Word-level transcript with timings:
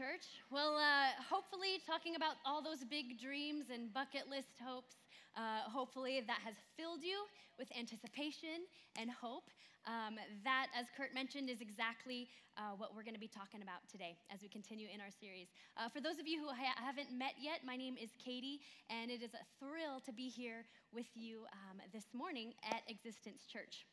church. 0.00 0.40
Well, 0.48 0.80
uh, 0.80 1.12
hopefully, 1.20 1.76
talking 1.84 2.16
about 2.16 2.40
all 2.48 2.64
those 2.64 2.80
big 2.88 3.20
dreams 3.20 3.68
and 3.68 3.92
bucket 3.92 4.32
list 4.32 4.56
hopes, 4.56 4.96
uh, 5.36 5.68
hopefully 5.68 6.24
that 6.24 6.40
has 6.40 6.56
filled 6.72 7.04
you 7.04 7.28
with 7.60 7.68
anticipation 7.76 8.64
and 8.96 9.12
hope. 9.12 9.52
Um, 9.84 10.16
that, 10.40 10.72
as 10.72 10.88
Kurt 10.96 11.12
mentioned, 11.12 11.52
is 11.52 11.60
exactly 11.60 12.32
uh, 12.56 12.72
what 12.80 12.96
we're 12.96 13.04
going 13.04 13.16
to 13.16 13.20
be 13.20 13.28
talking 13.28 13.60
about 13.60 13.84
today 13.92 14.16
as 14.32 14.40
we 14.40 14.48
continue 14.48 14.88
in 14.88 15.04
our 15.04 15.12
series. 15.12 15.52
Uh, 15.76 15.92
for 15.92 16.00
those 16.00 16.16
of 16.16 16.24
you 16.24 16.40
who 16.40 16.48
ha- 16.48 16.80
haven't 16.80 17.12
met 17.12 17.36
yet, 17.36 17.60
my 17.68 17.76
name 17.76 18.00
is 18.00 18.08
Katie, 18.16 18.64
and 18.88 19.10
it 19.10 19.20
is 19.20 19.36
a 19.36 19.44
thrill 19.60 20.00
to 20.08 20.12
be 20.16 20.32
here 20.32 20.64
with 20.96 21.12
you 21.12 21.44
um, 21.68 21.76
this 21.92 22.08
morning 22.16 22.56
at 22.64 22.80
Existence 22.88 23.44
Church. 23.44 23.84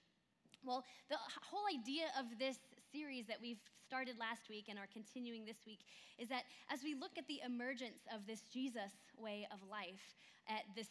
Well, 0.64 0.84
the 1.12 1.20
whole 1.44 1.68
idea 1.68 2.08
of 2.20 2.26
this 2.40 2.60
series 2.98 3.28
that 3.28 3.38
we've 3.40 3.62
started 3.86 4.18
last 4.18 4.50
week 4.50 4.66
and 4.70 4.80
are 4.80 4.90
continuing 4.92 5.46
this 5.46 5.62
week 5.66 5.86
is 6.18 6.28
that 6.30 6.50
as 6.74 6.82
we 6.82 6.96
look 6.96 7.14
at 7.18 7.28
the 7.28 7.40
emergence 7.46 8.02
of 8.10 8.26
this 8.26 8.42
Jesus 8.52 8.92
way 9.18 9.48
of 9.54 9.62
life, 9.70 10.18
at 10.50 10.64
this 10.76 10.88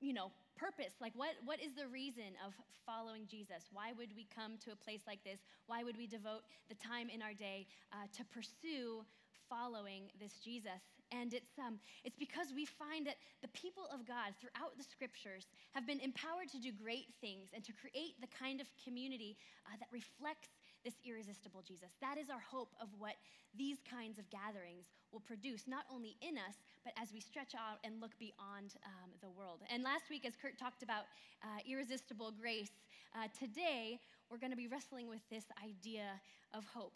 you 0.00 0.14
know 0.14 0.30
purpose 0.56 0.94
like 1.00 1.12
what 1.14 1.34
what 1.44 1.60
is 1.60 1.74
the 1.74 1.86
reason 1.86 2.34
of 2.44 2.52
following 2.86 3.26
jesus? 3.30 3.70
Why 3.70 3.92
would 3.92 4.10
we 4.16 4.26
come 4.34 4.58
to 4.64 4.72
a 4.72 4.78
place 4.78 5.02
like 5.06 5.22
this? 5.22 5.38
Why 5.66 5.84
would 5.84 5.96
we 5.96 6.06
devote 6.06 6.42
the 6.68 6.74
time 6.74 7.08
in 7.12 7.22
our 7.22 7.34
day 7.34 7.66
uh, 7.92 8.08
to 8.16 8.24
pursue 8.24 9.04
following 9.48 10.10
this 10.18 10.40
jesus? 10.42 10.82
And 11.12 11.32
it's 11.32 11.56
um 11.58 11.78
it's 12.04 12.18
because 12.18 12.52
we 12.54 12.66
find 12.66 13.06
that 13.06 13.16
the 13.40 13.52
people 13.54 13.86
of 13.94 14.04
god 14.04 14.34
throughout 14.40 14.76
the 14.76 14.84
scriptures 14.84 15.46
have 15.72 15.86
been 15.86 16.00
empowered 16.00 16.48
to 16.52 16.58
do 16.58 16.72
great 16.72 17.14
things 17.20 17.48
and 17.54 17.62
to 17.64 17.72
create 17.72 18.18
the 18.20 18.28
kind 18.28 18.60
of 18.60 18.66
community 18.82 19.36
uh, 19.64 19.76
that 19.80 19.88
reflects 19.92 20.57
this 20.88 20.96
irresistible 21.04 21.60
jesus 21.60 21.92
that 22.00 22.16
is 22.16 22.32
our 22.32 22.40
hope 22.40 22.72
of 22.80 22.88
what 22.96 23.20
these 23.52 23.78
kinds 23.84 24.16
of 24.18 24.24
gatherings 24.32 24.88
will 25.12 25.20
produce 25.20 25.68
not 25.68 25.84
only 25.92 26.16
in 26.24 26.40
us 26.40 26.56
but 26.84 26.92
as 26.96 27.12
we 27.12 27.20
stretch 27.20 27.52
out 27.52 27.76
and 27.84 28.00
look 28.00 28.16
beyond 28.18 28.80
um, 28.88 29.12
the 29.20 29.28
world 29.28 29.60
and 29.70 29.82
last 29.82 30.08
week, 30.08 30.24
as 30.24 30.34
Kurt 30.40 30.58
talked 30.58 30.82
about 30.82 31.04
uh, 31.42 31.60
irresistible 31.68 32.32
grace, 32.32 32.70
uh, 33.14 33.28
today 33.38 33.98
we're 34.30 34.38
going 34.38 34.50
to 34.50 34.56
be 34.56 34.66
wrestling 34.68 35.08
with 35.08 35.20
this 35.30 35.44
idea 35.62 36.20
of 36.54 36.64
hope. 36.64 36.94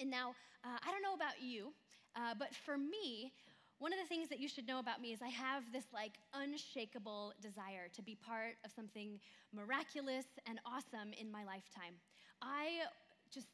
And 0.00 0.10
now, 0.10 0.34
uh, 0.64 0.78
I 0.86 0.90
don't 0.90 1.02
know 1.02 1.14
about 1.14 1.40
you, 1.40 1.72
uh, 2.16 2.34
but 2.38 2.54
for 2.54 2.76
me, 2.76 3.32
one 3.78 3.92
of 3.92 3.98
the 3.98 4.06
things 4.06 4.28
that 4.28 4.40
you 4.40 4.48
should 4.48 4.66
know 4.66 4.80
about 4.80 5.00
me 5.00 5.12
is 5.12 5.20
I 5.22 5.28
have 5.28 5.62
this 5.72 5.84
like 5.94 6.12
unshakable 6.34 7.32
desire 7.40 7.88
to 7.94 8.02
be 8.02 8.14
part 8.14 8.56
of 8.64 8.70
something 8.70 9.20
miraculous 9.54 10.26
and 10.48 10.58
awesome 10.66 11.12
in 11.18 11.30
my 11.30 11.44
lifetime. 11.44 11.94
I 12.42 12.86
just 13.30 13.48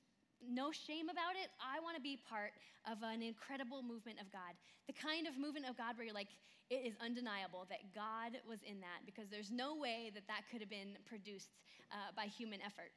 no 0.44 0.70
shame 0.70 1.08
about 1.08 1.36
it. 1.40 1.48
I 1.56 1.80
want 1.80 1.96
to 1.96 2.02
be 2.02 2.18
part 2.28 2.52
of 2.84 3.00
an 3.02 3.22
incredible 3.22 3.82
movement 3.82 4.20
of 4.20 4.30
God. 4.30 4.52
The 4.86 4.92
kind 4.92 5.26
of 5.26 5.38
movement 5.38 5.68
of 5.68 5.76
God 5.76 5.96
where 5.96 6.04
you're 6.04 6.14
like, 6.14 6.32
it 6.70 6.84
is 6.84 6.94
undeniable 7.00 7.66
that 7.68 7.92
God 7.94 8.40
was 8.48 8.60
in 8.64 8.80
that 8.80 9.04
because 9.04 9.28
there's 9.28 9.50
no 9.50 9.76
way 9.76 10.10
that 10.14 10.26
that 10.28 10.48
could 10.50 10.60
have 10.60 10.70
been 10.70 10.96
produced 11.04 11.48
uh, 11.92 12.12
by 12.16 12.26
human 12.26 12.60
effort. 12.60 12.92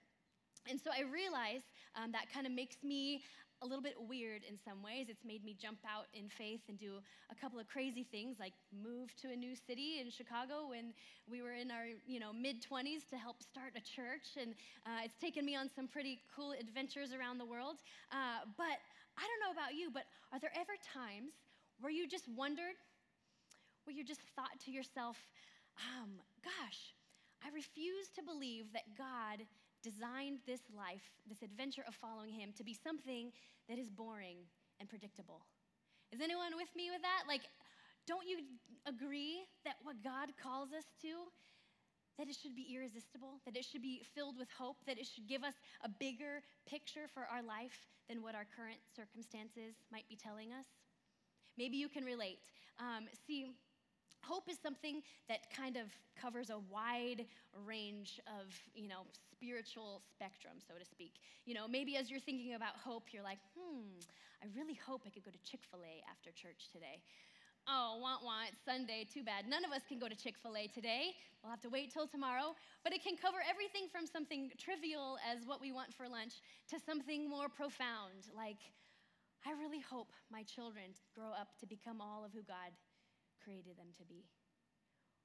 And 0.69 0.79
so 0.79 0.91
I 0.91 1.07
realize 1.07 1.63
um, 1.95 2.11
that 2.11 2.31
kind 2.31 2.45
of 2.45 2.51
makes 2.51 2.83
me 2.83 3.23
a 3.61 3.65
little 3.65 3.81
bit 3.81 3.95
weird 3.97 4.43
in 4.47 4.57
some 4.61 4.83
ways. 4.83 5.07
It's 5.09 5.25
made 5.25 5.43
me 5.43 5.55
jump 5.59 5.79
out 5.87 6.05
in 6.13 6.29
faith 6.29 6.61
and 6.69 6.77
do 6.77 6.99
a 7.31 7.35
couple 7.35 7.59
of 7.59 7.67
crazy 7.67 8.03
things, 8.03 8.37
like 8.39 8.53
move 8.69 9.15
to 9.21 9.31
a 9.31 9.35
new 9.35 9.55
city 9.55 9.99
in 10.01 10.11
Chicago 10.11 10.69
when 10.69 10.93
we 11.29 11.41
were 11.41 11.53
in 11.53 11.71
our 11.71 11.89
you 12.05 12.19
know 12.19 12.31
mid 12.31 12.61
20s 12.61 13.09
to 13.09 13.17
help 13.17 13.41
start 13.41 13.73
a 13.75 13.81
church. 13.81 14.37
And 14.39 14.53
uh, 14.85 15.05
it's 15.05 15.17
taken 15.17 15.45
me 15.45 15.55
on 15.55 15.69
some 15.73 15.87
pretty 15.87 16.21
cool 16.35 16.53
adventures 16.53 17.13
around 17.13 17.37
the 17.37 17.45
world. 17.45 17.77
Uh, 18.11 18.45
but 18.57 18.77
I 19.17 19.25
don't 19.25 19.41
know 19.41 19.53
about 19.53 19.73
you, 19.73 19.89
but 19.91 20.05
are 20.31 20.39
there 20.39 20.53
ever 20.53 20.77
times 20.93 21.33
where 21.81 21.91
you 21.91 22.07
just 22.07 22.29
wondered, 22.35 22.77
where 23.85 23.95
you 23.95 24.03
just 24.03 24.21
thought 24.35 24.53
to 24.65 24.71
yourself, 24.71 25.17
um, 25.97 26.21
"Gosh." 26.43 26.93
I 27.45 27.49
refuse 27.53 28.09
to 28.15 28.23
believe 28.23 28.73
that 28.73 28.97
God 28.97 29.45
designed 29.83 30.39
this 30.45 30.61
life, 30.75 31.03
this 31.27 31.41
adventure 31.41 31.83
of 31.87 31.95
following 31.95 32.33
Him, 32.33 32.53
to 32.57 32.63
be 32.63 32.73
something 32.73 33.31
that 33.69 33.77
is 33.77 33.89
boring 33.89 34.37
and 34.79 34.89
predictable. 34.89 35.45
Is 36.11 36.21
anyone 36.21 36.55
with 36.55 36.69
me 36.75 36.89
with 36.91 37.01
that? 37.01 37.23
Like, 37.27 37.41
don't 38.07 38.27
you 38.27 38.39
agree 38.87 39.43
that 39.65 39.75
what 39.83 40.01
God 40.03 40.31
calls 40.41 40.71
us 40.71 40.85
to, 41.01 41.27
that 42.17 42.29
it 42.29 42.35
should 42.41 42.55
be 42.55 42.73
irresistible, 42.73 43.39
that 43.45 43.55
it 43.55 43.65
should 43.65 43.81
be 43.81 44.01
filled 44.15 44.37
with 44.37 44.47
hope, 44.57 44.77
that 44.87 44.97
it 44.97 45.05
should 45.05 45.27
give 45.27 45.43
us 45.43 45.53
a 45.83 45.89
bigger 45.89 46.41
picture 46.65 47.05
for 47.13 47.27
our 47.29 47.43
life 47.43 47.85
than 48.09 48.23
what 48.23 48.33
our 48.33 48.47
current 48.55 48.79
circumstances 48.95 49.75
might 49.91 50.07
be 50.07 50.15
telling 50.15 50.53
us? 50.53 50.65
Maybe 51.57 51.77
you 51.77 51.89
can 51.89 52.05
relate. 52.05 52.39
Um, 52.79 53.05
see, 53.25 53.51
Hope 54.27 54.49
is 54.49 54.57
something 54.61 55.01
that 55.29 55.47
kind 55.55 55.77
of 55.77 55.87
covers 56.19 56.49
a 56.49 56.59
wide 56.69 57.25
range 57.65 58.19
of, 58.27 58.51
you 58.75 58.89
know, 58.89 59.07
spiritual 59.31 60.01
spectrum, 60.11 60.59
so 60.59 60.75
to 60.77 60.83
speak. 60.83 61.13
You 61.45 61.55
know, 61.55 61.67
maybe 61.67 61.95
as 61.95 62.11
you're 62.11 62.19
thinking 62.19 62.53
about 62.55 62.75
hope, 62.75 63.13
you're 63.13 63.23
like, 63.23 63.39
hmm, 63.55 63.87
I 64.43 64.47
really 64.51 64.75
hope 64.75 65.03
I 65.07 65.09
could 65.09 65.23
go 65.23 65.31
to 65.31 65.41
Chick 65.47 65.61
fil 65.71 65.79
A 65.79 66.03
after 66.11 66.31
church 66.35 66.67
today. 66.73 66.99
Oh, 67.67 67.99
want, 67.99 68.23
want, 68.23 68.51
Sunday, 68.63 69.07
too 69.07 69.23
bad. 69.23 69.47
None 69.47 69.63
of 69.63 69.71
us 69.71 69.83
can 69.87 69.99
go 69.99 70.07
to 70.07 70.15
Chick 70.15 70.35
fil 70.41 70.55
A 70.55 70.67
today. 70.67 71.15
We'll 71.39 71.51
have 71.51 71.63
to 71.63 71.69
wait 71.69 71.93
till 71.93 72.07
tomorrow. 72.07 72.55
But 72.83 72.91
it 72.91 73.03
can 73.03 73.15
cover 73.15 73.39
everything 73.47 73.87
from 73.91 74.07
something 74.07 74.51
trivial 74.59 75.19
as 75.23 75.47
what 75.47 75.59
we 75.59 75.71
want 75.71 75.93
for 75.95 76.07
lunch 76.07 76.43
to 76.71 76.79
something 76.83 77.29
more 77.29 77.47
profound, 77.47 78.27
like, 78.35 78.59
I 79.45 79.55
really 79.55 79.79
hope 79.79 80.11
my 80.31 80.43
children 80.43 80.91
grow 81.15 81.31
up 81.31 81.55
to 81.59 81.65
become 81.65 82.01
all 82.01 82.25
of 82.25 82.31
who 82.33 82.43
God 82.43 82.75
created 83.47 83.79
them 83.79 83.87
to 83.95 84.03
be. 84.03 84.27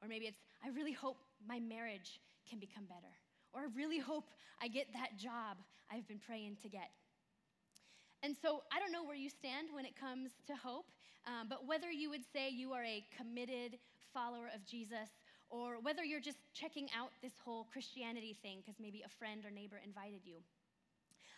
Or 0.00 0.06
maybe 0.06 0.26
it's, 0.26 0.38
I 0.62 0.70
really 0.70 0.92
hope 0.92 1.18
my 1.42 1.58
marriage 1.58 2.22
can 2.48 2.62
become 2.62 2.86
better. 2.86 3.10
Or 3.52 3.62
I 3.62 3.66
really 3.74 3.98
hope 3.98 4.30
I 4.62 4.68
get 4.68 4.86
that 4.94 5.18
job 5.18 5.58
I've 5.90 6.06
been 6.06 6.22
praying 6.22 6.58
to 6.62 6.68
get. 6.68 6.90
And 8.22 8.36
so 8.40 8.62
I 8.70 8.78
don't 8.78 8.92
know 8.92 9.02
where 9.02 9.18
you 9.18 9.28
stand 9.28 9.74
when 9.74 9.84
it 9.84 9.98
comes 9.98 10.30
to 10.46 10.54
hope, 10.54 10.86
um, 11.26 11.50
but 11.50 11.66
whether 11.66 11.90
you 11.90 12.08
would 12.10 12.22
say 12.32 12.48
you 12.48 12.72
are 12.72 12.84
a 12.84 13.04
committed 13.18 13.78
follower 14.14 14.46
of 14.54 14.64
Jesus, 14.64 15.10
or 15.50 15.82
whether 15.82 16.04
you're 16.04 16.22
just 16.22 16.38
checking 16.54 16.86
out 16.96 17.10
this 17.20 17.32
whole 17.44 17.66
Christianity 17.72 18.38
thing 18.40 18.62
because 18.62 18.78
maybe 18.78 19.02
a 19.04 19.10
friend 19.18 19.44
or 19.44 19.50
neighbor 19.50 19.80
invited 19.84 20.20
you. 20.24 20.38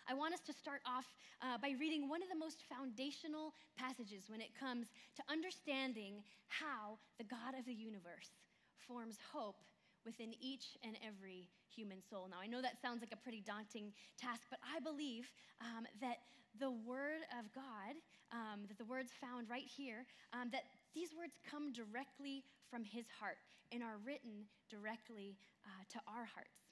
I 0.04 0.12
want 0.12 0.34
us 0.34 0.40
to 0.46 0.52
start 0.52 0.82
off 0.84 1.06
uh, 1.40 1.56
by 1.56 1.72
reading 1.80 2.08
one 2.08 2.22
of 2.22 2.28
the 2.28 2.36
most 2.36 2.60
foundational 2.68 3.56
passages 3.72 4.28
when 4.28 4.40
it 4.40 4.52
comes 4.52 4.92
to 5.16 5.22
understanding 5.32 6.20
how 6.48 7.00
the 7.16 7.24
God 7.24 7.56
of 7.56 7.64
the 7.64 7.72
universe 7.72 8.36
forms 8.76 9.16
hope 9.32 9.64
within 10.04 10.36
each 10.40 10.76
and 10.84 10.96
every 11.00 11.48
human 11.72 12.04
soul. 12.04 12.28
Now, 12.28 12.36
I 12.36 12.46
know 12.46 12.60
that 12.60 12.76
sounds 12.82 13.00
like 13.00 13.16
a 13.16 13.22
pretty 13.24 13.40
daunting 13.40 13.96
task, 14.20 14.44
but 14.52 14.60
I 14.60 14.78
believe 14.80 15.24
um, 15.64 15.88
that 16.04 16.20
the 16.60 16.70
Word 16.70 17.24
of 17.40 17.48
God, 17.56 17.96
um, 18.28 18.68
that 18.68 18.76
the 18.76 18.84
words 18.84 19.10
found 19.16 19.48
right 19.48 19.64
here, 19.64 20.04
um, 20.36 20.52
that 20.52 20.68
these 20.94 21.16
words 21.16 21.40
come 21.48 21.72
directly 21.72 22.44
from 22.68 22.84
His 22.84 23.08
heart 23.08 23.40
and 23.72 23.82
are 23.82 23.96
written 24.04 24.44
directly 24.68 25.40
uh, 25.64 25.82
to 25.96 25.98
our 26.06 26.28
hearts 26.28 26.63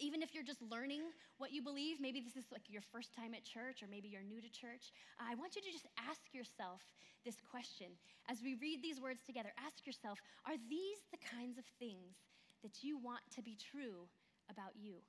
even 0.00 0.22
if 0.22 0.34
you're 0.34 0.44
just 0.44 0.62
learning 0.64 1.02
what 1.38 1.52
you 1.52 1.62
believe, 1.62 2.00
maybe 2.00 2.20
this 2.20 2.36
is 2.36 2.48
like 2.50 2.64
your 2.66 2.82
first 2.90 3.14
time 3.14 3.36
at 3.36 3.44
church 3.44 3.84
or 3.84 3.86
maybe 3.86 4.08
you're 4.08 4.24
new 4.24 4.40
to 4.40 4.50
church, 4.50 4.90
I 5.20 5.36
want 5.36 5.54
you 5.54 5.62
to 5.62 5.70
just 5.70 5.86
ask 6.00 6.20
yourself 6.32 6.80
this 7.24 7.36
question. 7.44 7.92
As 8.28 8.40
we 8.42 8.56
read 8.56 8.82
these 8.82 9.00
words 9.00 9.20
together, 9.22 9.52
ask 9.60 9.86
yourself 9.86 10.18
are 10.48 10.56
these 10.68 11.04
the 11.12 11.20
kinds 11.20 11.60
of 11.60 11.64
things 11.78 12.16
that 12.64 12.82
you 12.82 12.98
want 12.98 13.20
to 13.36 13.42
be 13.42 13.56
true 13.56 14.08
about 14.48 14.72
you 14.74 15.04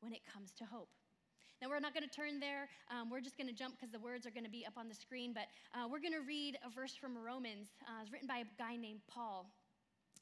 when 0.00 0.12
it 0.12 0.26
comes 0.26 0.52
to 0.58 0.64
hope? 0.66 0.90
Now, 1.60 1.68
we're 1.68 1.80
not 1.80 1.92
going 1.92 2.06
to 2.06 2.14
turn 2.14 2.38
there. 2.38 2.70
Um, 2.86 3.10
we're 3.10 3.20
just 3.20 3.36
going 3.36 3.48
to 3.48 3.54
jump 3.54 3.74
because 3.74 3.90
the 3.90 3.98
words 3.98 4.26
are 4.26 4.30
going 4.30 4.46
to 4.46 4.50
be 4.50 4.64
up 4.64 4.78
on 4.78 4.88
the 4.88 4.94
screen. 4.94 5.34
But 5.34 5.50
uh, 5.74 5.90
we're 5.90 5.98
going 5.98 6.14
to 6.14 6.22
read 6.22 6.56
a 6.62 6.70
verse 6.70 6.94
from 6.94 7.18
Romans. 7.18 7.66
Uh, 7.82 7.98
it's 8.02 8.12
written 8.12 8.28
by 8.28 8.46
a 8.46 8.48
guy 8.56 8.76
named 8.76 9.00
Paul. 9.10 9.50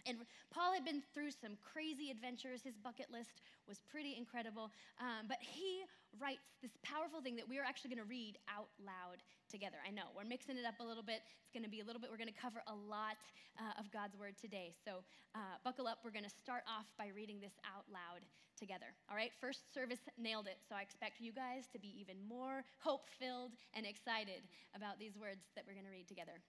And 0.07 0.19
Paul 0.51 0.73
had 0.73 0.85
been 0.85 1.03
through 1.13 1.35
some 1.35 1.59
crazy 1.61 2.11
adventures. 2.11 2.63
His 2.63 2.79
bucket 2.79 3.11
list 3.11 3.43
was 3.67 3.83
pretty 3.91 4.15
incredible. 4.17 4.71
Um, 5.03 5.27
but 5.27 5.39
he 5.41 5.83
writes 6.23 6.47
this 6.63 6.73
powerful 6.83 7.21
thing 7.21 7.37
that 7.37 7.49
we 7.49 7.59
are 7.59 7.67
actually 7.67 7.91
going 7.91 8.03
to 8.03 8.09
read 8.09 8.39
out 8.47 8.71
loud 8.79 9.21
together. 9.51 9.77
I 9.83 9.91
know, 9.91 10.09
we're 10.15 10.27
mixing 10.27 10.57
it 10.57 10.65
up 10.65 10.79
a 10.81 10.87
little 10.87 11.03
bit. 11.03 11.23
It's 11.43 11.53
going 11.53 11.67
to 11.67 11.71
be 11.71 11.83
a 11.83 11.87
little 11.87 12.01
bit, 12.01 12.11
we're 12.11 12.21
going 12.21 12.33
to 12.33 12.41
cover 12.41 12.63
a 12.67 12.75
lot 12.75 13.19
uh, 13.59 13.81
of 13.81 13.91
God's 13.91 14.17
word 14.17 14.39
today. 14.39 14.73
So 14.85 15.03
uh, 15.35 15.59
buckle 15.65 15.87
up. 15.87 16.01
We're 16.05 16.15
going 16.15 16.27
to 16.27 16.37
start 16.43 16.63
off 16.65 16.87
by 16.97 17.13
reading 17.15 17.43
this 17.43 17.55
out 17.67 17.85
loud 17.91 18.25
together. 18.57 18.89
All 19.11 19.17
right, 19.17 19.31
first 19.41 19.73
service 19.75 20.01
nailed 20.17 20.47
it. 20.47 20.59
So 20.69 20.75
I 20.75 20.83
expect 20.83 21.21
you 21.21 21.33
guys 21.33 21.69
to 21.73 21.79
be 21.79 21.93
even 22.01 22.17
more 22.25 22.65
hope 22.81 23.11
filled 23.21 23.53
and 23.75 23.85
excited 23.85 24.49
about 24.75 24.99
these 24.99 25.13
words 25.19 25.45
that 25.55 25.65
we're 25.67 25.77
going 25.77 25.87
to 25.87 25.93
read 25.93 26.09
together. 26.09 26.41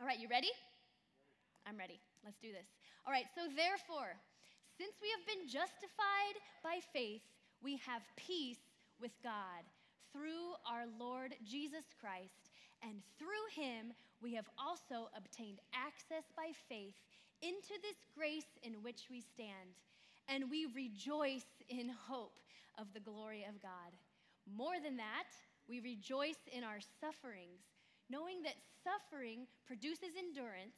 All 0.00 0.06
right, 0.06 0.20
you 0.20 0.28
ready? 0.28 0.52
I'm 1.66 1.76
ready. 1.76 2.00
Let's 2.24 2.38
do 2.40 2.52
this. 2.52 2.79
All 3.06 3.12
right, 3.12 3.28
so 3.34 3.48
therefore, 3.56 4.16
since 4.76 4.92
we 5.00 5.08
have 5.16 5.24
been 5.26 5.48
justified 5.48 6.36
by 6.62 6.80
faith, 6.92 7.22
we 7.62 7.76
have 7.84 8.02
peace 8.16 8.60
with 9.00 9.12
God 9.22 9.64
through 10.12 10.56
our 10.68 10.84
Lord 10.98 11.34
Jesus 11.44 11.84
Christ, 12.00 12.50
And 12.82 13.02
through 13.18 13.46
him, 13.52 13.92
we 14.22 14.34
have 14.34 14.48
also 14.56 15.10
obtained 15.16 15.60
access 15.74 16.24
by 16.36 16.52
faith 16.68 16.96
into 17.42 17.76
this 17.82 17.96
grace 18.16 18.48
in 18.62 18.82
which 18.82 19.08
we 19.10 19.20
stand. 19.20 19.76
And 20.28 20.50
we 20.50 20.66
rejoice 20.74 21.48
in 21.68 21.88
hope 21.88 22.40
of 22.78 22.86
the 22.94 23.00
glory 23.00 23.44
of 23.48 23.60
God. 23.60 23.92
More 24.48 24.80
than 24.82 24.96
that, 24.96 25.28
we 25.68 25.80
rejoice 25.80 26.40
in 26.52 26.64
our 26.64 26.80
sufferings, 27.00 27.60
knowing 28.08 28.42
that 28.42 28.56
suffering 28.82 29.46
produces 29.66 30.16
endurance, 30.16 30.76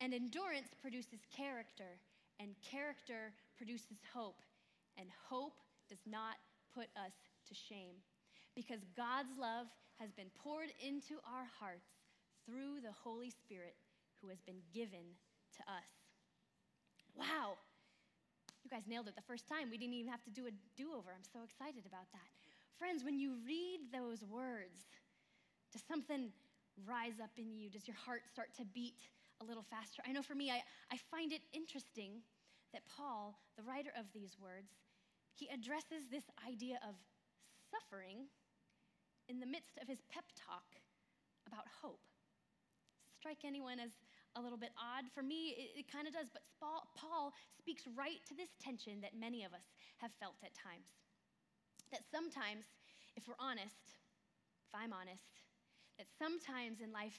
and 0.00 0.14
endurance 0.14 0.68
produces 0.80 1.20
character, 1.34 1.98
and 2.38 2.54
character 2.62 3.34
produces 3.56 3.98
hope, 4.12 4.40
and 4.96 5.08
hope 5.28 5.58
does 5.88 6.02
not 6.06 6.36
put 6.74 6.86
us 6.96 7.12
to 7.48 7.54
shame 7.54 7.96
because 8.54 8.82
God's 8.96 9.30
love 9.38 9.66
has 9.98 10.10
been 10.12 10.30
poured 10.42 10.70
into 10.82 11.18
our 11.26 11.46
hearts 11.58 11.90
through 12.46 12.82
the 12.82 12.90
Holy 12.90 13.30
Spirit 13.30 13.74
who 14.20 14.28
has 14.28 14.42
been 14.42 14.58
given 14.74 15.14
to 15.58 15.62
us. 15.70 15.90
Wow. 17.14 17.58
You 18.62 18.70
guys 18.70 18.86
nailed 18.86 19.08
it 19.08 19.16
the 19.16 19.26
first 19.26 19.46
time. 19.48 19.70
We 19.70 19.78
didn't 19.78 19.94
even 19.94 20.10
have 20.10 20.22
to 20.24 20.30
do 20.30 20.46
a 20.46 20.52
do 20.76 20.90
over. 20.94 21.10
I'm 21.10 21.26
so 21.32 21.42
excited 21.42 21.86
about 21.86 22.10
that. 22.12 22.28
Friends, 22.78 23.02
when 23.02 23.18
you 23.18 23.34
read 23.46 23.90
those 23.92 24.22
words, 24.22 24.86
does 25.72 25.82
something 25.86 26.30
rise 26.86 27.18
up 27.22 27.30
in 27.38 27.50
you? 27.54 27.70
Does 27.70 27.86
your 27.86 27.96
heart 27.96 28.22
start 28.30 28.54
to 28.58 28.64
beat 28.74 28.98
a 29.40 29.44
little 29.44 29.64
faster? 29.64 30.02
I 30.06 30.12
know 30.12 30.22
for 30.22 30.34
me, 30.34 30.50
I, 30.50 30.62
I 30.90 30.98
find 31.10 31.32
it 31.32 31.42
interesting 31.52 32.22
that 32.72 32.82
Paul, 32.88 33.38
the 33.56 33.62
writer 33.62 33.90
of 33.98 34.06
these 34.12 34.36
words, 34.38 34.72
he 35.34 35.48
addresses 35.48 36.10
this 36.10 36.26
idea 36.46 36.78
of 36.82 36.94
suffering 37.70 38.26
in 39.28 39.40
the 39.40 39.46
midst 39.46 39.78
of 39.80 39.88
his 39.88 40.02
pep 40.10 40.24
talk 40.34 40.66
about 41.46 41.64
hope. 41.80 42.02
Strike 43.16 43.44
anyone 43.44 43.78
as 43.80 43.92
a 44.36 44.40
little 44.40 44.58
bit 44.58 44.70
odd? 44.78 45.06
For 45.14 45.22
me, 45.22 45.54
it, 45.56 45.84
it 45.84 45.86
kind 45.90 46.06
of 46.06 46.14
does, 46.14 46.28
but 46.30 46.42
Paul 46.60 47.32
speaks 47.58 47.84
right 47.96 48.20
to 48.28 48.34
this 48.34 48.50
tension 48.60 49.00
that 49.00 49.18
many 49.18 49.44
of 49.44 49.52
us 49.52 49.66
have 49.98 50.12
felt 50.20 50.36
at 50.44 50.54
times. 50.54 50.90
That 51.90 52.04
sometimes, 52.12 52.66
if 53.16 53.26
we're 53.26 53.40
honest, 53.40 53.96
if 54.68 54.72
I'm 54.76 54.92
honest, 54.92 55.40
that 55.96 56.06
sometimes 56.20 56.80
in 56.84 56.92
life, 56.92 57.18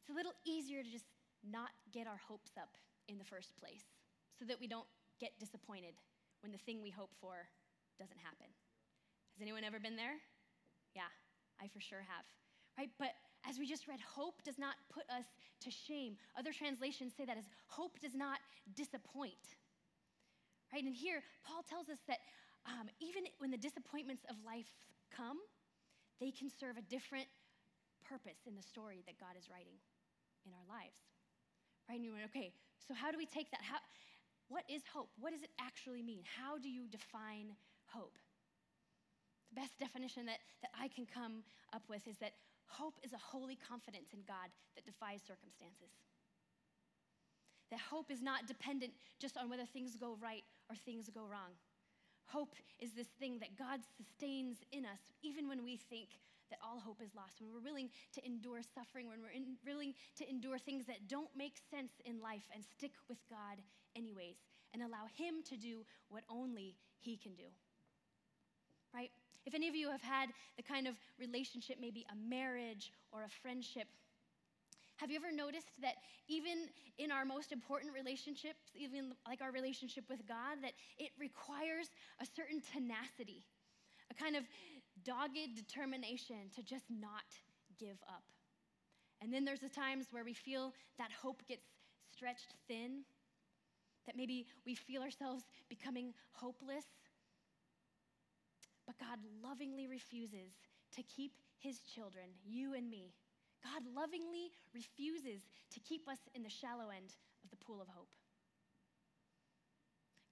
it's 0.00 0.10
a 0.10 0.16
little 0.16 0.34
easier 0.46 0.82
to 0.82 0.90
just 0.90 1.09
not 1.44 1.70
get 1.92 2.06
our 2.06 2.20
hopes 2.20 2.52
up 2.60 2.76
in 3.08 3.18
the 3.18 3.24
first 3.24 3.56
place 3.56 3.84
so 4.38 4.44
that 4.44 4.60
we 4.60 4.66
don't 4.66 4.88
get 5.20 5.32
disappointed 5.38 5.94
when 6.40 6.52
the 6.52 6.58
thing 6.58 6.80
we 6.82 6.90
hope 6.90 7.10
for 7.20 7.48
doesn't 7.98 8.20
happen. 8.20 8.48
Has 9.36 9.42
anyone 9.42 9.64
ever 9.64 9.80
been 9.80 9.96
there? 9.96 10.16
Yeah, 10.96 11.10
I 11.60 11.68
for 11.68 11.80
sure 11.80 12.00
have. 12.00 12.24
Right? 12.78 12.90
But 12.98 13.12
as 13.48 13.58
we 13.58 13.66
just 13.66 13.88
read, 13.88 14.00
hope 14.00 14.42
does 14.44 14.58
not 14.58 14.76
put 14.92 15.04
us 15.08 15.24
to 15.64 15.70
shame. 15.70 16.16
Other 16.38 16.52
translations 16.52 17.12
say 17.16 17.24
that 17.24 17.36
as 17.36 17.44
hope 17.68 17.98
does 18.00 18.14
not 18.14 18.40
disappoint. 18.76 19.56
Right? 20.72 20.84
And 20.84 20.94
here, 20.94 21.22
Paul 21.44 21.64
tells 21.68 21.88
us 21.88 21.98
that 22.08 22.20
um, 22.64 22.88
even 23.00 23.24
when 23.38 23.50
the 23.50 23.60
disappointments 23.60 24.24
of 24.28 24.36
life 24.44 24.68
come, 25.10 25.36
they 26.20 26.30
can 26.30 26.48
serve 26.48 26.76
a 26.76 26.84
different 26.88 27.28
purpose 28.04 28.44
in 28.46 28.54
the 28.56 28.62
story 28.62 29.02
that 29.06 29.16
God 29.18 29.36
is 29.40 29.48
writing 29.48 29.76
in 30.44 30.52
our 30.52 30.66
lives. 30.68 31.00
Right? 31.90 31.98
And 31.98 32.04
you 32.04 32.12
went, 32.12 32.24
okay, 32.30 32.52
so 32.86 32.94
how 32.94 33.10
do 33.10 33.18
we 33.18 33.26
take 33.26 33.50
that? 33.50 33.58
How, 33.66 33.82
what 34.46 34.62
is 34.70 34.82
hope? 34.94 35.10
What 35.18 35.34
does 35.34 35.42
it 35.42 35.50
actually 35.58 36.02
mean? 36.02 36.22
How 36.22 36.56
do 36.56 36.70
you 36.70 36.86
define 36.86 37.58
hope? 37.90 38.14
The 39.50 39.60
best 39.60 39.74
definition 39.82 40.26
that, 40.26 40.38
that 40.62 40.70
I 40.78 40.86
can 40.86 41.02
come 41.02 41.42
up 41.74 41.82
with 41.90 42.06
is 42.06 42.18
that 42.18 42.38
hope 42.70 42.94
is 43.02 43.12
a 43.12 43.18
holy 43.18 43.58
confidence 43.58 44.14
in 44.14 44.20
God 44.22 44.54
that 44.78 44.86
defies 44.86 45.18
circumstances. 45.26 45.90
That 47.74 47.80
hope 47.80 48.10
is 48.10 48.22
not 48.22 48.46
dependent 48.46 48.92
just 49.18 49.36
on 49.36 49.50
whether 49.50 49.66
things 49.66 49.96
go 49.96 50.16
right 50.22 50.46
or 50.70 50.76
things 50.76 51.10
go 51.10 51.26
wrong. 51.26 51.58
Hope 52.26 52.54
is 52.78 52.92
this 52.92 53.10
thing 53.18 53.40
that 53.40 53.58
God 53.58 53.80
sustains 53.98 54.58
in 54.70 54.86
us, 54.86 55.02
even 55.22 55.48
when 55.48 55.64
we 55.64 55.76
think 55.76 56.22
that 56.50 56.58
all 56.62 56.80
hope 56.80 57.00
is 57.02 57.14
lost, 57.14 57.40
when 57.40 57.50
we're 57.52 57.64
willing 57.64 57.90
to 58.14 58.24
endure 58.24 58.60
suffering, 58.74 59.08
when 59.08 59.22
we're 59.22 59.34
in, 59.34 59.56
willing 59.66 59.94
to 60.18 60.28
endure 60.28 60.58
things 60.58 60.86
that 60.86 61.08
don't 61.08 61.30
make 61.36 61.54
sense 61.70 61.92
in 62.04 62.20
life 62.20 62.44
and 62.54 62.64
stick 62.64 62.92
with 63.08 63.18
God 63.30 63.62
anyways, 63.96 64.36
and 64.72 64.82
allow 64.82 65.06
Him 65.16 65.42
to 65.48 65.56
do 65.56 65.84
what 66.08 66.22
only 66.28 66.76
He 67.00 67.16
can 67.16 67.34
do. 67.34 67.48
Right? 68.94 69.10
If 69.46 69.54
any 69.54 69.68
of 69.68 69.74
you 69.74 69.90
have 69.90 70.02
had 70.02 70.28
the 70.56 70.62
kind 70.62 70.86
of 70.86 70.94
relationship, 71.18 71.78
maybe 71.80 72.04
a 72.10 72.16
marriage 72.28 72.92
or 73.12 73.24
a 73.24 73.30
friendship, 73.42 73.88
have 74.96 75.10
you 75.10 75.16
ever 75.16 75.32
noticed 75.32 75.80
that 75.80 75.94
even 76.28 76.68
in 76.98 77.10
our 77.10 77.24
most 77.24 77.52
important 77.52 77.94
relationships, 77.94 78.60
even 78.74 79.14
like 79.26 79.40
our 79.40 79.50
relationship 79.50 80.04
with 80.10 80.20
God, 80.28 80.60
that 80.60 80.72
it 80.98 81.10
requires 81.18 81.88
a 82.20 82.26
certain 82.36 82.60
tenacity, 82.60 83.42
a 84.10 84.14
kind 84.14 84.36
of 84.36 84.44
dogged 85.04 85.54
determination 85.56 86.50
to 86.56 86.62
just 86.62 86.84
not 86.90 87.24
give 87.78 87.96
up? 88.08 88.22
And 89.22 89.32
then 89.32 89.44
there's 89.44 89.60
the 89.60 89.68
times 89.68 90.06
where 90.10 90.24
we 90.24 90.34
feel 90.34 90.72
that 90.98 91.10
hope 91.12 91.42
gets 91.46 91.66
stretched 92.14 92.54
thin, 92.66 93.02
that 94.06 94.16
maybe 94.16 94.46
we 94.64 94.74
feel 94.74 95.02
ourselves 95.02 95.44
becoming 95.68 96.14
hopeless. 96.32 96.84
But 98.86 98.98
God 98.98 99.18
lovingly 99.42 99.86
refuses 99.86 100.52
to 100.96 101.02
keep 101.02 101.32
his 101.58 101.80
children, 101.80 102.24
you 102.44 102.74
and 102.74 102.88
me. 102.88 103.12
God 103.62 103.82
lovingly 103.94 104.50
refuses 104.74 105.42
to 105.72 105.80
keep 105.80 106.08
us 106.08 106.18
in 106.34 106.42
the 106.42 106.48
shallow 106.48 106.88
end 106.88 107.14
of 107.44 107.50
the 107.50 107.56
pool 107.56 107.80
of 107.80 107.88
hope. 107.88 108.08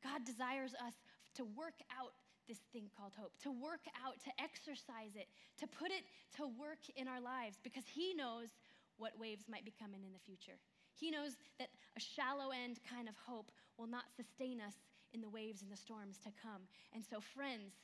God 0.02 0.24
desires 0.24 0.72
us 0.74 0.94
to 1.34 1.44
work 1.44 1.74
out 1.92 2.12
this 2.48 2.64
thing 2.72 2.88
called 2.96 3.12
hope, 3.14 3.36
to 3.44 3.52
work 3.52 3.84
out, 4.00 4.16
to 4.24 4.32
exercise 4.40 5.14
it, 5.14 5.28
to 5.60 5.66
put 5.68 5.92
it 5.92 6.08
to 6.36 6.48
work 6.48 6.80
in 6.96 7.06
our 7.06 7.20
lives 7.20 7.60
because 7.62 7.84
He 7.86 8.14
knows 8.14 8.48
what 8.96 9.14
waves 9.20 9.44
might 9.48 9.64
be 9.64 9.72
coming 9.78 10.02
in 10.02 10.12
the 10.12 10.24
future. 10.24 10.58
He 10.96 11.10
knows 11.10 11.38
that 11.60 11.70
a 11.96 12.00
shallow 12.00 12.50
end 12.50 12.80
kind 12.82 13.08
of 13.08 13.14
hope 13.14 13.52
will 13.78 13.86
not 13.86 14.10
sustain 14.16 14.58
us 14.60 14.74
in 15.14 15.20
the 15.20 15.30
waves 15.30 15.62
and 15.62 15.70
the 15.70 15.78
storms 15.78 16.18
to 16.24 16.34
come. 16.42 16.66
And 16.92 17.04
so, 17.04 17.20
friends, 17.20 17.78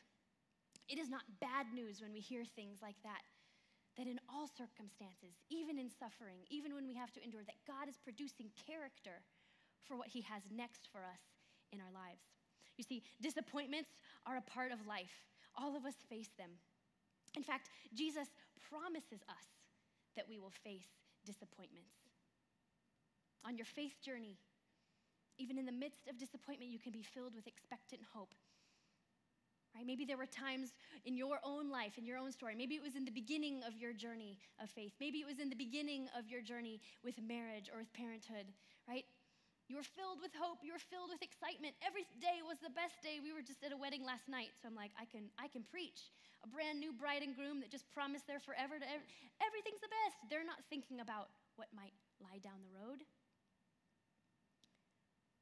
it 0.88 0.99
is 0.99 1.09
not 1.09 1.23
bad 1.40 1.71
news 1.73 2.02
when 2.02 2.12
we 2.12 2.21
hear 2.21 2.44
things 2.44 2.83
like 2.83 2.99
that. 3.04 3.23
That 3.97 4.11
in 4.11 4.18
all 4.26 4.50
circumstances, 4.50 5.38
even 5.54 5.78
in 5.78 5.87
suffering, 5.87 6.42
even 6.50 6.75
when 6.75 6.85
we 6.85 6.99
have 6.99 7.14
to 7.14 7.23
endure, 7.23 7.47
that 7.47 7.62
God 7.62 7.87
is 7.87 7.94
producing 8.02 8.50
character 8.66 9.23
for 9.87 9.94
what 9.94 10.11
He 10.11 10.26
has 10.26 10.42
next 10.50 10.90
for 10.90 11.06
us 11.06 11.23
in 11.71 11.78
our 11.78 11.94
lives. 11.94 12.26
You 12.76 12.84
see, 12.84 13.02
disappointments 13.20 13.90
are 14.26 14.36
a 14.36 14.42
part 14.42 14.72
of 14.72 14.86
life. 14.86 15.14
All 15.56 15.76
of 15.76 15.84
us 15.84 15.94
face 16.08 16.30
them. 16.36 16.50
In 17.36 17.42
fact, 17.42 17.70
Jesus 17.94 18.28
promises 18.70 19.22
us 19.28 19.46
that 20.16 20.28
we 20.28 20.38
will 20.38 20.52
face 20.62 20.88
disappointments. 21.24 21.94
On 23.44 23.56
your 23.56 23.66
faith 23.66 24.00
journey, 24.02 24.38
even 25.38 25.58
in 25.58 25.66
the 25.66 25.72
midst 25.72 26.08
of 26.08 26.18
disappointment, 26.18 26.70
you 26.70 26.78
can 26.78 26.92
be 26.92 27.02
filled 27.02 27.34
with 27.34 27.46
expectant 27.46 28.02
hope 28.12 28.34
Right? 29.74 29.86
Maybe 29.86 30.04
there 30.04 30.16
were 30.16 30.26
times 30.26 30.72
in 31.04 31.16
your 31.16 31.40
own 31.42 31.68
life, 31.68 31.98
in 31.98 32.06
your 32.06 32.16
own 32.16 32.30
story. 32.30 32.54
Maybe 32.54 32.76
it 32.76 32.82
was 32.82 32.94
in 32.94 33.04
the 33.04 33.10
beginning 33.10 33.62
of 33.66 33.76
your 33.76 33.92
journey 33.92 34.38
of 34.62 34.70
faith. 34.70 34.92
Maybe 35.00 35.18
it 35.18 35.26
was 35.26 35.40
in 35.40 35.50
the 35.50 35.56
beginning 35.56 36.08
of 36.16 36.28
your 36.28 36.40
journey 36.40 36.80
with 37.02 37.20
marriage 37.20 37.68
or 37.72 37.78
with 37.78 37.92
parenthood, 37.92 38.46
right? 38.88 39.04
You 39.68 39.80
were 39.80 39.88
filled 39.97 40.21
with 40.21 40.37
hope. 40.37 40.61
You 40.61 40.76
were 40.76 40.87
filled 40.92 41.09
with 41.09 41.25
excitement. 41.25 41.73
Every 41.80 42.04
day 42.21 42.44
was 42.44 42.61
the 42.61 42.73
best 42.76 43.00
day. 43.00 43.16
We 43.25 43.33
were 43.33 43.40
just 43.40 43.64
at 43.64 43.73
a 43.73 43.78
wedding 43.80 44.04
last 44.04 44.28
night, 44.28 44.52
so 44.61 44.68
I'm 44.68 44.76
like, 44.76 44.92
I 45.00 45.09
can, 45.09 45.33
I 45.40 45.49
can 45.49 45.64
preach. 45.64 46.12
A 46.44 46.49
brand 46.49 46.76
new 46.76 46.92
bride 46.92 47.25
and 47.25 47.33
groom 47.33 47.64
that 47.64 47.73
just 47.73 47.88
promised 47.88 48.28
their 48.28 48.40
forever 48.44 48.76
to 48.76 48.85
ev- 48.85 49.09
everything's 49.40 49.80
the 49.80 49.88
best. 49.88 50.21
They're 50.28 50.44
not 50.44 50.61
thinking 50.68 51.00
about 51.00 51.33
what 51.56 51.73
might 51.73 51.97
lie 52.21 52.44
down 52.44 52.61
the 52.61 52.76
road. 52.76 53.00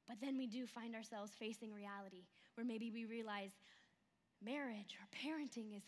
But 0.07 0.23
then 0.23 0.39
we 0.39 0.47
do 0.47 0.67
find 0.71 0.95
ourselves 0.95 1.33
facing 1.35 1.75
reality 1.75 2.23
where 2.55 2.67
maybe 2.67 2.95
we 2.95 3.05
realize 3.05 3.51
marriage 4.39 4.95
or 4.99 5.07
parenting 5.11 5.75
is, 5.75 5.83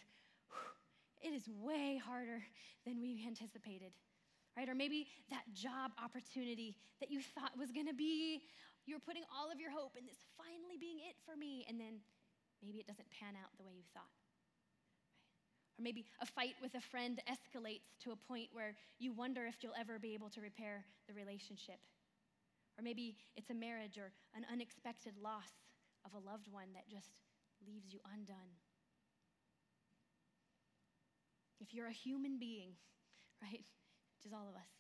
it 1.23 1.31
is 1.31 1.47
way 1.63 2.01
harder 2.03 2.43
than 2.87 3.01
we 3.01 3.23
anticipated, 3.27 3.93
right? 4.57 4.69
Or 4.69 4.75
maybe 4.75 5.09
that 5.31 5.45
job 5.53 5.93
opportunity 6.03 6.77
that 7.01 7.11
you 7.11 7.21
thought 7.21 7.53
was 7.59 7.71
gonna 7.71 7.95
be, 7.95 8.43
you're 8.87 9.03
putting 9.03 9.25
all 9.35 9.51
of 9.51 9.61
your 9.61 9.71
hope 9.71 9.97
in 9.99 10.07
this 10.07 10.19
finally 10.37 10.77
being 10.79 10.99
it 11.03 11.17
for 11.25 11.37
me, 11.37 11.65
and 11.69 11.81
then 11.81 12.01
maybe 12.63 12.79
it 12.79 12.87
doesn't 12.87 13.09
pan 13.11 13.35
out 13.35 13.51
the 13.59 13.65
way 13.65 13.73
you 13.75 13.85
thought. 13.93 14.13
Or 15.79 15.83
maybe 15.83 16.07
a 16.23 16.27
fight 16.27 16.55
with 16.63 16.75
a 16.75 16.81
friend 16.81 17.21
escalates 17.27 17.99
to 18.05 18.13
a 18.13 18.17
point 18.17 18.49
where 18.53 18.77
you 18.99 19.13
wonder 19.13 19.45
if 19.45 19.63
you'll 19.63 19.79
ever 19.79 19.99
be 19.99 20.15
able 20.15 20.31
to 20.31 20.41
repair 20.41 20.85
the 21.09 21.15
relationship. 21.15 21.83
Or 22.79 22.83
maybe 22.83 23.17
it's 23.37 23.51
a 23.51 23.55
marriage 23.55 23.99
or 23.99 24.13
an 24.37 24.47
unexpected 24.53 25.15
loss 25.21 25.51
of 26.05 26.15
a 26.15 26.23
loved 26.23 26.47
one 26.47 26.71
that 26.75 26.89
just 26.89 27.11
leaves 27.67 27.93
you 27.93 27.99
undone. 28.13 28.55
If 31.61 31.73
you're 31.75 31.89
a 31.89 31.93
human 31.93 32.39
being 32.39 32.75
right? 33.43 33.65
Which 34.25 34.33
is 34.33 34.41
all 34.41 34.49
of 34.49 34.57
us. 34.57 34.73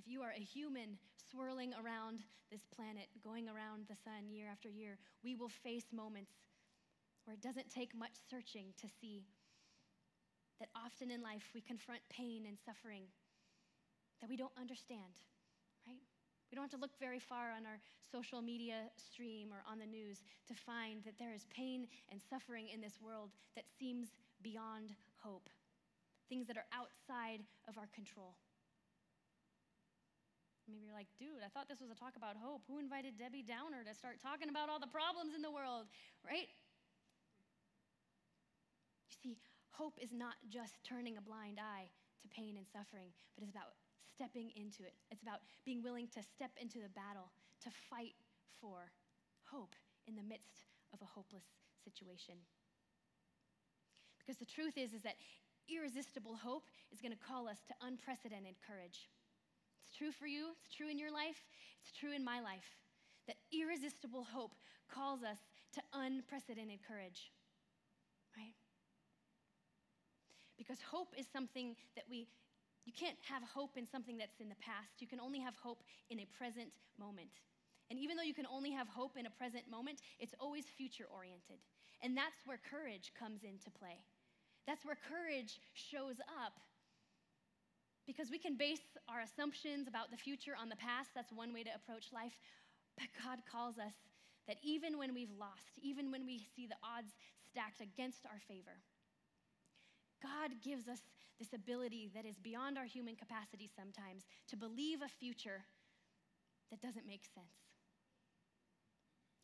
If 0.00 0.08
you 0.08 0.22
are 0.24 0.32
a 0.32 0.40
human 0.40 0.96
swirling 1.28 1.76
around 1.76 2.24
this 2.50 2.64
planet, 2.72 3.12
going 3.20 3.44
around 3.44 3.84
the 3.84 4.00
sun 4.00 4.32
year 4.32 4.48
after 4.48 4.70
year, 4.70 4.96
we 5.22 5.36
will 5.36 5.52
face 5.52 5.92
moments 5.92 6.32
where 7.28 7.36
it 7.36 7.42
doesn't 7.44 7.68
take 7.68 7.92
much 7.92 8.16
searching 8.32 8.72
to 8.80 8.88
see 8.88 9.28
that 10.58 10.72
often 10.72 11.10
in 11.10 11.20
life 11.20 11.52
we 11.52 11.60
confront 11.60 12.00
pain 12.08 12.48
and 12.48 12.56
suffering 12.64 13.04
that 14.22 14.30
we 14.30 14.40
don't 14.40 14.56
understand, 14.56 15.20
right? 15.86 16.00
We 16.50 16.56
don't 16.56 16.64
have 16.64 16.72
to 16.72 16.80
look 16.80 16.96
very 16.98 17.20
far 17.20 17.52
on 17.52 17.68
our 17.68 17.84
social 18.10 18.40
media 18.40 18.88
stream 18.96 19.52
or 19.52 19.60
on 19.70 19.78
the 19.78 19.86
news 19.86 20.24
to 20.48 20.54
find 20.54 21.04
that 21.04 21.18
there 21.18 21.34
is 21.34 21.44
pain 21.52 21.86
and 22.08 22.22
suffering 22.24 22.72
in 22.72 22.80
this 22.80 22.96
world 23.04 23.36
that 23.54 23.68
seems 23.78 24.08
beyond 24.40 24.96
hope, 25.20 25.50
things 26.30 26.46
that 26.46 26.56
are 26.56 26.64
outside 26.72 27.44
of 27.68 27.76
our 27.76 27.88
control. 27.92 28.32
Maybe 30.68 30.84
you're 30.84 30.92
like, 30.92 31.08
dude, 31.16 31.40
I 31.40 31.48
thought 31.48 31.64
this 31.64 31.80
was 31.80 31.88
a 31.88 31.96
talk 31.96 32.20
about 32.20 32.36
hope. 32.36 32.60
Who 32.68 32.76
invited 32.76 33.16
Debbie 33.16 33.40
Downer 33.40 33.88
to 33.88 33.96
start 33.96 34.20
talking 34.20 34.52
about 34.52 34.68
all 34.68 34.76
the 34.76 34.92
problems 34.92 35.32
in 35.32 35.40
the 35.40 35.48
world, 35.48 35.88
right? 36.20 36.52
You 39.08 39.16
see, 39.16 39.34
hope 39.72 39.96
is 39.96 40.12
not 40.12 40.36
just 40.52 40.76
turning 40.84 41.16
a 41.16 41.24
blind 41.24 41.56
eye 41.56 41.88
to 42.20 42.28
pain 42.28 42.60
and 42.60 42.68
suffering, 42.68 43.08
but 43.32 43.48
it's 43.48 43.54
about 43.56 43.72
stepping 44.12 44.52
into 44.60 44.84
it. 44.84 44.92
It's 45.08 45.24
about 45.24 45.40
being 45.64 45.80
willing 45.80 46.12
to 46.12 46.20
step 46.20 46.52
into 46.60 46.84
the 46.84 46.92
battle, 46.92 47.32
to 47.64 47.72
fight 47.88 48.20
for 48.60 48.92
hope 49.48 49.72
in 50.04 50.20
the 50.20 50.26
midst 50.26 50.68
of 50.92 51.00
a 51.00 51.08
hopeless 51.08 51.48
situation. 51.80 52.36
Because 54.20 54.36
the 54.36 54.44
truth 54.44 54.76
is, 54.76 54.92
is 54.92 55.00
that 55.08 55.16
irresistible 55.64 56.36
hope 56.36 56.68
is 56.92 57.00
going 57.00 57.16
to 57.16 57.24
call 57.24 57.48
us 57.48 57.64
to 57.68 57.74
unprecedented 57.80 58.60
courage. 58.60 59.08
It's 59.88 59.96
true 59.96 60.12
for 60.12 60.26
you, 60.26 60.52
it's 60.60 60.76
true 60.76 60.90
in 60.90 60.98
your 60.98 61.10
life, 61.10 61.40
it's 61.80 61.96
true 61.96 62.12
in 62.12 62.22
my 62.22 62.40
life. 62.44 62.76
That 63.26 63.36
irresistible 63.52 64.24
hope 64.24 64.52
calls 64.92 65.24
us 65.24 65.40
to 65.74 65.80
unprecedented 65.96 66.80
courage, 66.84 67.32
right? 68.36 68.52
Because 70.56 70.76
hope 70.84 71.14
is 71.16 71.24
something 71.32 71.72
that 71.96 72.04
we, 72.10 72.28
you 72.84 72.92
can't 72.92 73.16
have 73.24 73.42
hope 73.42 73.76
in 73.76 73.86
something 73.86 74.18
that's 74.18 74.40
in 74.40 74.48
the 74.48 74.60
past. 74.60 75.00
You 75.00 75.06
can 75.06 75.20
only 75.20 75.40
have 75.40 75.56
hope 75.56 75.80
in 76.10 76.20
a 76.20 76.26
present 76.36 76.68
moment. 76.98 77.40
And 77.88 77.98
even 77.98 78.16
though 78.16 78.28
you 78.28 78.34
can 78.34 78.46
only 78.46 78.72
have 78.72 78.88
hope 78.88 79.16
in 79.16 79.24
a 79.24 79.30
present 79.30 79.64
moment, 79.70 80.00
it's 80.20 80.34
always 80.40 80.64
future 80.76 81.08
oriented. 81.08 81.64
And 82.02 82.16
that's 82.16 82.44
where 82.44 82.60
courage 82.60 83.12
comes 83.18 83.44
into 83.44 83.70
play. 83.72 84.04
That's 84.66 84.84
where 84.84 84.98
courage 85.08 85.60
shows 85.72 86.20
up. 86.44 86.60
Because 88.08 88.32
we 88.32 88.40
can 88.40 88.56
base 88.56 88.96
our 89.04 89.20
assumptions 89.20 89.86
about 89.86 90.10
the 90.10 90.16
future 90.16 90.56
on 90.56 90.72
the 90.72 90.80
past, 90.80 91.12
that's 91.14 91.30
one 91.30 91.52
way 91.52 91.62
to 91.62 91.76
approach 91.76 92.08
life. 92.08 92.40
But 92.96 93.12
God 93.22 93.44
calls 93.44 93.76
us 93.76 93.92
that 94.48 94.56
even 94.64 94.96
when 94.96 95.12
we've 95.12 95.30
lost, 95.38 95.76
even 95.84 96.10
when 96.10 96.24
we 96.24 96.40
see 96.56 96.64
the 96.64 96.80
odds 96.80 97.12
stacked 97.52 97.84
against 97.84 98.24
our 98.24 98.40
favor, 98.48 98.80
God 100.24 100.56
gives 100.64 100.88
us 100.88 101.04
this 101.38 101.52
ability 101.52 102.10
that 102.16 102.24
is 102.24 102.40
beyond 102.40 102.78
our 102.80 102.88
human 102.88 103.14
capacity 103.14 103.68
sometimes 103.68 104.24
to 104.48 104.56
believe 104.56 105.04
a 105.04 105.12
future 105.20 105.68
that 106.72 106.80
doesn't 106.80 107.06
make 107.06 107.28
sense. 107.36 107.60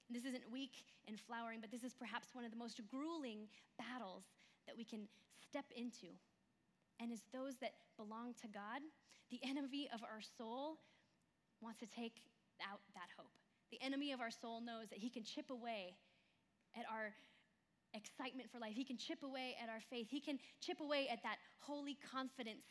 This 0.09 0.25
isn't 0.25 0.51
weak 0.51 0.89
and 1.07 1.21
flowering, 1.21 1.61
but 1.61 1.71
this 1.71 1.85
is 1.85 1.93
perhaps 1.93 2.35
one 2.35 2.45
of 2.45 2.51
the 2.51 2.57
most 2.57 2.81
grueling 2.91 3.47
battles 3.77 4.25
that 4.67 4.77
we 4.77 4.85
can 4.85 5.07
step 5.37 5.65
into. 5.77 6.17
And 7.01 7.13
as 7.13 7.23
those 7.33 7.57
that 7.61 7.73
belong 7.97 8.35
to 8.43 8.49
God, 8.49 8.81
the 9.31 9.41
enemy 9.43 9.89
of 9.93 10.03
our 10.03 10.21
soul 10.21 10.79
wants 11.61 11.81
to 11.81 11.87
take 11.87 12.23
out 12.63 12.81
that 12.95 13.11
hope. 13.19 13.33
The 13.71 13.81
enemy 13.83 14.13
of 14.13 14.21
our 14.21 14.31
soul 14.31 14.61
knows 14.61 14.89
that 14.91 14.99
he 14.99 15.11
can 15.11 15.25
chip 15.25 15.51
away 15.51 15.97
at 16.77 16.85
our 16.91 17.15
excitement 17.95 18.51
for 18.51 18.59
life. 18.59 18.75
He 18.75 18.85
can 18.85 18.97
chip 18.97 19.23
away 19.23 19.57
at 19.63 19.69
our 19.69 19.81
faith. 19.91 20.09
He 20.11 20.21
can 20.21 20.39
chip 20.61 20.81
away 20.81 21.09
at 21.11 21.23
that 21.23 21.39
holy 21.61 21.97
confidence 22.11 22.67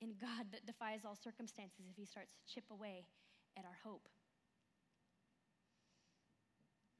in 0.00 0.12
God 0.20 0.52
that 0.52 0.66
defies 0.66 1.00
all 1.04 1.16
circumstances 1.16 1.86
if 1.88 1.96
he 1.96 2.04
starts 2.04 2.32
to 2.34 2.54
chip 2.54 2.64
away 2.70 3.06
at 3.56 3.64
our 3.64 3.76
hope. 3.84 4.08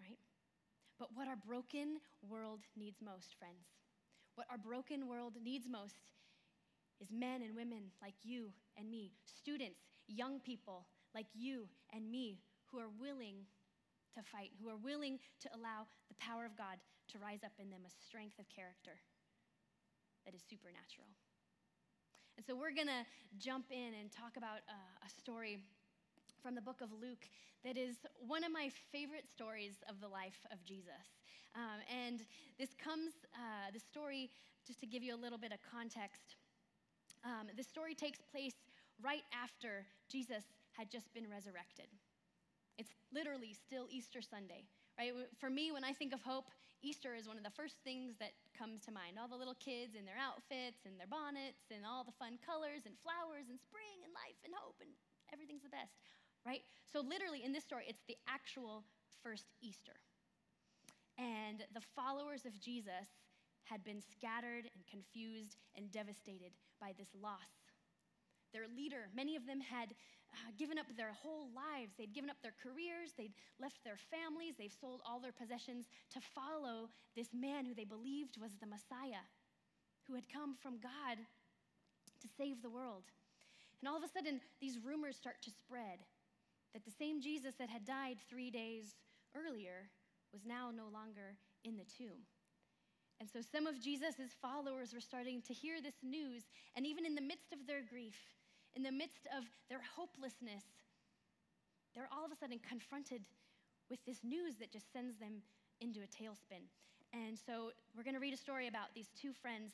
Right? 0.01 0.19
But 0.99 1.09
what 1.15 1.29
our 1.29 1.37
broken 1.37 2.01
world 2.27 2.61
needs 2.77 3.01
most, 3.03 3.35
friends, 3.39 3.69
what 4.35 4.47
our 4.51 4.59
broken 4.59 5.09
world 5.09 5.35
needs 5.43 5.67
most 5.69 5.97
is 7.01 7.09
men 7.11 7.43
and 7.43 7.55
women 7.55 7.93
like 8.01 8.15
you 8.23 8.51
and 8.77 8.91
me, 8.91 9.13
students, 9.25 9.81
young 10.09 10.41
people 10.41 10.87
like 11.15 11.27
you 11.35 11.69
and 11.93 12.11
me 12.11 12.39
who 12.71 12.79
are 12.79 12.91
willing 13.01 13.47
to 14.15 14.23
fight, 14.23 14.51
who 14.61 14.69
are 14.69 14.77
willing 14.77 15.19
to 15.41 15.49
allow 15.55 15.87
the 16.09 16.17
power 16.19 16.45
of 16.45 16.57
God 16.57 16.81
to 17.13 17.19
rise 17.19 17.45
up 17.45 17.53
in 17.61 17.71
them, 17.71 17.83
a 17.87 17.93
strength 18.05 18.39
of 18.39 18.49
character 18.49 18.99
that 20.25 20.35
is 20.35 20.43
supernatural. 20.49 21.07
And 22.37 22.45
so 22.45 22.57
we're 22.57 22.75
going 22.75 22.91
to 22.91 23.05
jump 23.39 23.67
in 23.71 23.97
and 23.97 24.13
talk 24.13 24.37
about 24.37 24.61
uh, 24.69 25.07
a 25.07 25.09
story 25.09 25.59
from 26.43 26.55
the 26.55 26.61
book 26.61 26.81
of 26.81 26.93
Luke 26.93 27.29
that 27.65 27.77
is 27.77 27.97
one 28.21 28.45
of 28.45 28.53
my 28.53 28.71
favorite 28.93 29.25
stories 29.29 29.81
of 29.89 30.01
the 30.01 30.09
life 30.09 30.45
of 30.53 30.63
Jesus. 30.65 31.25
Um, 31.57 31.81
and 31.89 32.21
this 32.59 32.71
comes, 32.77 33.13
uh, 33.33 33.73
the 33.73 33.81
story, 33.81 34.31
just 34.67 34.81
to 34.81 34.87
give 34.87 35.03
you 35.03 35.15
a 35.15 35.21
little 35.21 35.39
bit 35.39 35.53
of 35.53 35.59
context, 35.65 36.37
um, 37.25 37.49
the 37.57 37.63
story 37.65 37.95
takes 37.95 38.21
place 38.21 38.55
right 39.03 39.25
after 39.33 39.87
Jesus 40.09 40.45
had 40.73 40.91
just 40.91 41.13
been 41.13 41.29
resurrected. 41.29 41.87
It's 42.79 42.93
literally 43.13 43.57
still 43.57 43.89
Easter 43.89 44.21
Sunday, 44.21 44.65
right? 44.99 45.13
For 45.41 45.49
me, 45.49 45.73
when 45.73 45.85
I 45.85 45.93
think 45.93 46.13
of 46.13 46.21
hope, 46.21 46.53
Easter 46.85 47.17
is 47.17 47.27
one 47.27 47.41
of 47.41 47.45
the 47.45 47.57
first 47.57 47.81
things 47.83 48.15
that 48.21 48.37
comes 48.53 48.85
to 48.85 48.93
mind. 48.93 49.17
All 49.17 49.29
the 49.29 49.37
little 49.37 49.57
kids 49.57 49.97
in 49.97 50.05
their 50.05 50.21
outfits 50.21 50.85
and 50.85 51.01
their 51.01 51.09
bonnets 51.09 51.73
and 51.73 51.89
all 51.89 52.05
the 52.05 52.15
fun 52.21 52.37
colors 52.45 52.85
and 52.85 52.93
flowers 53.01 53.49
and 53.49 53.57
spring 53.57 54.05
and 54.05 54.13
life 54.13 54.37
and 54.45 54.53
hope 54.53 54.77
and 54.85 54.93
everything's 55.33 55.65
the 55.65 55.73
best, 55.73 55.97
right? 56.45 56.63
So, 56.85 57.01
literally, 57.01 57.43
in 57.43 57.53
this 57.53 57.65
story, 57.65 57.89
it's 57.89 58.05
the 58.07 58.21
actual 58.29 58.85
first 59.25 59.49
Easter. 59.65 59.97
And 61.17 61.65
the 61.73 61.81
followers 61.97 62.45
of 62.45 62.61
Jesus 62.61 63.09
had 63.69 63.85
been 63.85 64.01
scattered 64.01 64.71
and 64.75 64.87
confused 64.87 65.59
and 65.75 65.91
devastated 65.91 66.55
by 66.81 66.95
this 66.97 67.11
loss. 67.21 67.67
Their 68.55 68.71
leader, 68.71 69.11
many 69.15 69.37
of 69.37 69.47
them 69.47 69.61
had 69.61 69.91
uh, 70.33 70.51
given 70.59 70.79
up 70.79 70.87
their 70.97 71.13
whole 71.13 71.51
lives. 71.55 71.93
They'd 71.99 72.15
given 72.15 72.31
up 72.31 72.39
their 72.43 72.55
careers, 72.63 73.13
they'd 73.19 73.35
left 73.61 73.83
their 73.85 73.99
families, 73.99 74.55
they've 74.59 74.73
sold 74.73 75.03
all 75.05 75.19
their 75.19 75.35
possessions 75.35 75.87
to 76.15 76.21
follow 76.21 76.89
this 77.15 77.35
man 77.35 77.67
who 77.67 77.75
they 77.75 77.85
believed 77.85 78.39
was 78.41 78.55
the 78.59 78.71
Messiah, 78.71 79.27
who 80.07 80.15
had 80.15 80.31
come 80.33 80.55
from 80.55 80.79
God 80.79 81.19
to 81.19 82.29
save 82.39 82.63
the 82.63 82.71
world. 82.71 83.05
And 83.81 83.89
all 83.89 83.97
of 83.97 84.05
a 84.05 84.13
sudden, 84.13 84.41
these 84.61 84.79
rumors 84.79 85.17
start 85.17 85.43
to 85.43 85.51
spread 85.51 86.01
that 86.73 86.85
the 86.85 86.97
same 86.99 87.21
Jesus 87.21 87.55
that 87.59 87.71
had 87.71 87.85
died 87.85 88.17
three 88.29 88.51
days 88.51 88.95
earlier 89.35 89.91
was 90.33 90.45
now 90.47 90.71
no 90.75 90.89
longer 90.93 91.37
in 91.65 91.77
the 91.77 91.89
tomb. 91.99 92.25
And 93.21 93.29
so 93.31 93.41
some 93.41 93.67
of 93.67 93.81
Jesus' 93.81 94.37
followers 94.43 94.93
were 94.93 95.01
starting 95.01 95.41
to 95.43 95.55
hear 95.55 95.81
this 95.81 95.97
news, 96.03 96.45
and 96.77 96.87
even 96.87 97.07
in 97.07 97.15
the 97.15 97.23
midst 97.23 97.53
of 97.53 97.67
their 97.67 97.83
grief, 97.83 98.19
in 98.75 98.83
the 98.83 98.93
midst 98.93 99.27
of 99.37 99.45
their 99.71 99.81
hopelessness, 99.97 100.65
they're 101.95 102.09
all 102.13 102.27
of 102.27 102.33
a 102.33 102.37
sudden 102.37 102.61
confronted 102.61 103.23
with 103.89 104.05
this 104.05 104.21
news 104.23 104.57
that 104.61 104.71
just 104.71 104.93
sends 104.93 105.17
them 105.17 105.41
into 105.81 106.01
a 106.01 106.07
tailspin. 106.07 106.69
And 107.13 107.39
so 107.39 107.73
we're 107.97 108.03
going 108.03 108.15
to 108.15 108.21
read 108.21 108.35
a 108.35 108.37
story 108.37 108.69
about 108.69 108.93
these 108.95 109.09
two 109.19 109.33
friends 109.33 109.73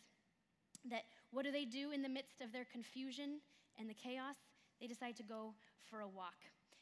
that 0.88 1.02
what 1.30 1.44
do 1.44 1.50
they 1.50 1.64
do 1.64 1.90
in 1.90 2.02
the 2.02 2.08
midst 2.08 2.40
of 2.40 2.52
their 2.52 2.66
confusion 2.70 3.40
and 3.78 3.90
the 3.90 3.94
chaos? 3.94 4.36
They 4.80 4.86
decide 4.86 5.16
to 5.16 5.22
go 5.22 5.54
for 5.90 6.00
a 6.00 6.08
walk. 6.08 6.38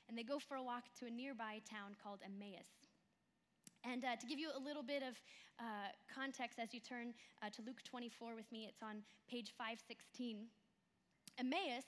And 0.08 0.18
they 0.18 0.24
go 0.24 0.38
for 0.38 0.56
a 0.56 0.62
walk 0.62 0.84
to 0.98 1.06
a 1.06 1.10
nearby 1.10 1.60
town 1.68 1.96
called 2.02 2.20
Emmaus. 2.24 2.66
And 3.84 4.04
uh, 4.04 4.16
to 4.16 4.26
give 4.26 4.38
you 4.38 4.50
a 4.54 4.60
little 4.60 4.82
bit 4.82 5.02
of 5.02 5.16
uh, 5.58 5.92
context 6.12 6.58
as 6.58 6.74
you 6.74 6.80
turn 6.80 7.14
uh, 7.42 7.48
to 7.50 7.62
Luke 7.62 7.82
24 7.84 8.34
with 8.34 8.50
me, 8.52 8.66
it's 8.68 8.82
on 8.82 9.02
page 9.28 9.52
516. 9.56 10.46
Emmaus 11.38 11.84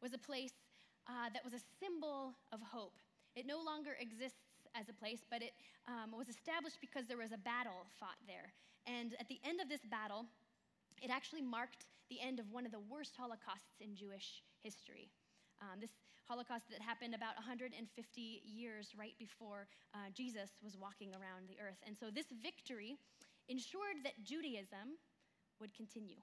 was 0.00 0.12
a 0.14 0.18
place 0.18 0.54
uh, 1.08 1.28
that 1.32 1.44
was 1.44 1.52
a 1.52 1.62
symbol 1.80 2.32
of 2.52 2.60
hope. 2.62 2.96
It 3.34 3.46
no 3.46 3.60
longer 3.60 3.96
exists 4.00 4.40
as 4.74 4.88
a 4.88 4.96
place, 4.96 5.20
but 5.30 5.42
it 5.42 5.52
um, 5.88 6.16
was 6.16 6.28
established 6.28 6.80
because 6.80 7.06
there 7.06 7.20
was 7.20 7.32
a 7.32 7.38
battle 7.38 7.84
fought 8.00 8.20
there. 8.26 8.52
And 8.86 9.14
at 9.20 9.28
the 9.28 9.40
end 9.44 9.60
of 9.60 9.68
this 9.68 9.84
battle, 9.84 10.24
it 11.02 11.10
actually 11.10 11.42
marked 11.42 11.84
the 12.08 12.20
end 12.20 12.40
of 12.40 12.50
one 12.50 12.64
of 12.64 12.72
the 12.72 12.80
worst 12.80 13.12
holocausts 13.18 13.80
in 13.80 13.94
Jewish 13.94 14.42
history. 14.62 15.10
Um, 15.60 15.80
this 15.80 15.90
Holocaust 16.28 16.66
that 16.70 16.82
happened 16.82 17.14
about 17.14 17.38
150 17.38 17.78
years 18.42 18.90
right 18.98 19.14
before 19.18 19.66
uh, 19.94 20.10
Jesus 20.12 20.50
was 20.62 20.76
walking 20.76 21.14
around 21.14 21.46
the 21.46 21.58
earth. 21.62 21.78
And 21.86 21.94
so 21.94 22.10
this 22.10 22.26
victory 22.42 22.98
ensured 23.48 24.02
that 24.02 24.18
Judaism 24.26 24.98
would 25.60 25.72
continue, 25.74 26.18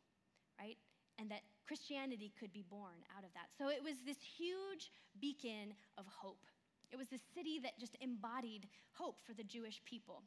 right? 0.60 0.78
And 1.18 1.32
that 1.32 1.48
Christianity 1.68 2.34
could 2.36 2.52
be 2.52 2.66
born 2.68 3.00
out 3.16 3.24
of 3.24 3.32
that. 3.34 3.48
So 3.58 3.70
it 3.70 3.80
was 3.80 4.04
this 4.06 4.20
huge 4.20 4.92
beacon 5.22 5.72
of 5.98 6.06
hope. 6.08 6.44
It 6.92 6.98
was 6.98 7.08
this 7.08 7.24
city 7.34 7.60
that 7.64 7.80
just 7.80 7.96
embodied 8.02 8.68
hope 8.92 9.18
for 9.26 9.34
the 9.34 9.44
Jewish 9.44 9.82
people, 9.86 10.22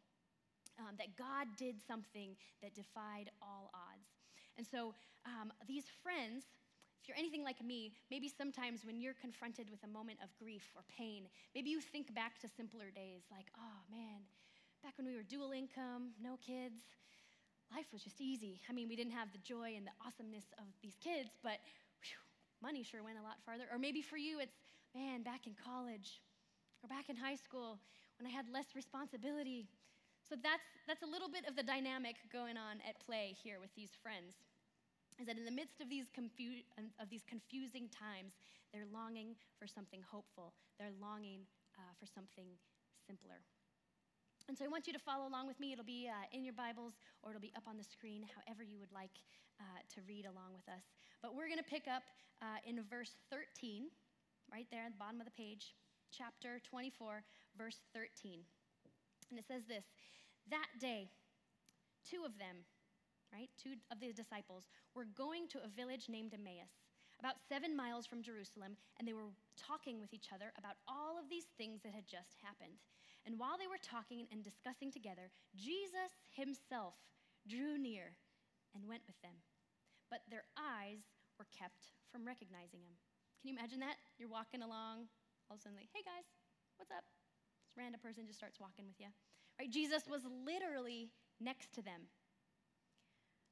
um, 0.80 0.96
that 0.98 1.16
God 1.16 1.46
did 1.56 1.76
something 1.86 2.34
that 2.62 2.74
defied 2.74 3.30
all 3.42 3.70
odds. 3.74 4.08
And 4.56 4.66
so 4.66 4.94
um, 5.26 5.52
these 5.68 5.84
friends, 6.02 6.44
if 7.00 7.08
you're 7.08 7.16
anything 7.16 7.44
like 7.44 7.62
me, 7.64 7.92
maybe 8.10 8.28
sometimes 8.28 8.84
when 8.84 9.00
you're 9.00 9.14
confronted 9.20 9.70
with 9.70 9.82
a 9.84 9.90
moment 9.90 10.18
of 10.22 10.28
grief 10.38 10.72
or 10.74 10.82
pain, 10.90 11.28
maybe 11.54 11.70
you 11.70 11.80
think 11.80 12.14
back 12.14 12.38
to 12.40 12.48
simpler 12.48 12.90
days 12.94 13.22
like, 13.30 13.46
oh 13.58 13.78
man, 13.90 14.26
back 14.82 14.94
when 14.96 15.06
we 15.06 15.14
were 15.14 15.22
dual 15.22 15.52
income, 15.52 16.12
no 16.22 16.38
kids, 16.44 16.82
life 17.74 17.86
was 17.92 18.02
just 18.02 18.20
easy. 18.20 18.60
I 18.68 18.72
mean, 18.72 18.88
we 18.88 18.96
didn't 18.96 19.12
have 19.12 19.32
the 19.32 19.42
joy 19.42 19.74
and 19.76 19.86
the 19.86 19.94
awesomeness 20.04 20.46
of 20.58 20.66
these 20.82 20.96
kids, 21.02 21.30
but 21.42 21.58
whew, 22.02 22.22
money 22.62 22.82
sure 22.82 23.02
went 23.02 23.18
a 23.18 23.22
lot 23.22 23.42
farther. 23.44 23.64
Or 23.72 23.78
maybe 23.78 24.02
for 24.02 24.16
you, 24.16 24.38
it's, 24.40 24.56
man, 24.94 25.22
back 25.22 25.46
in 25.46 25.54
college, 25.54 26.20
or 26.82 26.88
back 26.88 27.08
in 27.08 27.16
high 27.16 27.36
school 27.36 27.78
when 28.18 28.26
I 28.26 28.32
had 28.32 28.46
less 28.52 28.74
responsibility. 28.74 29.66
So 30.28 30.34
that's, 30.38 30.66
that's 30.86 31.02
a 31.02 31.10
little 31.10 31.28
bit 31.28 31.46
of 31.46 31.54
the 31.54 31.62
dynamic 31.62 32.16
going 32.32 32.56
on 32.56 32.82
at 32.86 32.98
play 33.04 33.34
here 33.42 33.58
with 33.60 33.70
these 33.74 33.90
friends. 34.02 34.34
Is 35.18 35.26
that 35.26 35.38
in 35.38 35.44
the 35.44 35.54
midst 35.54 35.80
of 35.80 35.88
these, 35.88 36.06
confu- 36.12 36.66
of 37.00 37.08
these 37.08 37.24
confusing 37.24 37.88
times, 37.88 38.36
they're 38.72 38.88
longing 38.92 39.32
for 39.58 39.66
something 39.66 40.04
hopeful. 40.04 40.52
They're 40.78 40.92
longing 41.00 41.48
uh, 41.78 41.92
for 41.96 42.04
something 42.04 42.52
simpler. 43.06 43.40
And 44.48 44.54
so 44.54 44.64
I 44.64 44.68
want 44.68 44.86
you 44.86 44.92
to 44.92 45.02
follow 45.02 45.26
along 45.26 45.48
with 45.48 45.58
me. 45.58 45.72
It'll 45.72 45.88
be 45.88 46.06
uh, 46.06 46.28
in 46.30 46.44
your 46.44 46.54
Bibles 46.54 46.94
or 47.22 47.32
it'll 47.32 47.42
be 47.42 47.52
up 47.56 47.66
on 47.66 47.76
the 47.76 47.84
screen, 47.84 48.28
however 48.28 48.62
you 48.62 48.78
would 48.78 48.92
like 48.92 49.10
uh, 49.58 49.80
to 49.96 50.04
read 50.06 50.26
along 50.26 50.54
with 50.54 50.68
us. 50.68 50.84
But 51.22 51.34
we're 51.34 51.48
going 51.48 51.62
to 51.62 51.66
pick 51.66 51.88
up 51.88 52.04
uh, 52.42 52.60
in 52.62 52.78
verse 52.86 53.16
13, 53.32 53.88
right 54.52 54.66
there 54.70 54.84
at 54.84 54.92
the 54.92 55.00
bottom 55.00 55.18
of 55.18 55.26
the 55.26 55.34
page 55.34 55.74
chapter 56.14 56.60
24, 56.62 57.24
verse 57.58 57.80
13. 57.94 58.44
And 59.30 59.38
it 59.38 59.46
says 59.48 59.66
this 59.66 59.84
That 60.50 60.70
day, 60.78 61.10
two 62.06 62.22
of 62.22 62.38
them, 62.38 62.62
right, 63.32 63.50
two 63.56 63.74
of 63.90 64.00
the 64.00 64.12
disciples, 64.12 64.68
were 64.94 65.06
going 65.16 65.48
to 65.48 65.64
a 65.64 65.72
village 65.72 66.08
named 66.08 66.34
Emmaus, 66.34 66.70
about 67.18 67.40
seven 67.48 67.76
miles 67.76 68.06
from 68.06 68.22
Jerusalem, 68.22 68.76
and 68.98 69.08
they 69.08 69.16
were 69.16 69.32
talking 69.56 70.00
with 70.00 70.12
each 70.12 70.28
other 70.32 70.52
about 70.58 70.76
all 70.86 71.16
of 71.16 71.28
these 71.28 71.48
things 71.56 71.80
that 71.82 71.96
had 71.96 72.06
just 72.06 72.36
happened. 72.44 72.76
And 73.24 73.40
while 73.40 73.58
they 73.58 73.66
were 73.66 73.80
talking 73.82 74.28
and 74.30 74.44
discussing 74.44 74.92
together, 74.92 75.32
Jesus 75.56 76.12
himself 76.30 76.94
drew 77.48 77.74
near 77.80 78.14
and 78.76 78.86
went 78.86 79.02
with 79.08 79.18
them. 79.24 79.34
But 80.12 80.22
their 80.30 80.46
eyes 80.54 81.02
were 81.40 81.50
kept 81.50 81.90
from 82.12 82.28
recognizing 82.28 82.84
him. 82.84 82.94
Can 83.40 83.50
you 83.50 83.56
imagine 83.58 83.80
that? 83.80 83.98
You're 84.20 84.30
walking 84.30 84.62
along, 84.62 85.10
all 85.50 85.56
of 85.56 85.60
a 85.60 85.62
sudden, 85.62 85.74
like, 85.74 85.90
hey 85.90 86.04
guys, 86.06 86.28
what's 86.78 86.92
up? 86.92 87.02
This 87.66 87.74
random 87.74 87.98
person 87.98 88.28
just 88.28 88.38
starts 88.38 88.60
walking 88.60 88.86
with 88.86 89.00
you. 89.00 89.10
Right? 89.58 89.72
Jesus 89.72 90.04
was 90.06 90.22
literally 90.28 91.10
next 91.40 91.72
to 91.74 91.82
them. 91.82 92.06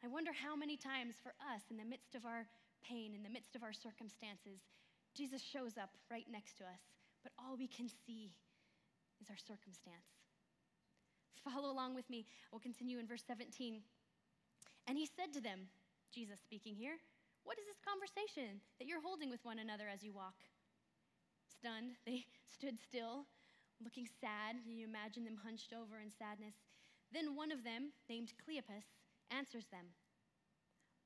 I 0.05 0.07
wonder 0.07 0.37
how 0.37 0.53
many 0.53 0.77
times 0.77 1.17
for 1.17 1.33
us, 1.41 1.65
in 1.73 1.81
the 1.81 1.89
midst 1.89 2.13
of 2.13 2.29
our 2.29 2.45
pain, 2.85 3.17
in 3.17 3.25
the 3.25 3.33
midst 3.33 3.57
of 3.57 3.65
our 3.65 3.73
circumstances, 3.73 4.61
Jesus 5.17 5.41
shows 5.41 5.81
up 5.81 5.97
right 6.13 6.29
next 6.29 6.61
to 6.61 6.65
us, 6.69 6.85
but 7.25 7.33
all 7.41 7.57
we 7.57 7.65
can 7.65 7.89
see 7.89 8.37
is 9.17 9.33
our 9.33 9.41
circumstance. 9.41 10.13
Follow 11.41 11.73
along 11.73 11.97
with 11.97 12.05
me. 12.13 12.29
We'll 12.53 12.61
continue 12.61 13.01
in 13.01 13.09
verse 13.09 13.25
17. 13.25 13.81
And 14.85 14.99
he 14.99 15.09
said 15.09 15.33
to 15.33 15.41
them, 15.41 15.73
Jesus 16.13 16.37
speaking 16.45 16.77
here, 16.77 17.01
What 17.49 17.57
is 17.57 17.65
this 17.65 17.81
conversation 17.81 18.61
that 18.77 18.85
you're 18.85 19.01
holding 19.01 19.33
with 19.33 19.41
one 19.41 19.59
another 19.59 19.89
as 19.89 20.05
you 20.05 20.13
walk? 20.13 20.37
stunned. 21.49 21.97
They 22.05 22.29
stood 22.53 22.77
still, 22.77 23.25
looking 23.83 24.05
sad. 24.21 24.61
You 24.69 24.85
imagine 24.85 25.25
them 25.25 25.41
hunched 25.41 25.73
over 25.73 25.97
in 25.97 26.13
sadness. 26.13 26.61
Then 27.09 27.37
one 27.37 27.53
of 27.53 27.65
them, 27.65 27.97
named 28.09 28.37
Cleopas, 28.45 28.85
answers 29.35 29.67
them 29.75 29.91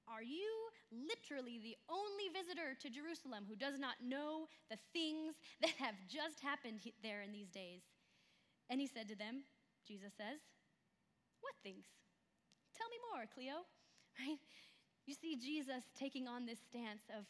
Are 0.07 0.23
you 0.23 0.49
literally 0.93 1.61
the 1.61 1.77
only 1.89 2.29
visitor 2.33 2.77
to 2.81 2.93
Jerusalem 2.93 3.45
who 3.49 3.57
does 3.57 3.81
not 3.81 3.97
know 4.05 4.49
the 4.69 4.81
things 4.93 5.41
that 5.65 5.77
have 5.81 5.97
just 6.09 6.41
happened 6.45 6.85
there 7.03 7.25
in 7.25 7.33
these 7.33 7.49
days? 7.49 7.83
And 8.69 8.81
he 8.81 8.87
said 8.87 9.09
to 9.09 9.17
them, 9.17 9.49
Jesus 9.89 10.13
says, 10.17 10.41
What 11.41 11.57
things? 11.65 11.89
Tell 12.77 12.89
me 12.93 12.99
more, 13.11 13.25
Cleo. 13.27 13.65
Right? 14.19 14.43
You 15.07 15.15
see 15.15 15.39
Jesus 15.39 15.87
taking 15.95 16.27
on 16.27 16.45
this 16.45 16.59
stance 16.59 17.07
of 17.15 17.23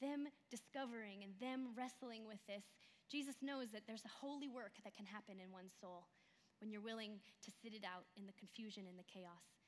them 0.00 0.26
discovering 0.50 1.22
and 1.22 1.36
them 1.38 1.76
wrestling 1.76 2.24
with 2.24 2.40
this, 2.48 2.64
Jesus 3.12 3.36
knows 3.44 3.68
that 3.70 3.84
there's 3.86 4.04
a 4.08 4.16
holy 4.24 4.48
work 4.48 4.80
that 4.82 4.96
can 4.96 5.04
happen 5.04 5.38
in 5.38 5.52
one's 5.52 5.76
soul 5.76 6.08
when 6.58 6.72
you're 6.72 6.84
willing 6.84 7.20
to 7.44 7.50
sit 7.62 7.76
it 7.76 7.84
out 7.84 8.08
in 8.16 8.26
the 8.26 8.36
confusion 8.40 8.84
and 8.88 8.98
the 8.98 9.06
chaos. 9.06 9.59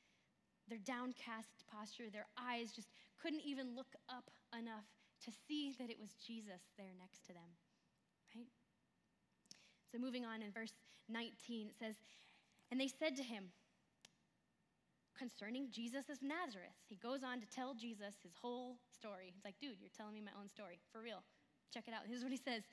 Their 0.73 0.81
downcast 0.81 1.69
posture, 1.69 2.09
their 2.09 2.25
eyes 2.33 2.73
just 2.73 2.89
couldn't 3.21 3.45
even 3.45 3.77
look 3.77 3.93
up 4.09 4.33
enough 4.57 4.89
to 5.21 5.31
see 5.47 5.77
that 5.77 5.93
it 5.93 6.01
was 6.01 6.17
Jesus 6.17 6.65
there 6.81 6.97
next 6.97 7.29
to 7.29 7.37
them, 7.37 7.53
right? 8.33 8.49
So, 9.93 10.01
moving 10.01 10.25
on 10.25 10.41
in 10.41 10.49
verse 10.49 10.73
19, 11.13 11.69
it 11.69 11.77
says, 11.77 12.01
And 12.71 12.81
they 12.81 12.89
said 12.89 13.21
to 13.21 13.23
him, 13.23 13.53
concerning 15.13 15.69
Jesus 15.71 16.09
of 16.09 16.17
Nazareth. 16.25 16.73
He 16.89 16.97
goes 16.97 17.21
on 17.21 17.39
to 17.39 17.47
tell 17.53 17.75
Jesus 17.75 18.17
his 18.25 18.33
whole 18.41 18.81
story. 18.89 19.29
He's 19.29 19.45
like, 19.45 19.61
dude, 19.61 19.77
you're 19.77 19.93
telling 19.95 20.15
me 20.15 20.25
my 20.25 20.33
own 20.41 20.49
story. 20.49 20.81
For 20.91 21.05
real. 21.05 21.23
Check 21.69 21.85
it 21.87 21.93
out. 21.93 22.09
Here's 22.09 22.25
what 22.25 22.33
he 22.33 22.41
says 22.41 22.65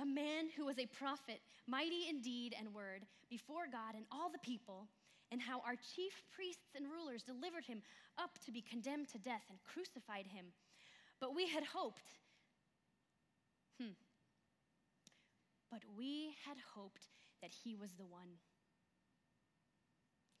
A 0.00 0.06
man 0.06 0.46
who 0.56 0.64
was 0.64 0.78
a 0.78 0.86
prophet, 0.86 1.42
mighty 1.66 2.06
in 2.08 2.22
deed 2.22 2.54
and 2.56 2.72
word, 2.72 3.02
before 3.28 3.66
God 3.66 3.98
and 3.98 4.06
all 4.12 4.30
the 4.30 4.38
people, 4.38 4.86
and 5.32 5.40
how 5.40 5.64
our 5.64 5.80
chief 5.96 6.12
priests 6.30 6.76
and 6.76 6.86
rulers 6.92 7.24
delivered 7.24 7.64
him 7.64 7.80
up 8.20 8.36
to 8.44 8.52
be 8.52 8.60
condemned 8.60 9.08
to 9.08 9.18
death 9.18 9.48
and 9.48 9.58
crucified 9.64 10.28
him. 10.28 10.52
But 11.18 11.34
we 11.34 11.48
had 11.48 11.64
hoped, 11.64 12.12
hmm, 13.80 13.96
but 15.72 15.80
we 15.96 16.36
had 16.44 16.58
hoped 16.76 17.08
that 17.40 17.50
he 17.64 17.74
was 17.74 17.90
the 17.96 18.04
one 18.04 18.36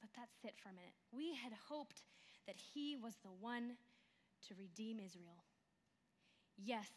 let 0.02 0.10
that 0.18 0.34
sit 0.42 0.58
for 0.58 0.68
a 0.68 0.74
minute. 0.74 0.98
We 1.14 1.32
had 1.38 1.54
hoped 1.70 2.02
that 2.46 2.58
he 2.58 2.98
was 2.98 3.14
the 3.22 3.30
one 3.30 3.78
to 4.48 4.54
redeem 4.58 4.98
Israel. 4.98 5.46
Yes, 6.58 6.90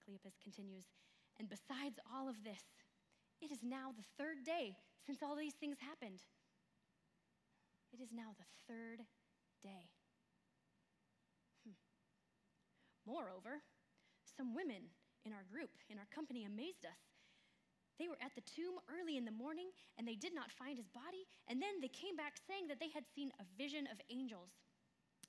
Cleopas 0.00 0.40
continues, 0.42 0.88
and 1.38 1.48
besides 1.48 2.00
all 2.08 2.28
of 2.28 2.42
this, 2.42 2.64
it 3.42 3.52
is 3.52 3.60
now 3.62 3.92
the 3.92 4.08
third 4.16 4.42
day 4.44 4.74
since 5.04 5.22
all 5.22 5.36
these 5.36 5.54
things 5.60 5.76
happened. 5.78 6.24
It 7.94 8.02
is 8.02 8.10
now 8.10 8.34
the 8.34 8.50
third 8.66 9.06
day. 9.62 9.86
Hmm. 11.62 11.78
Moreover, 13.06 13.62
some 14.34 14.50
women 14.50 14.90
in 15.22 15.30
our 15.30 15.46
group, 15.46 15.70
in 15.86 16.02
our 16.02 16.10
company, 16.10 16.42
amazed 16.42 16.82
us. 16.82 16.98
They 18.02 18.10
were 18.10 18.18
at 18.18 18.34
the 18.34 18.42
tomb 18.42 18.82
early 18.90 19.14
in 19.14 19.22
the 19.22 19.30
morning 19.30 19.70
and 19.94 20.02
they 20.02 20.18
did 20.18 20.34
not 20.34 20.50
find 20.50 20.74
his 20.74 20.90
body. 20.90 21.22
And 21.46 21.62
then 21.62 21.78
they 21.78 21.92
came 21.94 22.18
back 22.18 22.34
saying 22.34 22.66
that 22.66 22.82
they 22.82 22.90
had 22.90 23.06
seen 23.14 23.30
a 23.38 23.46
vision 23.54 23.86
of 23.86 24.02
angels 24.10 24.50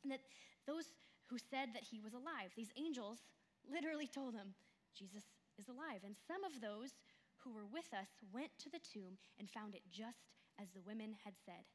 and 0.01 0.09
that 0.09 0.25
those 0.65 0.89
who 1.29 1.37
said 1.37 1.69
that 1.77 1.85
he 1.85 2.01
was 2.01 2.17
alive, 2.17 2.49
these 2.57 2.73
angels 2.73 3.21
literally 3.69 4.09
told 4.09 4.33
them, 4.33 4.57
Jesus 4.97 5.29
is 5.61 5.69
alive. 5.69 6.01
And 6.01 6.17
some 6.25 6.41
of 6.41 6.57
those 6.65 6.97
who 7.45 7.53
were 7.53 7.69
with 7.69 7.93
us 7.93 8.09
went 8.33 8.57
to 8.65 8.73
the 8.73 8.81
tomb 8.81 9.21
and 9.37 9.45
found 9.53 9.77
it 9.77 9.85
just 9.93 10.33
as 10.57 10.73
the 10.73 10.81
women 10.81 11.13
had 11.21 11.37
said. 11.45 11.69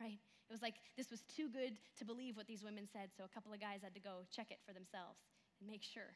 Right? 0.00 0.20
It 0.48 0.52
was 0.52 0.62
like 0.62 0.76
this 0.96 1.10
was 1.10 1.22
too 1.26 1.48
good 1.48 1.78
to 1.98 2.04
believe 2.04 2.36
what 2.36 2.46
these 2.46 2.62
women 2.62 2.86
said, 2.92 3.10
so 3.16 3.24
a 3.24 3.32
couple 3.32 3.52
of 3.52 3.60
guys 3.60 3.80
had 3.82 3.94
to 3.94 4.00
go 4.00 4.22
check 4.30 4.50
it 4.50 4.58
for 4.66 4.72
themselves 4.72 5.18
and 5.60 5.68
make 5.68 5.82
sure. 5.82 6.14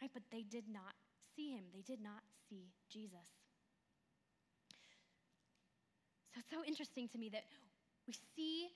Right? 0.00 0.10
But 0.12 0.22
they 0.32 0.42
did 0.42 0.64
not 0.68 0.94
see 1.36 1.52
him, 1.52 1.64
they 1.74 1.82
did 1.82 2.00
not 2.00 2.22
see 2.48 2.72
Jesus. 2.88 3.28
So 6.32 6.40
it's 6.40 6.50
so 6.50 6.64
interesting 6.64 7.08
to 7.08 7.18
me 7.18 7.28
that 7.30 7.44
we 8.06 8.14
see 8.36 8.68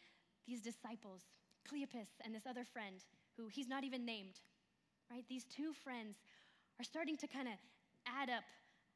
these 0.46 0.60
disciples, 0.60 1.22
Cleopas 1.70 2.10
and 2.24 2.34
this 2.34 2.46
other 2.48 2.64
friend, 2.64 3.00
who 3.36 3.48
he's 3.48 3.68
not 3.68 3.84
even 3.84 4.04
named, 4.04 4.40
right? 5.10 5.24
These 5.28 5.44
two 5.44 5.72
friends 5.72 6.16
are 6.78 6.84
starting 6.84 7.16
to 7.18 7.26
kind 7.26 7.48
of 7.48 7.54
add 8.06 8.28
up 8.28 8.44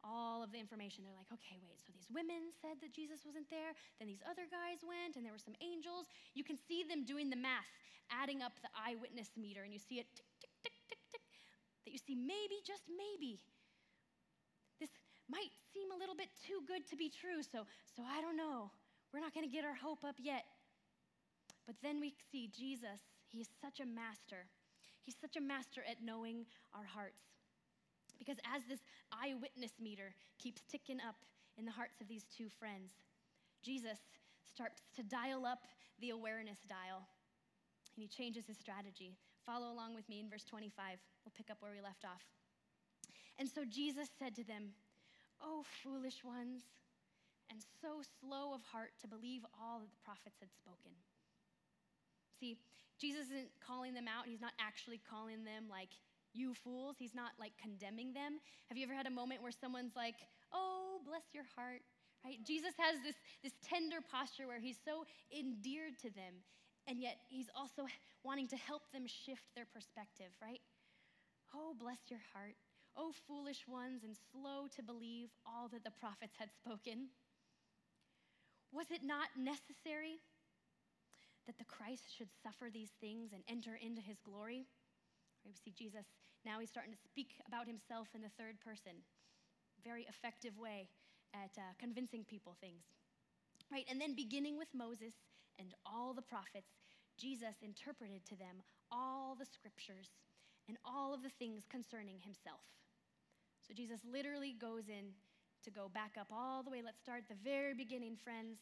all 0.05 0.43
of 0.43 0.53
the 0.53 0.59
information. 0.59 1.05
They're 1.05 1.17
like, 1.17 1.31
okay, 1.33 1.59
wait, 1.63 1.83
so 1.83 1.93
these 1.93 2.09
women 2.11 2.55
said 2.61 2.79
that 2.81 2.95
Jesus 2.95 3.25
wasn't 3.27 3.51
there, 3.51 3.75
then 3.99 4.07
these 4.07 4.23
other 4.27 4.47
guys 4.49 4.83
went, 4.83 5.17
and 5.17 5.25
there 5.25 5.35
were 5.35 5.43
some 5.43 5.59
angels. 5.61 6.07
You 6.35 6.43
can 6.43 6.57
see 6.57 6.85
them 6.85 7.05
doing 7.05 7.31
the 7.31 7.39
math, 7.39 7.69
adding 8.11 8.43
up 8.43 8.57
the 8.63 8.73
eyewitness 8.75 9.35
meter, 9.37 9.63
and 9.63 9.73
you 9.73 9.79
see 9.83 9.99
it 10.01 10.09
tick, 10.15 10.31
tick, 10.39 10.53
tick, 10.65 10.75
tick, 10.89 11.03
tick, 11.11 11.25
that 11.85 11.93
you 11.93 12.01
see 12.01 12.15
maybe, 12.15 12.61
just 12.65 12.87
maybe, 12.89 13.41
This 14.81 14.91
might 15.29 15.51
seem 15.75 15.91
a 15.91 15.99
little 15.99 16.15
bit 16.15 16.31
too 16.47 16.63
good 16.67 16.87
to 16.89 16.97
be 16.97 17.11
true, 17.11 17.43
so, 17.43 17.67
so 17.95 18.03
I 18.07 18.21
don't 18.21 18.37
know. 18.37 18.71
We're 19.13 19.21
not 19.21 19.35
going 19.35 19.49
to 19.49 19.53
get 19.53 19.65
our 19.65 19.75
hope 19.75 20.05
up 20.05 20.17
yet. 20.19 20.45
But 21.67 21.77
then 21.83 22.01
we 22.01 22.15
see 22.33 22.49
Jesus. 22.49 23.01
He 23.29 23.41
is 23.41 23.49
such 23.61 23.81
a 23.81 23.87
master. 23.87 24.49
He's 25.05 25.17
such 25.21 25.37
a 25.37 25.41
master 25.41 25.83
at 25.89 26.05
knowing 26.05 26.47
our 26.75 26.85
hearts. 26.85 27.21
Because 28.19 28.39
as 28.55 28.63
this 28.69 28.81
eyewitness 29.13 29.73
meter 29.81 30.15
keeps 30.39 30.63
ticking 30.71 30.99
up 31.01 31.17
in 31.57 31.65
the 31.65 31.71
hearts 31.71 32.01
of 32.01 32.09
these 32.09 32.25
two 32.37 32.49
friends, 32.59 32.93
Jesus 33.63 33.99
starts 34.45 34.83
to 34.97 35.03
dial 35.03 35.47
up 35.47 35.67
the 36.01 36.11
awareness 36.11 36.59
dial 36.69 37.07
and 37.99 38.03
he 38.03 38.09
changes 38.09 38.47
his 38.47 38.59
strategy. 38.59 39.19
Follow 39.45 39.73
along 39.73 39.95
with 39.95 40.09
me 40.09 40.21
in 40.21 40.31
verse 40.31 40.45
25. 40.45 40.99
We'll 41.25 41.33
pick 41.37 41.51
up 41.51 41.59
where 41.59 41.73
we 41.73 41.81
left 41.81 42.05
off. 42.05 42.23
And 43.39 43.49
so 43.49 43.63
Jesus 43.67 44.09
said 44.19 44.35
to 44.37 44.45
them, 44.45 44.71
O 45.43 45.65
foolish 45.83 46.23
ones, 46.23 46.63
and 47.51 47.59
so 47.81 48.03
slow 48.21 48.55
of 48.55 48.63
heart 48.63 48.93
to 49.01 49.09
believe 49.09 49.43
all 49.57 49.81
that 49.81 49.91
the 49.91 50.05
prophets 50.05 50.39
had 50.39 50.53
spoken. 50.55 50.93
See, 52.39 52.59
Jesus 53.01 53.31
isn't 53.31 53.51
calling 53.59 53.95
them 53.95 54.07
out. 54.07 54.27
He's 54.27 54.43
not 54.43 54.55
actually 54.61 55.01
calling 55.03 55.43
them 55.43 55.67
like, 55.71 55.91
you 56.33 56.55
fools. 56.55 56.97
He's 56.99 57.15
not 57.15 57.33
like 57.39 57.53
condemning 57.61 58.13
them. 58.13 58.41
Have 58.69 58.77
you 58.77 58.85
ever 58.85 58.95
had 58.95 59.07
a 59.07 59.11
moment 59.11 59.43
where 59.43 59.53
someone's 59.53 59.97
like, 59.97 60.15
oh, 60.53 61.01
bless 61.05 61.25
your 61.33 61.45
heart, 61.57 61.83
right? 62.25 62.39
Jesus 62.45 62.75
has 62.79 62.97
this, 63.03 63.17
this 63.43 63.55
tender 63.63 63.99
posture 64.01 64.47
where 64.47 64.61
he's 64.61 64.79
so 64.85 65.05
endeared 65.33 65.99
to 66.03 66.11
them, 66.11 66.45
and 66.87 67.01
yet 67.01 67.19
he's 67.29 67.49
also 67.57 67.87
wanting 68.25 68.49
to 68.49 68.57
help 68.57 68.83
them 68.93 69.07
shift 69.07 69.45
their 69.55 69.67
perspective, 69.67 70.33
right? 70.43 70.61
Oh, 71.55 71.75
bless 71.79 71.99
your 72.09 72.21
heart. 72.33 72.55
Oh, 72.97 73.13
foolish 73.27 73.63
ones, 73.69 74.03
and 74.03 74.17
slow 74.33 74.67
to 74.75 74.83
believe 74.83 75.29
all 75.47 75.69
that 75.69 75.85
the 75.85 75.95
prophets 76.01 76.35
had 76.39 76.51
spoken. 76.53 77.09
Was 78.73 78.91
it 78.91 79.01
not 79.05 79.29
necessary 79.39 80.19
that 81.47 81.59
the 81.59 81.65
Christ 81.65 82.05
should 82.17 82.29
suffer 82.43 82.69
these 82.73 82.91
things 83.01 83.31
and 83.33 83.43
enter 83.49 83.79
into 83.81 84.03
his 84.03 84.19
glory? 84.21 84.67
We 85.45 85.53
see 85.53 85.73
Jesus 85.77 86.05
now 86.45 86.61
he's 86.61 86.71
starting 86.71 86.93
to 86.93 87.05
speak 87.05 87.35
about 87.47 87.67
himself 87.67 88.09
in 88.15 88.23
the 88.23 88.33
third 88.39 88.61
person. 88.61 89.03
Very 89.83 90.07
effective 90.09 90.59
way 90.59 90.89
at 91.35 91.51
uh, 91.59 91.75
convincing 91.79 92.25
people 92.25 92.57
things. 92.61 92.85
Right? 93.71 93.85
And 93.91 94.01
then 94.01 94.15
beginning 94.15 94.57
with 94.57 94.69
Moses 94.75 95.15
and 95.59 95.75
all 95.85 96.15
the 96.15 96.23
prophets, 96.23 96.73
Jesus 97.19 97.61
interpreted 97.63 98.25
to 98.27 98.37
them 98.37 98.63
all 98.91 99.37
the 99.39 99.45
scriptures 99.45 100.09
and 100.69 100.79
all 100.85 101.13
of 101.13 101.23
the 101.23 101.35
things 101.39 101.65
concerning 101.69 102.21
himself. 102.23 102.65
So 103.67 103.75
Jesus 103.75 104.01
literally 104.11 104.55
goes 104.59 104.89
in 104.89 105.13
to 105.65 105.71
go 105.71 105.91
back 105.93 106.17
up 106.19 106.29
all 106.33 106.63
the 106.63 106.71
way. 106.71 106.81
Let's 106.85 107.01
start 107.03 107.25
at 107.27 107.29
the 107.29 107.43
very 107.45 107.75
beginning, 107.75 108.17
friends. 108.17 108.59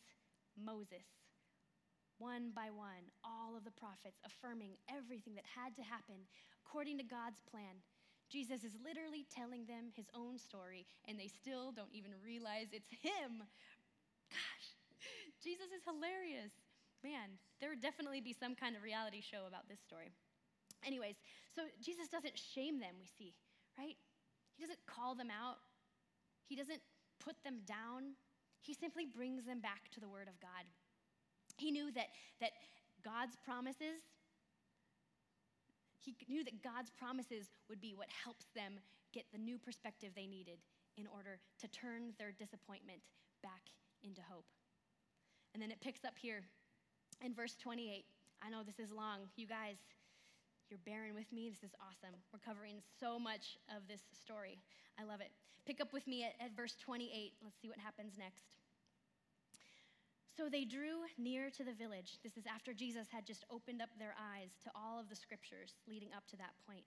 Moses, 0.56 1.04
one 2.18 2.52
by 2.54 2.72
one, 2.72 3.08
all 3.24 3.56
of 3.56 3.64
the 3.64 3.74
prophets 3.74 4.20
affirming 4.24 4.76
everything 4.88 5.34
that 5.34 5.46
had 5.46 5.76
to 5.76 5.84
happen 5.84 6.26
according 6.64 6.98
to 6.98 7.04
God's 7.04 7.40
plan. 7.50 7.82
Jesus 8.26 8.64
is 8.64 8.74
literally 8.82 9.26
telling 9.30 9.66
them 9.66 9.94
his 9.94 10.10
own 10.10 10.38
story, 10.38 10.86
and 11.06 11.14
they 11.14 11.30
still 11.30 11.70
don't 11.70 11.94
even 11.94 12.10
realize 12.18 12.74
it's 12.74 12.90
him. 12.90 13.46
Gosh, 14.30 14.68
Jesus 15.38 15.70
is 15.70 15.86
hilarious. 15.86 16.50
Man, 17.04 17.38
there 17.60 17.70
would 17.70 17.84
definitely 17.84 18.20
be 18.20 18.34
some 18.34 18.58
kind 18.58 18.74
of 18.74 18.82
reality 18.82 19.22
show 19.22 19.46
about 19.46 19.68
this 19.70 19.78
story. 19.78 20.10
Anyways, 20.82 21.14
so 21.54 21.62
Jesus 21.78 22.08
doesn't 22.08 22.34
shame 22.34 22.80
them, 22.80 22.98
we 22.98 23.06
see, 23.06 23.32
right? 23.78 23.94
He 24.56 24.64
doesn't 24.64 24.82
call 24.90 25.14
them 25.14 25.30
out, 25.30 25.62
he 26.48 26.56
doesn't 26.56 26.82
put 27.22 27.36
them 27.44 27.60
down. 27.66 28.14
He 28.60 28.74
simply 28.74 29.06
brings 29.06 29.44
them 29.44 29.60
back 29.60 29.90
to 29.94 30.00
the 30.00 30.08
Word 30.08 30.26
of 30.26 30.40
God. 30.40 30.66
He 31.56 31.70
knew 31.70 31.90
that, 31.92 32.08
that 32.40 32.52
God's 33.04 33.36
promises, 33.44 34.04
he 36.00 36.14
knew 36.28 36.44
that 36.44 36.62
God's 36.62 36.90
promises 36.90 37.50
would 37.68 37.80
be 37.80 37.94
what 37.94 38.08
helps 38.10 38.46
them 38.54 38.78
get 39.12 39.24
the 39.32 39.38
new 39.38 39.58
perspective 39.58 40.10
they 40.14 40.26
needed 40.26 40.58
in 40.96 41.06
order 41.06 41.38
to 41.60 41.68
turn 41.68 42.12
their 42.18 42.32
disappointment 42.32 43.00
back 43.42 43.62
into 44.02 44.20
hope. 44.22 44.46
And 45.54 45.62
then 45.62 45.70
it 45.70 45.80
picks 45.80 46.04
up 46.04 46.14
here 46.20 46.44
in 47.24 47.34
verse 47.34 47.56
28. 47.56 48.04
I 48.42 48.50
know 48.50 48.62
this 48.62 48.78
is 48.78 48.92
long. 48.92 49.28
You 49.36 49.46
guys, 49.46 49.76
you're 50.68 50.82
bearing 50.84 51.14
with 51.14 51.32
me. 51.32 51.48
This 51.48 51.62
is 51.62 51.74
awesome. 51.80 52.14
We're 52.32 52.44
covering 52.44 52.82
so 53.00 53.18
much 53.18 53.56
of 53.74 53.88
this 53.88 54.02
story. 54.12 54.58
I 55.00 55.04
love 55.04 55.20
it. 55.20 55.32
Pick 55.64 55.80
up 55.80 55.92
with 55.92 56.06
me 56.06 56.24
at, 56.24 56.34
at 56.44 56.54
verse 56.54 56.76
28. 56.78 57.32
Let's 57.42 57.56
see 57.60 57.68
what 57.68 57.78
happens 57.78 58.14
next. 58.18 58.44
So 60.36 60.52
they 60.52 60.68
drew 60.68 61.08
near 61.16 61.48
to 61.56 61.64
the 61.64 61.72
village. 61.72 62.20
This 62.22 62.36
is 62.36 62.44
after 62.44 62.74
Jesus 62.74 63.08
had 63.08 63.24
just 63.24 63.44
opened 63.48 63.80
up 63.80 63.88
their 63.96 64.12
eyes 64.20 64.52
to 64.64 64.70
all 64.76 65.00
of 65.00 65.08
the 65.08 65.16
scriptures 65.16 65.80
leading 65.88 66.12
up 66.12 66.28
to 66.28 66.36
that 66.36 66.52
point. 66.68 66.84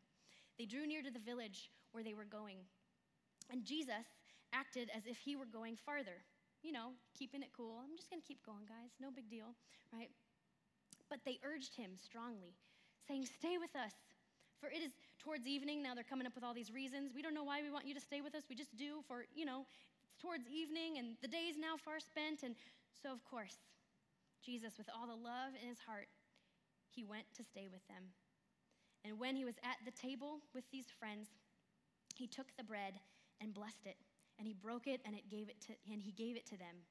They 0.61 0.69
drew 0.69 0.85
near 0.85 1.01
to 1.01 1.09
the 1.09 1.23
village 1.23 1.71
where 1.91 2.03
they 2.03 2.13
were 2.13 2.29
going. 2.29 2.61
And 3.49 3.65
Jesus 3.65 4.05
acted 4.53 4.91
as 4.93 5.07
if 5.09 5.17
he 5.17 5.35
were 5.35 5.49
going 5.49 5.77
farther, 5.81 6.21
you 6.61 6.71
know, 6.71 6.93
keeping 7.17 7.41
it 7.41 7.49
cool. 7.57 7.81
I'm 7.81 7.97
just 7.97 8.09
going 8.09 8.21
to 8.21 8.27
keep 8.27 8.45
going, 8.45 8.69
guys. 8.69 8.93
No 9.01 9.09
big 9.09 9.29
deal, 9.33 9.57
right? 9.91 10.13
But 11.09 11.25
they 11.25 11.41
urged 11.41 11.73
him 11.73 11.97
strongly, 11.97 12.53
saying, 13.07 13.25
Stay 13.25 13.57
with 13.57 13.73
us. 13.73 13.97
For 14.61 14.67
it 14.67 14.83
is 14.83 14.91
towards 15.17 15.47
evening. 15.47 15.81
Now 15.81 15.95
they're 15.95 16.03
coming 16.03 16.27
up 16.27 16.35
with 16.35 16.43
all 16.43 16.53
these 16.53 16.69
reasons. 16.69 17.15
We 17.15 17.23
don't 17.23 17.33
know 17.33 17.47
why 17.47 17.63
we 17.63 17.71
want 17.71 17.87
you 17.87 17.95
to 17.95 18.03
stay 18.03 18.19
with 18.19 18.35
us. 18.35 18.43
We 18.49 18.55
just 18.55 18.75
do 18.75 18.99
for, 19.07 19.23
you 19.33 19.45
know, 19.45 19.63
it's 20.03 20.21
towards 20.21 20.43
evening 20.51 20.99
and 20.99 21.15
the 21.23 21.31
day 21.31 21.47
is 21.47 21.55
now 21.57 21.79
far 21.79 22.03
spent. 22.03 22.43
And 22.43 22.59
so, 23.01 23.11
of 23.11 23.23
course, 23.23 23.57
Jesus, 24.43 24.77
with 24.77 24.89
all 24.89 25.07
the 25.07 25.13
love 25.13 25.53
in 25.61 25.67
his 25.67 25.79
heart, 25.79 26.07
he 26.89 27.03
went 27.03 27.25
to 27.35 27.43
stay 27.43 27.67
with 27.71 27.85
them. 27.87 28.13
And 29.05 29.19
when 29.19 29.35
he 29.35 29.45
was 29.45 29.55
at 29.63 29.77
the 29.85 29.95
table 29.95 30.41
with 30.53 30.65
these 30.71 30.87
friends, 30.99 31.29
he 32.15 32.27
took 32.27 32.47
the 32.57 32.63
bread 32.63 32.99
and 33.39 33.53
blessed 33.53 33.85
it, 33.85 33.95
and 34.37 34.47
he 34.47 34.53
broke 34.53 34.87
it 34.87 34.99
and 35.05 35.15
it 35.15 35.29
gave 35.29 35.47
it 35.47 35.61
to 35.67 35.73
and 35.91 36.01
he 36.01 36.11
gave 36.11 36.35
it 36.35 36.45
to 36.47 36.57
them. 36.57 36.83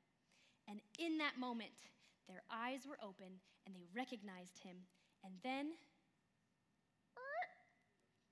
And 0.68 0.80
in 0.98 1.18
that 1.18 1.38
moment, 1.38 1.88
their 2.28 2.42
eyes 2.52 2.86
were 2.88 2.98
open 3.02 3.40
and 3.66 3.74
they 3.74 3.84
recognized 3.94 4.58
him. 4.62 4.76
And 5.24 5.34
then 5.42 5.72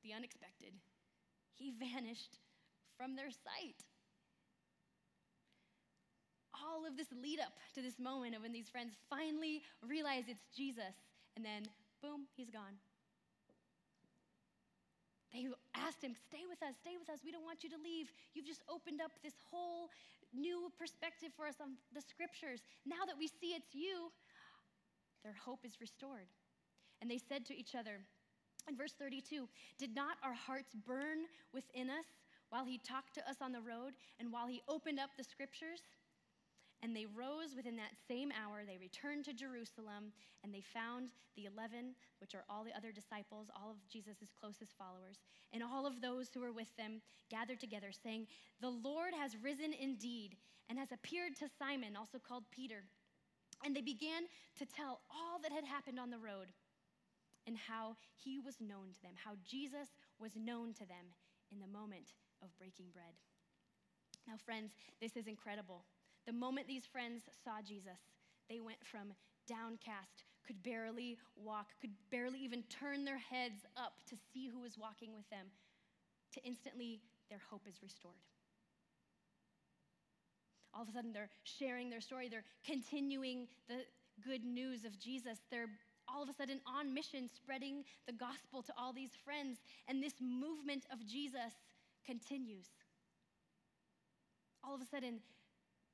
the 0.07 0.15
unexpected. 0.15 0.73
He 1.55 1.73
vanished 1.79 2.39
from 2.97 3.17
their 3.17 3.31
sight. 3.31 3.83
All 6.65 6.87
of 6.87 6.97
this 6.97 7.09
lead 7.23 7.41
up 7.41 7.53
to 7.75 7.83
this 7.83 7.99
moment 7.99 8.35
of 8.35 8.43
when 8.43 8.53
these 8.53 8.69
friends 8.69 8.95
finally 9.11 9.63
realize 9.87 10.25
it's 10.29 10.49
Jesus, 10.57 10.97
and 11.37 11.45
then 11.45 11.65
boom, 12.03 12.27
he's 12.37 12.51
gone. 12.51 12.81
They 15.33 15.49
asked 15.75 16.01
him, 16.01 16.15
Stay 16.29 16.49
with 16.49 16.63
us, 16.63 16.75
stay 16.81 16.97
with 16.99 17.11
us. 17.11 17.21
We 17.25 17.33
don't 17.33 17.45
want 17.45 17.63
you 17.63 17.71
to 17.71 17.77
leave. 17.77 18.09
You've 18.33 18.47
just 18.47 18.63
opened 18.69 19.01
up 19.01 19.13
this 19.23 19.37
whole 19.51 19.91
new 20.33 20.73
perspective 20.79 21.31
for 21.37 21.47
us 21.47 21.57
on 21.61 21.77
the 21.93 22.01
scriptures. 22.01 22.61
Now 22.87 23.05
that 23.07 23.19
we 23.19 23.27
see 23.29 23.53
it's 23.53 23.75
you, 23.75 24.11
their 25.23 25.35
hope 25.35 25.61
is 25.65 25.81
restored. 25.81 26.31
And 27.03 27.11
they 27.11 27.19
said 27.19 27.45
to 27.47 27.55
each 27.55 27.75
other, 27.75 28.01
in 28.69 28.77
verse 28.77 28.95
32, 28.99 29.49
did 29.79 29.95
not 29.95 30.17
our 30.23 30.35
hearts 30.35 30.75
burn 30.87 31.27
within 31.53 31.91
us 31.91 32.07
while 32.51 32.65
he 32.65 32.79
talked 32.79 33.15
to 33.15 33.29
us 33.29 33.37
on 33.41 33.53
the 33.53 33.61
road 33.61 33.93
and 34.19 34.33
while 34.33 34.47
he 34.47 34.63
opened 34.69 34.99
up 34.99 35.11
the 35.17 35.25
scriptures? 35.25 35.83
And 36.83 36.95
they 36.95 37.07
rose 37.07 37.57
within 37.57 37.77
that 37.77 37.97
same 38.07 38.31
hour. 38.31 38.63
They 38.67 38.79
returned 38.79 39.25
to 39.25 39.33
Jerusalem 39.33 40.13
and 40.45 40.53
they 40.53 40.61
found 40.61 41.09
the 41.35 41.47
11, 41.47 41.95
which 42.21 42.35
are 42.35 42.45
all 42.49 42.65
the 42.65 42.77
other 42.77 42.93
disciples, 42.93 43.49
all 43.55 43.71
of 43.71 43.89
Jesus' 43.89 44.33
closest 44.39 44.77
followers, 44.77 45.19
and 45.53 45.63
all 45.63 45.87
of 45.87 46.01
those 46.01 46.29
who 46.33 46.41
were 46.41 46.53
with 46.53 46.75
them 46.77 47.01
gathered 47.31 47.61
together, 47.61 47.91
saying, 47.93 48.27
The 48.61 48.71
Lord 48.71 49.13
has 49.19 49.37
risen 49.43 49.73
indeed 49.73 50.37
and 50.69 50.79
has 50.79 50.93
appeared 50.93 51.37
to 51.37 51.49
Simon, 51.59 51.97
also 51.97 52.19
called 52.19 52.45
Peter. 52.51 52.85
And 53.65 53.75
they 53.75 53.81
began 53.81 54.25
to 54.59 54.67
tell 54.67 55.01
all 55.11 55.41
that 55.43 55.53
had 55.53 55.65
happened 55.65 55.99
on 55.99 56.11
the 56.11 56.19
road 56.19 56.53
and 57.47 57.57
how 57.57 57.97
he 58.15 58.41
was 58.41 58.61
known 58.61 58.93
to 58.93 59.03
them, 59.03 59.15
how 59.17 59.33
Jesus 59.45 59.89
was 60.19 60.33
known 60.37 60.75
to 60.75 60.87
them 60.87 61.15
in 61.53 61.61
the 61.61 61.67
moment 61.67 62.13
of 62.43 62.57
breaking 62.59 62.87
bread. 62.93 63.15
Now, 64.27 64.35
friends, 64.45 64.73
this 65.01 65.17
is 65.17 65.27
incredible. 65.27 65.85
The 66.27 66.33
moment 66.33 66.67
these 66.67 66.87
friends 66.87 67.23
saw 67.45 67.63
Jesus, 67.67 67.99
they 68.51 68.61
went 68.61 68.85
from 68.85 69.15
downcast, 69.49 70.25
could 70.47 70.63
barely 70.63 71.19
walk, 71.37 71.69
could 71.81 71.93
barely 72.11 72.39
even 72.41 72.63
turn 72.65 73.05
their 73.05 73.19
heads 73.19 73.65
up 73.77 73.95
to 74.11 74.17
see 74.33 74.49
who 74.49 74.61
was 74.61 74.77
walking 74.79 75.15
with 75.15 75.29
them, 75.31 75.47
to 76.35 76.45
instantly 76.45 77.01
their 77.31 77.41
hope 77.51 77.63
is 77.69 77.83
restored. 77.83 78.15
All 80.75 80.83
of 80.83 80.89
a 80.89 80.93
sudden, 80.93 81.13
they're 81.13 81.31
sharing 81.45 81.91
their 81.91 82.01
story, 82.01 82.29
they're 82.29 82.45
continuing 82.65 83.47
the 83.69 83.83
good 84.25 84.45
news 84.45 84.85
of 84.85 84.99
Jesus, 84.99 85.39
they're 85.51 85.71
all 86.09 86.23
of 86.23 86.29
a 86.29 86.35
sudden 86.35 86.61
on 86.67 86.95
mission, 86.95 87.29
spreading 87.35 87.85
the 88.07 88.13
gospel 88.13 88.63
to 88.63 88.73
all 88.79 88.93
these 88.93 89.11
friends. 89.25 89.59
And 89.89 90.03
this 90.03 90.15
movement 90.21 90.85
of 90.93 91.05
Jesus 91.07 91.53
continues. 92.05 92.67
All 94.63 94.75
of 94.75 94.81
a 94.81 94.87
sudden, 94.87 95.21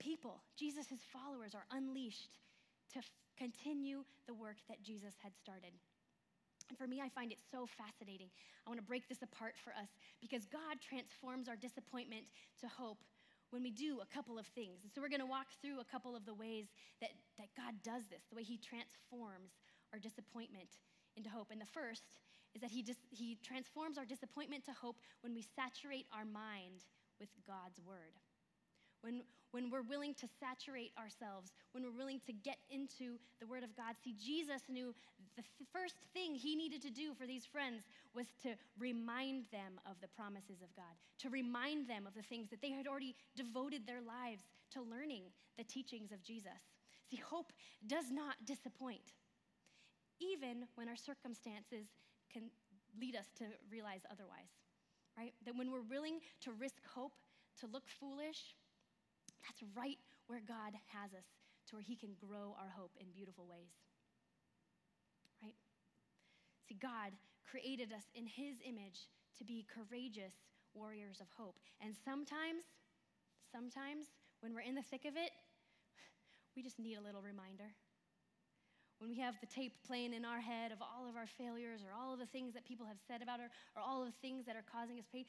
people, 0.02 0.42
Jesus' 0.58 0.98
followers, 1.14 1.54
are 1.54 1.66
unleashed 1.70 2.42
to 2.90 2.98
f- 2.98 3.14
continue 3.38 4.02
the 4.26 4.34
work 4.34 4.58
that 4.68 4.82
Jesus 4.82 5.14
had 5.22 5.30
started. 5.38 5.70
And 6.68 6.76
for 6.76 6.90
me, 6.90 6.98
I 6.98 7.08
find 7.08 7.30
it 7.30 7.38
so 7.38 7.66
fascinating. 7.66 8.28
I 8.66 8.70
want 8.70 8.82
to 8.82 8.86
break 8.86 9.06
this 9.06 9.22
apart 9.22 9.54
for 9.62 9.70
us 9.78 9.94
because 10.18 10.42
God 10.50 10.82
transforms 10.82 11.46
our 11.46 11.56
disappointment 11.56 12.26
to 12.60 12.66
hope 12.66 12.98
when 13.50 13.62
we 13.62 13.70
do 13.70 14.00
a 14.02 14.08
couple 14.10 14.38
of 14.38 14.46
things. 14.58 14.82
And 14.82 14.90
so 14.90 14.98
we're 14.98 15.12
going 15.12 15.22
to 15.22 15.28
walk 15.28 15.54
through 15.60 15.78
a 15.78 15.86
couple 15.86 16.16
of 16.16 16.26
the 16.26 16.34
ways 16.34 16.66
that, 17.00 17.12
that 17.38 17.52
God 17.54 17.78
does 17.84 18.02
this, 18.10 18.26
the 18.30 18.36
way 18.36 18.42
He 18.42 18.58
transforms 18.58 19.54
our 19.92 20.00
disappointment 20.00 20.80
into 21.16 21.28
hope. 21.28 21.52
And 21.52 21.60
the 21.60 21.68
first 21.68 22.18
is 22.54 22.60
that 22.60 22.70
he, 22.70 22.82
dis- 22.82 23.08
he 23.10 23.38
transforms 23.44 23.96
our 23.96 24.04
disappointment 24.04 24.64
to 24.64 24.72
hope 24.72 24.96
when 25.20 25.34
we 25.34 25.44
saturate 25.56 26.06
our 26.12 26.24
mind 26.24 26.84
with 27.20 27.28
God's 27.46 27.80
word 27.80 28.20
when, 29.02 29.22
when 29.50 29.70
we're 29.70 29.82
willing 29.82 30.14
to 30.14 30.26
saturate 30.40 30.92
ourselves, 30.98 31.52
when 31.72 31.84
we're 31.84 31.96
willing 31.96 32.20
to 32.26 32.32
get 32.32 32.58
into 32.70 33.18
the 33.40 33.46
Word 33.46 33.62
of 33.62 33.76
God. 33.76 33.94
See, 34.02 34.14
Jesus 34.14 34.62
knew 34.68 34.94
the 35.36 35.44
first 35.72 35.96
thing 36.12 36.34
he 36.34 36.54
needed 36.54 36.82
to 36.82 36.90
do 36.90 37.14
for 37.14 37.26
these 37.26 37.46
friends 37.46 37.82
was 38.14 38.26
to 38.42 38.54
remind 38.78 39.44
them 39.50 39.80
of 39.86 39.96
the 40.00 40.08
promises 40.08 40.62
of 40.62 40.74
God, 40.76 40.94
to 41.18 41.30
remind 41.30 41.88
them 41.88 42.06
of 42.06 42.14
the 42.14 42.22
things 42.22 42.48
that 42.50 42.60
they 42.60 42.70
had 42.70 42.86
already 42.86 43.14
devoted 43.36 43.86
their 43.86 44.02
lives 44.02 44.44
to 44.72 44.82
learning 44.82 45.24
the 45.56 45.64
teachings 45.64 46.12
of 46.12 46.22
Jesus. 46.22 46.60
See, 47.10 47.16
hope 47.16 47.52
does 47.86 48.10
not 48.10 48.36
disappoint, 48.46 49.12
even 50.20 50.64
when 50.76 50.88
our 50.88 50.96
circumstances 50.96 51.86
can 52.32 52.50
lead 53.00 53.16
us 53.16 53.26
to 53.38 53.44
realize 53.70 54.00
otherwise, 54.10 54.52
right? 55.16 55.32
That 55.44 55.56
when 55.56 55.70
we're 55.70 55.88
willing 55.88 56.20
to 56.42 56.52
risk 56.52 56.86
hope, 56.94 57.12
to 57.60 57.66
look 57.66 57.84
foolish, 58.00 58.54
that's 59.44 59.62
right 59.76 59.98
where 60.26 60.42
God 60.46 60.72
has 60.94 61.12
us, 61.12 61.26
to 61.68 61.76
where 61.76 61.84
He 61.84 61.96
can 61.96 62.14
grow 62.18 62.54
our 62.58 62.70
hope 62.70 62.94
in 62.98 63.10
beautiful 63.14 63.46
ways. 63.46 63.74
Right? 65.42 65.58
See, 66.68 66.78
God 66.78 67.12
created 67.44 67.92
us 67.92 68.06
in 68.14 68.26
His 68.26 68.62
image 68.64 69.10
to 69.38 69.44
be 69.44 69.66
courageous 69.66 70.32
warriors 70.74 71.20
of 71.20 71.28
hope. 71.36 71.58
And 71.82 71.94
sometimes, 72.04 72.64
sometimes, 73.50 74.08
when 74.40 74.54
we're 74.54 74.66
in 74.66 74.74
the 74.74 74.86
thick 74.86 75.04
of 75.04 75.16
it, 75.16 75.30
we 76.56 76.62
just 76.62 76.78
need 76.78 76.96
a 76.96 77.04
little 77.04 77.22
reminder. 77.22 77.74
When 78.98 79.10
we 79.10 79.18
have 79.18 79.34
the 79.42 79.50
tape 79.50 79.74
playing 79.82 80.14
in 80.14 80.24
our 80.24 80.38
head 80.38 80.70
of 80.70 80.78
all 80.78 81.10
of 81.10 81.16
our 81.16 81.26
failures 81.26 81.82
or 81.82 81.90
all 81.90 82.14
of 82.14 82.20
the 82.22 82.30
things 82.30 82.54
that 82.54 82.64
people 82.64 82.86
have 82.86 83.02
said 83.02 83.18
about 83.18 83.40
us 83.40 83.50
or 83.74 83.82
all 83.82 84.06
of 84.06 84.06
the 84.06 84.20
things 84.22 84.46
that 84.46 84.54
are 84.54 84.62
causing 84.62 84.98
us 84.98 85.10
pain, 85.10 85.26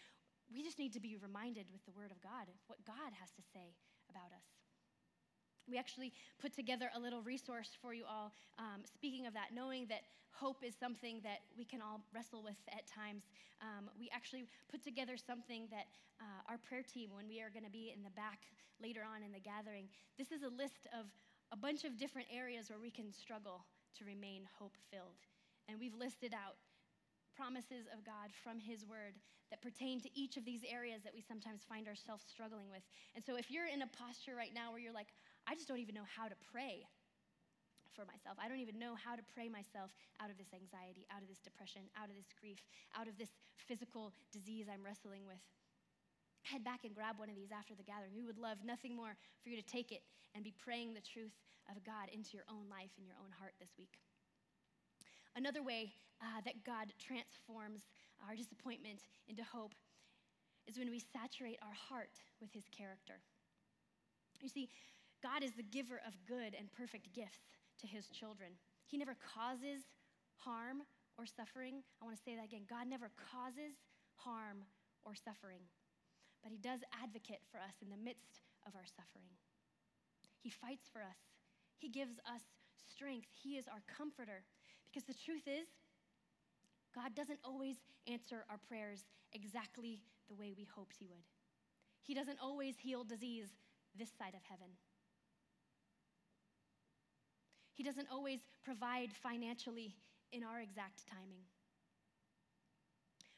we 0.54 0.62
just 0.62 0.78
need 0.78 0.94
to 0.94 1.02
be 1.02 1.18
reminded 1.18 1.66
with 1.74 1.82
the 1.86 1.96
Word 1.96 2.12
of 2.12 2.22
God, 2.22 2.46
what 2.68 2.78
God 2.86 3.10
has 3.18 3.32
to 3.34 3.42
say 3.54 3.74
about 4.14 4.30
us. 4.38 4.46
We 5.66 5.80
actually 5.80 6.14
put 6.38 6.54
together 6.54 6.92
a 6.94 7.00
little 7.00 7.22
resource 7.22 7.72
for 7.82 7.94
you 7.94 8.04
all, 8.06 8.34
um, 8.60 8.86
speaking 8.86 9.26
of 9.26 9.34
that, 9.34 9.56
knowing 9.56 9.88
that 9.88 10.04
hope 10.30 10.62
is 10.62 10.76
something 10.76 11.22
that 11.24 11.42
we 11.58 11.66
can 11.66 11.82
all 11.82 12.02
wrestle 12.14 12.44
with 12.44 12.60
at 12.70 12.86
times. 12.86 13.24
Um, 13.62 13.90
we 13.98 14.10
actually 14.14 14.46
put 14.70 14.84
together 14.84 15.16
something 15.16 15.68
that 15.72 15.88
uh, 16.20 16.52
our 16.52 16.60
prayer 16.60 16.84
team, 16.84 17.10
when 17.16 17.28
we 17.28 17.40
are 17.42 17.50
going 17.50 17.66
to 17.66 17.72
be 17.72 17.94
in 17.96 18.04
the 18.04 18.12
back 18.12 18.46
later 18.82 19.02
on 19.02 19.24
in 19.24 19.32
the 19.32 19.40
gathering, 19.40 19.88
this 20.18 20.32
is 20.36 20.44
a 20.44 20.52
list 20.52 20.86
of 20.92 21.08
a 21.52 21.58
bunch 21.58 21.86
of 21.86 21.98
different 21.98 22.28
areas 22.34 22.70
where 22.70 22.82
we 22.82 22.92
can 22.92 23.14
struggle 23.14 23.64
to 23.98 24.04
remain 24.04 24.44
hope 24.60 24.76
filled. 24.92 25.22
And 25.70 25.80
we've 25.80 25.96
listed 25.96 26.34
out 26.34 26.60
promises 27.36 27.90
of 27.90 28.06
God 28.06 28.30
from 28.32 28.62
His 28.62 28.86
Word 28.86 29.18
that 29.50 29.62
pertain 29.62 30.02
to 30.02 30.10
each 30.18 30.38
of 30.38 30.46
these 30.46 30.66
areas 30.66 31.04
that 31.04 31.14
we 31.14 31.22
sometimes 31.22 31.62
find 31.68 31.86
ourselves 31.86 32.26
struggling 32.26 32.70
with. 32.70 32.82
And 33.14 33.22
so, 33.22 33.36
if 33.36 33.52
you're 33.52 33.70
in 33.70 33.82
a 33.86 33.90
posture 33.94 34.38
right 34.38 34.54
now 34.54 34.72
where 34.72 34.82
you're 34.82 34.96
like, 34.96 35.14
I 35.46 35.54
just 35.54 35.68
don't 35.68 35.82
even 35.84 35.94
know 35.94 36.08
how 36.08 36.26
to 36.26 36.38
pray 36.50 36.86
for 37.94 38.10
myself, 38.10 38.42
I 38.42 38.50
don't 38.50 38.64
even 38.64 38.82
know 38.82 38.98
how 38.98 39.14
to 39.14 39.22
pray 39.38 39.46
myself 39.46 39.94
out 40.18 40.34
of 40.34 40.38
this 40.42 40.50
anxiety, 40.50 41.06
out 41.14 41.22
of 41.22 41.30
this 41.30 41.42
depression, 41.42 41.86
out 41.94 42.10
of 42.10 42.18
this 42.18 42.34
grief, 42.34 42.62
out 42.98 43.06
of 43.06 43.18
this 43.22 43.30
physical 43.58 44.14
disease 44.34 44.66
I'm 44.66 44.82
wrestling 44.82 45.30
with. 45.30 45.42
Head 46.42 46.66
back 46.66 46.84
and 46.84 46.98
grab 46.98 47.22
one 47.22 47.30
of 47.30 47.38
these 47.38 47.54
after 47.54 47.78
the 47.78 47.86
gathering. 47.86 48.18
We 48.18 48.26
would 48.26 48.42
love 48.42 48.66
nothing 48.66 48.98
more 48.98 49.16
for 49.46 49.48
you 49.54 49.56
to 49.56 49.64
take 49.64 49.94
it 49.94 50.02
and 50.34 50.44
be 50.44 50.52
praying 50.58 50.98
the 50.98 51.06
truth 51.06 51.38
of 51.70 51.80
God 51.86 52.10
into 52.12 52.34
your 52.34 52.50
own 52.50 52.68
life 52.68 52.92
and 52.98 53.06
your 53.06 53.16
own 53.22 53.32
heart 53.38 53.54
this 53.62 53.72
week. 53.78 54.02
Another 55.36 55.64
way 55.64 55.94
uh, 56.22 56.42
that 56.46 56.64
God 56.64 56.94
transforms 57.02 57.82
our 58.28 58.36
disappointment 58.36 59.02
into 59.28 59.44
hope 59.44 59.74
is 60.68 60.78
when 60.78 60.90
we 60.90 61.02
saturate 61.02 61.60
our 61.62 61.74
heart 61.74 62.22
with 62.40 62.54
His 62.54 62.70
character. 62.72 63.20
You 64.40 64.50
see, 64.50 64.70
God 65.22 65.44
is 65.44 65.56
the 65.56 65.64
giver 65.64 66.00
of 66.06 66.14
good 66.28 66.56
and 66.56 66.72
perfect 66.72 67.12
gifts 67.14 67.58
to 67.82 67.88
His 67.88 68.08
children. 68.08 68.54
He 68.86 68.98
never 68.98 69.16
causes 69.20 69.84
harm 70.38 70.84
or 71.18 71.26
suffering. 71.26 71.82
I 72.02 72.06
want 72.06 72.16
to 72.16 72.24
say 72.24 72.36
that 72.36 72.46
again 72.46 72.70
God 72.70 72.88
never 72.88 73.10
causes 73.16 73.74
harm 74.16 74.64
or 75.04 75.16
suffering, 75.16 75.66
but 76.44 76.52
He 76.52 76.60
does 76.62 76.80
advocate 76.92 77.44
for 77.50 77.58
us 77.58 77.76
in 77.82 77.90
the 77.90 78.00
midst 78.00 78.46
of 78.68 78.76
our 78.76 78.88
suffering. 78.88 79.34
He 80.40 80.52
fights 80.52 80.88
for 80.92 81.02
us, 81.02 81.20
He 81.80 81.90
gives 81.90 82.20
us 82.28 82.44
strength, 82.76 83.32
He 83.32 83.58
is 83.58 83.68
our 83.68 83.84
comforter. 83.90 84.46
Because 84.94 85.08
the 85.08 85.26
truth 85.26 85.48
is, 85.48 85.68
God 86.94 87.16
doesn't 87.16 87.40
always 87.44 87.78
answer 88.08 88.46
our 88.48 88.60
prayers 88.68 89.06
exactly 89.34 90.04
the 90.30 90.36
way 90.36 90.54
we 90.56 90.66
hoped 90.66 90.96
He 91.00 91.08
would. 91.08 91.26
He 92.04 92.14
doesn't 92.14 92.38
always 92.40 92.78
heal 92.78 93.04
disease 93.04 93.50
this 93.98 94.10
side 94.20 94.36
of 94.36 94.42
heaven. 94.48 94.68
He 97.74 97.82
doesn't 97.82 98.08
always 98.12 98.42
provide 98.64 99.10
financially 99.12 99.96
in 100.32 100.44
our 100.44 100.62
exact 100.62 101.08
timing. 101.10 101.46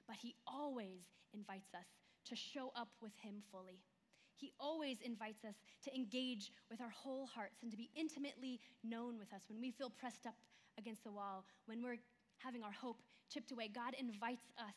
But 0.08 0.18
He 0.18 0.36
always 0.46 1.04
invites 1.34 1.74
us 1.74 1.88
to 2.26 2.36
show 2.36 2.74
up 2.76 2.90
with 3.02 3.14
Him 3.22 3.36
fully. 3.50 3.80
He 4.36 4.52
always 4.60 4.98
invites 5.02 5.46
us 5.46 5.56
to 5.86 5.96
engage 5.96 6.52
with 6.70 6.82
our 6.82 6.90
whole 6.90 7.28
hearts 7.28 7.60
and 7.62 7.72
to 7.72 7.78
be 7.78 7.90
intimately 7.96 8.60
known 8.84 9.18
with 9.18 9.32
us 9.32 9.44
when 9.48 9.62
we 9.62 9.72
feel 9.72 9.90
pressed 9.90 10.26
up 10.26 10.36
against 10.78 11.04
the 11.04 11.12
wall, 11.12 11.46
when 11.66 11.82
we're 11.84 12.00
having 12.38 12.64
our 12.64 12.72
hope 12.72 13.02
chipped 13.30 13.52
away, 13.52 13.70
God 13.74 13.96
invites 13.98 14.52
us 14.60 14.76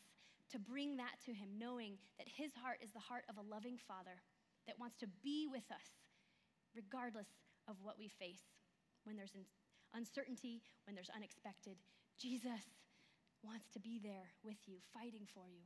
to 0.51 0.59
bring 0.59 0.97
that 0.97 1.21
to 1.27 1.33
Him, 1.33 1.49
knowing 1.59 1.99
that 2.19 2.29
His 2.29 2.53
heart 2.55 2.79
is 2.83 2.91
the 2.91 3.01
heart 3.01 3.25
of 3.29 3.37
a 3.37 3.49
loving 3.49 3.77
Father 3.77 4.23
that 4.67 4.79
wants 4.79 4.97
to 4.99 5.07
be 5.23 5.47
with 5.51 5.69
us 5.71 5.99
regardless 6.75 7.29
of 7.69 7.77
what 7.83 7.99
we 7.99 8.09
face. 8.09 8.45
When 9.05 9.17
there's 9.17 9.37
uncertainty, 9.95 10.63
when 10.87 10.95
there's 10.95 11.11
unexpected, 11.15 11.77
Jesus 12.21 12.65
wants 13.43 13.69
to 13.73 13.81
be 13.81 14.01
there 14.03 14.33
with 14.43 14.59
you, 14.67 14.77
fighting 14.93 15.27
for 15.33 15.49
you. 15.49 15.65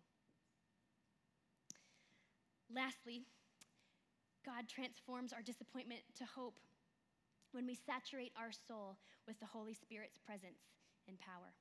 Lastly, 2.74 3.22
God 4.44 4.68
transforms 4.68 5.32
our 5.32 5.42
disappointment 5.42 6.00
to 6.18 6.24
hope 6.24 6.58
when 7.52 7.66
we 7.66 7.74
saturate 7.74 8.32
our 8.36 8.52
soul 8.52 8.96
with 9.26 9.38
the 9.40 9.46
Holy 9.46 9.74
Spirit's 9.74 10.18
presence 10.18 10.60
and 11.08 11.18
power. 11.20 11.54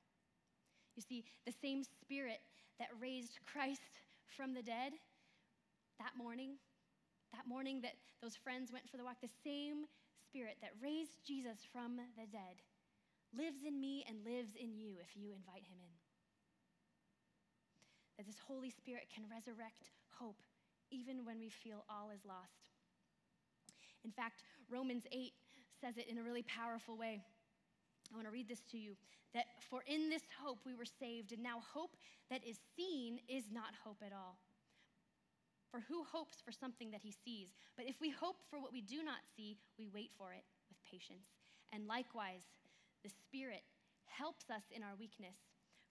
You 0.96 1.02
see, 1.02 1.24
the 1.46 1.52
same 1.52 1.84
Spirit 1.84 2.40
that 2.78 2.88
raised 3.00 3.38
Christ 3.46 4.00
from 4.36 4.52
the 4.52 4.62
dead 4.62 4.92
that 5.98 6.16
morning, 6.16 6.56
that 7.32 7.46
morning 7.46 7.80
that 7.82 7.96
those 8.20 8.36
friends 8.36 8.72
went 8.72 8.88
for 8.90 8.96
the 8.96 9.04
walk, 9.04 9.20
the 9.22 9.40
same 9.44 9.84
Spirit 10.26 10.56
that 10.60 10.76
raised 10.82 11.24
Jesus 11.24 11.64
from 11.72 11.96
the 11.96 12.26
dead 12.32 12.60
lives 13.36 13.64
in 13.64 13.80
me 13.80 14.04
and 14.08 14.24
lives 14.24 14.52
in 14.56 14.76
you 14.76 14.96
if 15.00 15.16
you 15.16 15.32
invite 15.32 15.64
him 15.64 15.80
in. 15.80 15.92
That 18.16 18.26
this 18.26 18.40
Holy 18.44 18.70
Spirit 18.70 19.08
can 19.12 19.24
resurrect 19.28 19.92
hope 20.12 20.40
even 20.90 21.24
when 21.24 21.40
we 21.40 21.48
feel 21.48 21.84
all 21.88 22.10
is 22.12 22.24
lost. 22.28 22.68
In 24.04 24.12
fact, 24.12 24.44
Romans 24.68 25.04
8 25.12 25.32
says 25.82 25.98
it 25.98 26.06
in 26.08 26.18
a 26.18 26.22
really 26.22 26.44
powerful 26.46 26.96
way. 26.96 27.20
I 28.12 28.16
want 28.16 28.26
to 28.28 28.32
read 28.32 28.48
this 28.48 28.62
to 28.70 28.78
you 28.78 28.94
that 29.34 29.46
for 29.68 29.82
in 29.88 30.08
this 30.08 30.22
hope 30.38 30.60
we 30.64 30.74
were 30.74 30.86
saved, 30.86 31.32
and 31.32 31.42
now 31.42 31.58
hope 31.58 31.96
that 32.30 32.44
is 32.46 32.60
seen 32.76 33.18
is 33.28 33.50
not 33.50 33.74
hope 33.82 33.98
at 34.04 34.12
all. 34.12 34.38
For 35.72 35.80
who 35.88 36.04
hopes 36.04 36.36
for 36.44 36.52
something 36.52 36.92
that 36.92 37.00
he 37.00 37.10
sees? 37.10 37.56
But 37.80 37.88
if 37.88 37.96
we 37.96 38.12
hope 38.12 38.44
for 38.52 38.60
what 38.60 38.76
we 38.76 38.84
do 38.84 39.00
not 39.02 39.24
see, 39.34 39.56
we 39.80 39.88
wait 39.88 40.12
for 40.20 40.36
it 40.36 40.44
with 40.68 40.76
patience. 40.84 41.32
And 41.72 41.88
likewise, 41.88 42.44
the 43.00 43.08
Spirit 43.08 43.64
helps 44.04 44.52
us 44.52 44.68
in 44.68 44.84
our 44.84 44.92
weakness, 45.00 45.40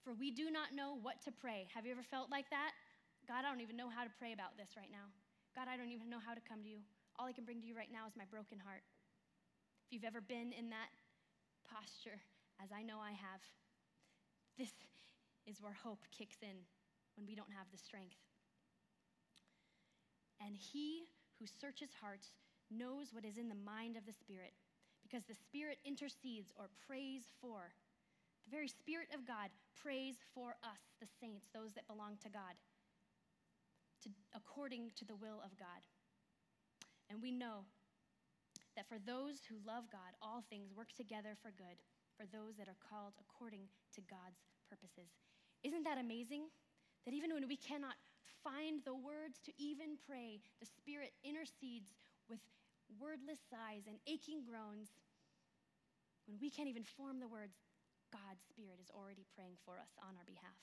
for 0.05 0.13
we 0.13 0.29
do 0.29 0.53
not 0.53 0.77
know 0.77 1.01
what 1.01 1.17
to 1.25 1.33
pray. 1.33 1.65
Have 1.73 1.89
you 1.89 1.91
ever 1.91 2.05
felt 2.05 2.29
like 2.29 2.45
that? 2.53 2.77
God, 3.25 3.41
I 3.41 3.49
don't 3.49 3.65
even 3.65 3.73
know 3.77 3.89
how 3.89 4.05
to 4.05 4.13
pray 4.21 4.37
about 4.37 4.53
this 4.53 4.77
right 4.77 4.93
now. 4.93 5.09
God, 5.57 5.65
I 5.65 5.75
don't 5.75 5.89
even 5.89 6.13
know 6.13 6.21
how 6.21 6.37
to 6.37 6.43
come 6.45 6.61
to 6.61 6.69
you. 6.69 6.85
All 7.17 7.25
I 7.25 7.33
can 7.33 7.43
bring 7.43 7.59
to 7.61 7.67
you 7.67 7.73
right 7.73 7.89
now 7.91 8.05
is 8.05 8.13
my 8.13 8.29
broken 8.29 8.61
heart. 8.61 8.85
If 9.91 9.99
you've 9.99 10.07
ever 10.07 10.23
been 10.23 10.55
in 10.55 10.71
that 10.71 10.87
posture, 11.67 12.23
as 12.63 12.71
I 12.71 12.79
know 12.79 13.03
I 13.03 13.11
have, 13.11 13.43
this 14.55 14.71
is 15.43 15.59
where 15.59 15.75
hope 15.75 16.07
kicks 16.15 16.39
in 16.39 16.63
when 17.19 17.27
we 17.27 17.35
don't 17.35 17.51
have 17.51 17.67
the 17.75 17.77
strength. 17.77 18.15
And 20.39 20.55
he 20.55 21.11
who 21.35 21.43
searches 21.43 21.91
hearts 21.99 22.31
knows 22.71 23.11
what 23.11 23.27
is 23.27 23.35
in 23.35 23.51
the 23.51 23.63
mind 23.67 23.99
of 23.99 24.07
the 24.07 24.15
Spirit, 24.15 24.55
because 25.03 25.27
the 25.27 25.35
Spirit 25.35 25.75
intercedes 25.83 26.55
or 26.55 26.71
prays 26.87 27.27
for 27.43 27.75
the 28.47 28.55
very 28.55 28.71
Spirit 28.71 29.11
of 29.11 29.27
God 29.27 29.51
prays 29.75 30.23
for 30.31 30.55
us, 30.63 30.79
the 31.03 31.11
saints, 31.19 31.51
those 31.51 31.75
that 31.75 31.91
belong 31.91 32.15
to 32.23 32.31
God, 32.31 32.55
to, 34.07 34.09
according 34.31 34.95
to 34.95 35.03
the 35.03 35.19
will 35.19 35.43
of 35.43 35.51
God. 35.59 35.83
And 37.11 37.21
we 37.21 37.35
know 37.35 37.67
that 38.75 38.87
for 38.87 38.99
those 38.99 39.43
who 39.47 39.59
love 39.67 39.91
God, 39.91 40.15
all 40.21 40.43
things 40.49 40.71
work 40.71 40.93
together 40.95 41.35
for 41.41 41.51
good, 41.51 41.79
for 42.15 42.25
those 42.29 42.55
that 42.57 42.67
are 42.71 42.79
called 42.79 43.13
according 43.19 43.67
to 43.95 44.01
God's 44.07 44.39
purposes. 44.69 45.11
Isn't 45.63 45.83
that 45.83 45.99
amazing? 45.99 46.47
That 47.05 47.13
even 47.13 47.33
when 47.33 47.47
we 47.47 47.57
cannot 47.57 47.97
find 48.43 48.81
the 48.85 48.95
words 48.95 49.41
to 49.45 49.51
even 49.57 49.97
pray, 50.07 50.41
the 50.59 50.69
Spirit 50.69 51.13
intercedes 51.23 51.93
with 52.29 52.39
wordless 52.99 53.39
sighs 53.49 53.85
and 53.87 53.97
aching 54.07 54.45
groans. 54.45 54.93
When 56.25 56.37
we 56.39 56.49
can't 56.49 56.69
even 56.69 56.85
form 56.85 57.19
the 57.19 57.27
words, 57.27 57.57
God's 58.11 58.43
Spirit 58.49 58.79
is 58.79 58.91
already 58.91 59.25
praying 59.35 59.57
for 59.65 59.79
us 59.79 59.91
on 60.01 60.15
our 60.15 60.27
behalf. 60.27 60.57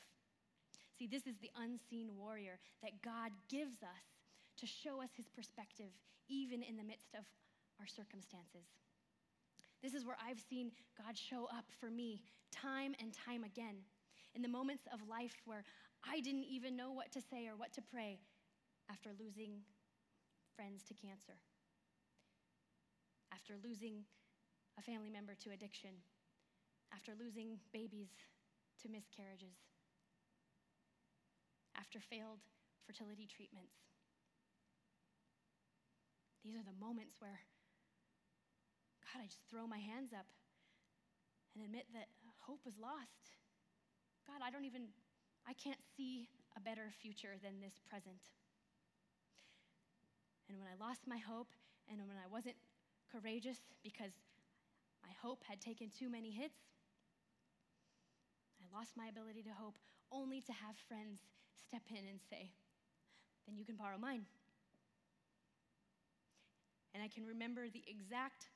See, 0.99 1.07
this 1.07 1.27
is 1.27 1.39
the 1.39 1.51
unseen 1.55 2.17
warrior 2.17 2.59
that 2.83 3.03
God 3.03 3.31
gives 3.49 3.83
us 3.83 4.07
to 4.59 4.67
show 4.67 5.01
us 5.01 5.15
his 5.17 5.31
perspective, 5.31 5.95
even 6.29 6.63
in 6.63 6.77
the 6.77 6.87
midst 6.87 7.15
of 7.15 7.25
our 7.81 7.87
circumstances. 7.87 8.67
This 9.83 9.95
is 9.95 10.05
where 10.05 10.19
I've 10.19 10.41
seen 10.41 10.73
God 10.99 11.17
show 11.17 11.47
up 11.55 11.67
for 11.79 11.91
me 11.91 12.21
time 12.51 12.95
and 13.01 13.13
time 13.13 13.45
again. 13.45 13.87
In 14.35 14.43
the 14.43 14.49
moments 14.49 14.85
of 14.93 15.01
life 15.09 15.35
where 15.47 15.65
I 16.05 16.21
didn't 16.21 16.45
even 16.45 16.77
know 16.77 16.93
what 16.93 17.13
to 17.13 17.21
say 17.21 17.47
or 17.47 17.57
what 17.57 17.73
to 17.75 17.83
pray 17.83 18.19
after 18.91 19.11
losing 19.19 19.63
friends 20.55 20.83
to 20.89 20.95
cancer, 20.95 21.39
after 23.33 23.55
losing 23.63 24.05
a 24.79 24.83
family 24.83 25.11
member 25.11 25.35
to 25.45 25.51
addiction, 25.51 25.91
after 26.93 27.13
losing 27.19 27.59
babies 27.73 28.09
to 28.83 28.89
miscarriages, 28.89 29.55
after 31.77 32.01
failed 32.01 32.43
fertility 32.87 33.27
treatments. 33.27 33.75
These 36.43 36.57
are 36.57 36.65
the 36.65 36.79
moments 36.81 37.21
where 37.21 37.41
God, 39.09 39.25
I 39.25 39.27
just 39.27 39.41
throw 39.49 39.67
my 39.67 39.79
hands 39.81 40.13
up 40.13 40.27
and 41.55 41.65
admit 41.65 41.89
that 41.95 42.09
hope 42.45 42.61
is 42.69 42.77
lost. 42.77 43.41
God, 44.29 44.45
I 44.45 44.51
don't 44.51 44.65
even, 44.65 44.93
I 45.49 45.53
can't 45.57 45.81
see 45.97 46.29
a 46.57 46.61
better 46.61 46.93
future 47.01 47.41
than 47.43 47.61
this 47.61 47.81
present. 47.89 48.21
And 50.49 50.59
when 50.59 50.69
I 50.69 50.77
lost 50.77 51.09
my 51.09 51.17
hope 51.17 51.49
and 51.89 52.01
when 52.09 52.17
I 52.17 52.29
wasn't 52.29 52.57
courageous 53.13 53.59
because 53.83 54.13
my 55.01 55.13
hope 55.21 55.45
had 55.49 55.61
taken 55.61 55.89
too 55.89 56.09
many 56.09 56.31
hits, 56.31 56.61
I 58.61 58.77
lost 58.77 58.93
my 58.97 59.09
ability 59.09 59.43
to 59.45 59.55
hope 59.57 59.77
only 60.13 60.41
to 60.43 60.53
have 60.53 60.77
friends 60.89 61.21
step 61.57 61.83
in 61.91 62.05
and 62.09 62.21
say, 62.29 62.53
then 63.47 63.57
you 63.57 63.65
can 63.65 63.77
borrow 63.77 63.97
mine. 63.97 64.25
And 66.95 67.03
I 67.03 67.09
can 67.09 67.25
remember 67.25 67.69
the 67.69 67.85
exact 67.87 68.49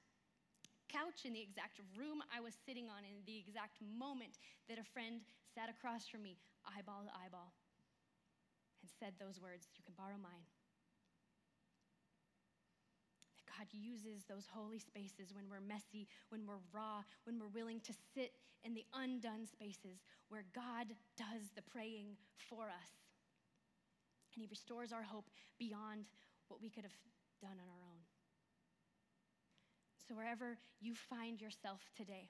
couch 0.92 1.24
in 1.24 1.32
the 1.32 1.40
exact 1.40 1.80
room 1.96 2.20
I 2.28 2.44
was 2.44 2.52
sitting 2.68 2.92
on 2.92 3.08
in 3.08 3.24
the 3.24 3.40
exact 3.40 3.80
moment 3.80 4.36
that 4.68 4.76
a 4.76 4.84
friend 4.84 5.24
sat 5.56 5.72
across 5.72 6.04
from 6.04 6.22
me, 6.22 6.36
eyeball 6.68 7.08
to 7.08 7.12
eyeball, 7.16 7.56
and 8.84 8.88
said 9.00 9.16
those 9.16 9.40
words 9.40 9.72
You 9.72 9.82
can 9.82 9.96
borrow 9.96 10.20
mine. 10.20 10.44
That 13.32 13.44
God 13.48 13.68
uses 13.72 14.28
those 14.28 14.44
holy 14.44 14.78
spaces 14.78 15.32
when 15.32 15.48
we're 15.48 15.64
messy, 15.64 16.04
when 16.28 16.44
we're 16.44 16.62
raw, 16.72 17.00
when 17.24 17.40
we're 17.40 17.52
willing 17.56 17.80
to 17.88 17.94
sit 18.12 18.36
in 18.64 18.76
the 18.76 18.84
undone 18.92 19.48
spaces 19.48 20.04
where 20.28 20.44
God 20.54 20.92
does 21.16 21.50
the 21.56 21.62
praying 21.62 22.16
for 22.36 22.68
us. 22.68 22.92
And 24.32 24.40
He 24.40 24.46
restores 24.48 24.92
our 24.92 25.02
hope 25.02 25.28
beyond 25.58 26.08
what 26.48 26.60
we 26.60 26.70
could 26.70 26.84
have 26.84 26.96
done 27.40 27.56
on 27.60 27.68
our 27.68 27.82
own. 27.84 27.91
So, 30.12 30.16
wherever 30.18 30.58
you 30.80 30.94
find 30.94 31.40
yourself 31.40 31.80
today, 31.96 32.28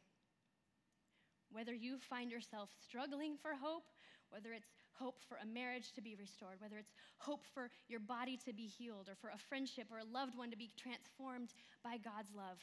whether 1.51 1.75
you 1.75 1.99
find 1.99 2.31
yourself 2.31 2.71
struggling 2.81 3.37
for 3.41 3.55
hope, 3.61 3.85
whether 4.31 4.53
it's 4.53 4.69
hope 4.95 5.19
for 5.29 5.37
a 5.43 5.47
marriage 5.47 5.93
to 5.95 6.03
be 6.03 6.15
restored, 6.15 6.61
whether 6.61 6.79
it's 6.79 6.95
hope 7.19 7.45
for 7.53 7.71
your 7.89 7.99
body 7.99 8.39
to 8.45 8.53
be 8.53 8.67
healed, 8.67 9.09
or 9.09 9.17
for 9.17 9.31
a 9.31 9.39
friendship 9.49 9.87
or 9.91 9.99
a 9.99 10.05
loved 10.05 10.37
one 10.37 10.51
to 10.51 10.57
be 10.57 10.71
transformed 10.77 11.55
by 11.83 11.97
God's 11.99 12.31
love. 12.37 12.59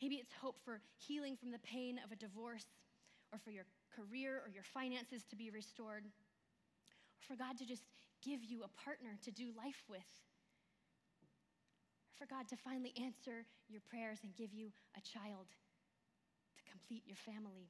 Maybe 0.00 0.16
it's 0.16 0.32
hope 0.40 0.56
for 0.64 0.80
healing 0.98 1.36
from 1.36 1.52
the 1.52 1.60
pain 1.60 2.00
of 2.04 2.10
a 2.10 2.16
divorce, 2.16 2.66
or 3.32 3.38
for 3.38 3.50
your 3.50 3.66
career 3.94 4.42
or 4.44 4.50
your 4.50 4.64
finances 4.64 5.22
to 5.30 5.36
be 5.36 5.50
restored, 5.50 6.04
or 6.04 7.22
for 7.28 7.36
God 7.36 7.58
to 7.58 7.66
just 7.66 7.84
give 8.24 8.42
you 8.42 8.64
a 8.64 8.82
partner 8.82 9.16
to 9.22 9.30
do 9.30 9.52
life 9.56 9.84
with 9.88 10.08
for 12.22 12.30
God 12.30 12.46
to 12.46 12.56
finally 12.62 12.94
answer 13.02 13.42
your 13.66 13.82
prayers 13.90 14.22
and 14.22 14.30
give 14.38 14.54
you 14.54 14.70
a 14.94 15.02
child 15.02 15.50
to 16.54 16.62
complete 16.70 17.02
your 17.02 17.18
family. 17.18 17.66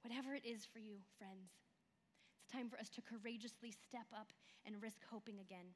Whatever 0.00 0.32
it 0.32 0.48
is 0.48 0.64
for 0.64 0.80
you, 0.80 1.04
friends, 1.20 1.52
it's 2.40 2.48
time 2.48 2.72
for 2.72 2.80
us 2.80 2.88
to 2.96 3.04
courageously 3.04 3.76
step 3.76 4.08
up 4.16 4.32
and 4.64 4.80
risk 4.80 5.04
hoping 5.12 5.36
again. 5.44 5.68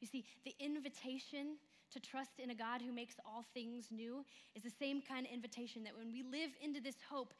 You 0.00 0.08
see, 0.08 0.24
the 0.48 0.56
invitation 0.56 1.60
to 1.92 2.00
trust 2.00 2.40
in 2.40 2.48
a 2.48 2.56
God 2.56 2.80
who 2.80 2.96
makes 2.96 3.20
all 3.20 3.44
things 3.52 3.92
new 3.92 4.24
is 4.56 4.62
the 4.64 4.72
same 4.72 5.04
kind 5.04 5.26
of 5.26 5.32
invitation 5.32 5.84
that 5.84 5.96
when 6.00 6.08
we 6.08 6.24
live 6.24 6.56
into 6.64 6.80
this 6.80 6.96
hope, 7.12 7.34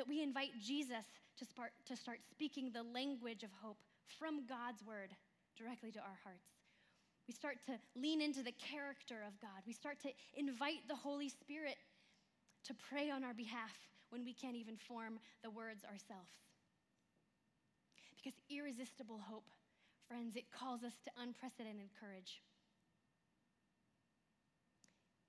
that 0.00 0.08
we 0.08 0.22
invite 0.22 0.56
Jesus 0.56 1.04
to 1.36 1.44
start, 1.44 1.72
to 1.84 1.96
start 1.96 2.20
speaking 2.30 2.72
the 2.72 2.82
language 2.96 3.42
of 3.42 3.50
hope 3.60 3.84
from 4.18 4.48
God's 4.48 4.80
word 4.88 5.12
directly 5.52 5.92
to 5.92 6.00
our 6.00 6.16
hearts. 6.24 6.59
We 7.30 7.38
start 7.38 7.62
to 7.70 7.78
lean 7.94 8.18
into 8.20 8.42
the 8.42 8.50
character 8.58 9.22
of 9.22 9.38
God. 9.38 9.62
We 9.62 9.72
start 9.72 10.02
to 10.02 10.10
invite 10.34 10.82
the 10.90 10.98
Holy 10.98 11.28
Spirit 11.28 11.78
to 12.66 12.74
pray 12.74 13.08
on 13.08 13.22
our 13.22 13.34
behalf 13.34 13.70
when 14.10 14.24
we 14.24 14.34
can't 14.34 14.56
even 14.56 14.74
form 14.74 15.20
the 15.46 15.50
words 15.54 15.86
ourselves. 15.86 16.34
Because 18.18 18.34
irresistible 18.50 19.22
hope, 19.22 19.46
friends, 20.10 20.34
it 20.34 20.50
calls 20.50 20.82
us 20.82 20.98
to 21.06 21.10
unprecedented 21.22 21.94
courage. 22.02 22.42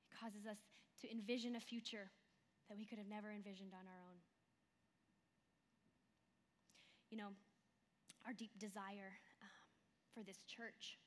It 0.09 0.17
causes 0.17 0.49
us 0.49 0.57
to 1.01 1.11
envision 1.11 1.55
a 1.55 1.61
future 1.61 2.09
that 2.65 2.79
we 2.81 2.85
could 2.89 2.97
have 2.97 3.13
never 3.13 3.29
envisioned 3.29 3.77
on 3.77 3.85
our 3.85 4.01
own. 4.09 4.17
You 7.11 7.21
know, 7.21 7.29
our 8.25 8.33
deep 8.33 8.57
desire 8.57 9.21
um, 9.45 9.69
for 10.17 10.25
this 10.25 10.41
church 10.49 10.97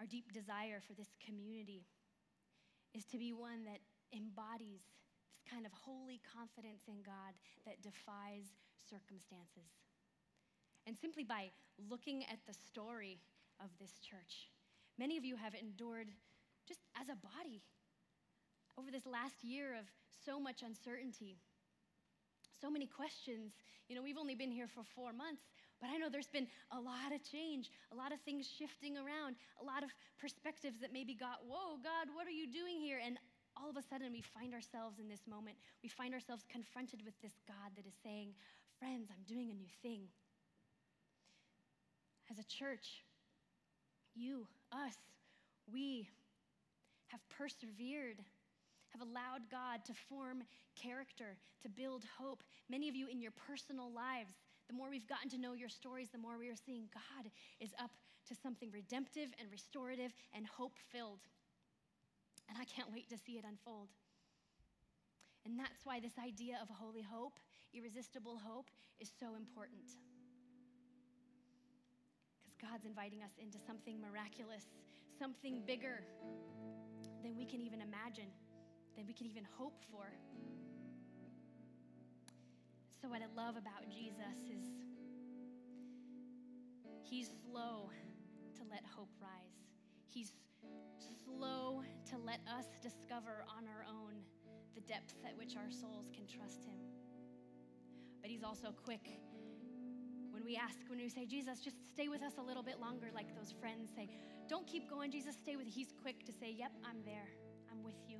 our 0.00 0.06
deep 0.06 0.32
desire 0.32 0.80
for 0.80 0.94
this 0.94 1.14
community 1.24 1.86
is 2.94 3.04
to 3.06 3.18
be 3.18 3.32
one 3.32 3.64
that 3.64 3.80
embodies 4.14 4.82
this 5.30 5.42
kind 5.50 5.66
of 5.66 5.72
holy 5.72 6.20
confidence 6.22 6.86
in 6.86 7.02
God 7.02 7.34
that 7.66 7.82
defies 7.82 8.54
circumstances. 8.88 9.70
And 10.86 10.96
simply 10.96 11.24
by 11.24 11.50
looking 11.90 12.22
at 12.30 12.38
the 12.46 12.54
story 12.54 13.20
of 13.58 13.70
this 13.80 13.98
church, 13.98 14.50
many 14.98 15.16
of 15.16 15.24
you 15.24 15.36
have 15.36 15.54
endured 15.54 16.08
just 16.68 16.80
as 17.00 17.08
a 17.08 17.18
body 17.18 17.62
over 18.78 18.90
this 18.90 19.06
last 19.06 19.42
year 19.42 19.74
of 19.74 19.86
so 20.24 20.38
much 20.38 20.62
uncertainty, 20.62 21.38
so 22.60 22.70
many 22.70 22.86
questions. 22.86 23.52
You 23.88 23.96
know, 23.96 24.02
we've 24.02 24.18
only 24.18 24.34
been 24.34 24.50
here 24.50 24.68
for 24.68 24.82
four 24.82 25.12
months, 25.12 25.42
but 25.84 25.92
I 25.92 26.00
know 26.00 26.08
there's 26.08 26.32
been 26.32 26.48
a 26.72 26.80
lot 26.80 27.12
of 27.12 27.20
change, 27.20 27.68
a 27.92 27.94
lot 27.94 28.08
of 28.08 28.16
things 28.24 28.48
shifting 28.48 28.96
around, 28.96 29.36
a 29.60 29.64
lot 29.68 29.84
of 29.84 29.92
perspectives 30.16 30.80
that 30.80 30.96
maybe 30.96 31.12
got, 31.12 31.44
whoa, 31.44 31.76
God, 31.84 32.08
what 32.16 32.24
are 32.24 32.32
you 32.32 32.48
doing 32.48 32.80
here? 32.80 33.04
And 33.04 33.20
all 33.52 33.68
of 33.68 33.76
a 33.76 33.84
sudden, 33.84 34.08
we 34.08 34.24
find 34.24 34.56
ourselves 34.56 34.96
in 34.96 35.12
this 35.12 35.28
moment. 35.28 35.60
We 35.84 35.92
find 35.92 36.16
ourselves 36.16 36.40
confronted 36.48 37.04
with 37.04 37.12
this 37.20 37.36
God 37.44 37.76
that 37.76 37.84
is 37.84 37.92
saying, 38.00 38.32
Friends, 38.80 39.12
I'm 39.12 39.28
doing 39.28 39.52
a 39.52 39.54
new 39.54 39.68
thing. 39.82 40.08
As 42.32 42.38
a 42.40 42.48
church, 42.48 43.04
you, 44.16 44.48
us, 44.72 44.96
we 45.70 46.08
have 47.08 47.20
persevered, 47.28 48.24
have 48.88 49.02
allowed 49.04 49.52
God 49.52 49.84
to 49.84 49.92
form 50.08 50.42
character, 50.80 51.36
to 51.62 51.68
build 51.68 52.04
hope. 52.18 52.42
Many 52.70 52.88
of 52.88 52.96
you 52.96 53.06
in 53.06 53.20
your 53.20 53.32
personal 53.46 53.92
lives 53.92 54.32
the 54.68 54.74
more 54.74 54.88
we've 54.88 55.06
gotten 55.06 55.28
to 55.30 55.38
know 55.38 55.52
your 55.52 55.68
stories, 55.68 56.08
the 56.10 56.18
more 56.18 56.38
we 56.38 56.48
are 56.48 56.56
seeing 56.56 56.88
God 56.92 57.30
is 57.60 57.70
up 57.82 57.90
to 58.28 58.34
something 58.34 58.70
redemptive 58.72 59.28
and 59.38 59.50
restorative 59.50 60.12
and 60.34 60.46
hope 60.46 60.78
filled. 60.90 61.20
And 62.48 62.56
I 62.58 62.64
can't 62.64 62.90
wait 62.92 63.08
to 63.10 63.18
see 63.18 63.32
it 63.32 63.44
unfold. 63.48 63.88
And 65.44 65.58
that's 65.58 65.84
why 65.84 66.00
this 66.00 66.16
idea 66.16 66.58
of 66.62 66.68
holy 66.72 67.02
hope, 67.02 67.38
irresistible 67.74 68.40
hope, 68.42 68.70
is 68.98 69.10
so 69.20 69.34
important. 69.36 69.84
Because 72.40 72.56
God's 72.56 72.86
inviting 72.86 73.22
us 73.22 73.32
into 73.38 73.58
something 73.66 74.00
miraculous, 74.00 74.64
something 75.18 75.62
bigger 75.66 76.04
than 77.22 77.36
we 77.36 77.44
can 77.44 77.60
even 77.60 77.80
imagine, 77.80 78.32
than 78.96 79.06
we 79.06 79.12
can 79.12 79.26
even 79.26 79.44
hope 79.56 79.76
for. 79.90 80.12
So, 83.04 83.10
what 83.10 83.20
I 83.20 83.28
love 83.36 83.56
about 83.60 83.84
Jesus 83.90 84.48
is 84.48 84.64
he's 87.02 87.28
slow 87.44 87.90
to 88.56 88.62
let 88.70 88.80
hope 88.96 89.10
rise. 89.20 89.60
He's 90.08 90.32
slow 91.22 91.82
to 92.08 92.16
let 92.16 92.40
us 92.48 92.64
discover 92.80 93.44
on 93.58 93.68
our 93.68 93.84
own 93.86 94.14
the 94.74 94.80
depth 94.80 95.16
at 95.28 95.36
which 95.36 95.54
our 95.54 95.70
souls 95.70 96.08
can 96.14 96.24
trust 96.26 96.64
him. 96.64 96.80
But 98.22 98.30
he's 98.30 98.42
also 98.42 98.72
quick 98.72 99.20
when 100.30 100.42
we 100.42 100.56
ask, 100.56 100.78
when 100.88 100.98
we 100.98 101.10
say, 101.10 101.26
Jesus, 101.26 101.60
just 101.60 101.76
stay 101.92 102.08
with 102.08 102.22
us 102.22 102.38
a 102.38 102.42
little 102.42 102.62
bit 102.62 102.80
longer, 102.80 103.08
like 103.14 103.36
those 103.36 103.52
friends 103.60 103.90
say, 103.94 104.08
don't 104.48 104.66
keep 104.66 104.88
going, 104.88 105.10
Jesus, 105.10 105.36
stay 105.36 105.56
with. 105.56 105.66
He's 105.66 105.92
quick 106.00 106.24
to 106.24 106.32
say, 106.32 106.54
Yep, 106.56 106.72
I'm 106.88 107.04
there. 107.04 107.28
I'm 107.70 107.84
with 107.84 108.00
you. 108.08 108.16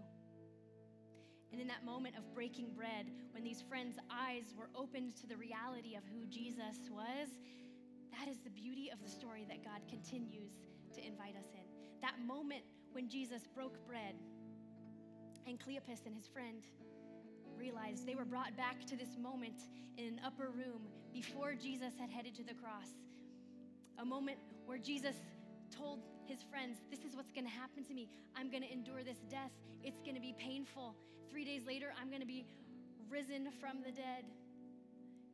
And 1.54 1.60
in 1.60 1.68
that 1.68 1.84
moment 1.84 2.16
of 2.18 2.34
breaking 2.34 2.74
bread, 2.74 3.06
when 3.30 3.44
these 3.44 3.62
friends' 3.62 3.96
eyes 4.10 4.52
were 4.58 4.70
opened 4.74 5.14
to 5.20 5.28
the 5.28 5.36
reality 5.36 5.94
of 5.94 6.02
who 6.10 6.26
Jesus 6.26 6.90
was, 6.90 7.28
that 8.10 8.26
is 8.26 8.38
the 8.42 8.50
beauty 8.50 8.90
of 8.92 9.00
the 9.00 9.08
story 9.08 9.46
that 9.48 9.62
God 9.62 9.78
continues 9.88 10.50
to 10.96 11.06
invite 11.06 11.36
us 11.36 11.46
in. 11.54 11.62
That 12.02 12.18
moment 12.26 12.64
when 12.90 13.08
Jesus 13.08 13.46
broke 13.54 13.86
bread 13.86 14.16
and 15.46 15.60
Cleopas 15.60 16.06
and 16.06 16.16
his 16.16 16.26
friend 16.26 16.66
realized 17.56 18.04
they 18.04 18.16
were 18.16 18.24
brought 18.24 18.56
back 18.56 18.84
to 18.86 18.96
this 18.96 19.16
moment 19.16 19.62
in 19.96 20.06
an 20.06 20.20
upper 20.26 20.50
room 20.50 20.88
before 21.12 21.54
Jesus 21.54 21.92
had 21.96 22.10
headed 22.10 22.34
to 22.34 22.42
the 22.42 22.54
cross. 22.54 22.90
A 24.00 24.04
moment 24.04 24.38
where 24.66 24.78
Jesus 24.78 25.14
told 25.70 26.00
his 26.26 26.42
friends, 26.50 26.78
This 26.90 27.04
is 27.04 27.14
what's 27.14 27.30
going 27.30 27.46
to 27.46 27.52
happen 27.52 27.84
to 27.84 27.94
me. 27.94 28.08
I'm 28.34 28.50
going 28.50 28.64
to 28.64 28.72
endure 28.72 29.04
this 29.04 29.18
death. 29.30 29.52
It's 29.84 30.00
going 30.00 30.16
to 30.16 30.20
be 30.20 30.34
painful. 30.36 30.96
Three 31.34 31.44
days 31.44 31.66
later, 31.66 31.90
I'm 32.00 32.10
going 32.10 32.20
to 32.20 32.30
be 32.30 32.46
risen 33.10 33.50
from 33.60 33.82
the 33.84 33.90
dead. 33.90 34.22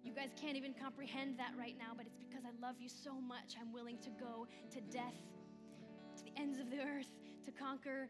You 0.02 0.14
guys 0.14 0.30
can't 0.40 0.56
even 0.56 0.72
comprehend 0.72 1.36
that 1.36 1.52
right 1.58 1.76
now, 1.76 1.92
but 1.94 2.06
it's 2.06 2.16
because 2.16 2.40
I 2.48 2.56
love 2.66 2.76
you 2.80 2.88
so 2.88 3.20
much. 3.20 3.60
I'm 3.60 3.70
willing 3.70 3.98
to 3.98 4.08
go 4.08 4.48
to 4.72 4.80
death, 4.80 5.20
to 6.16 6.24
the 6.24 6.32
ends 6.40 6.58
of 6.58 6.70
the 6.70 6.80
earth, 6.80 7.12
to 7.44 7.52
conquer 7.52 8.08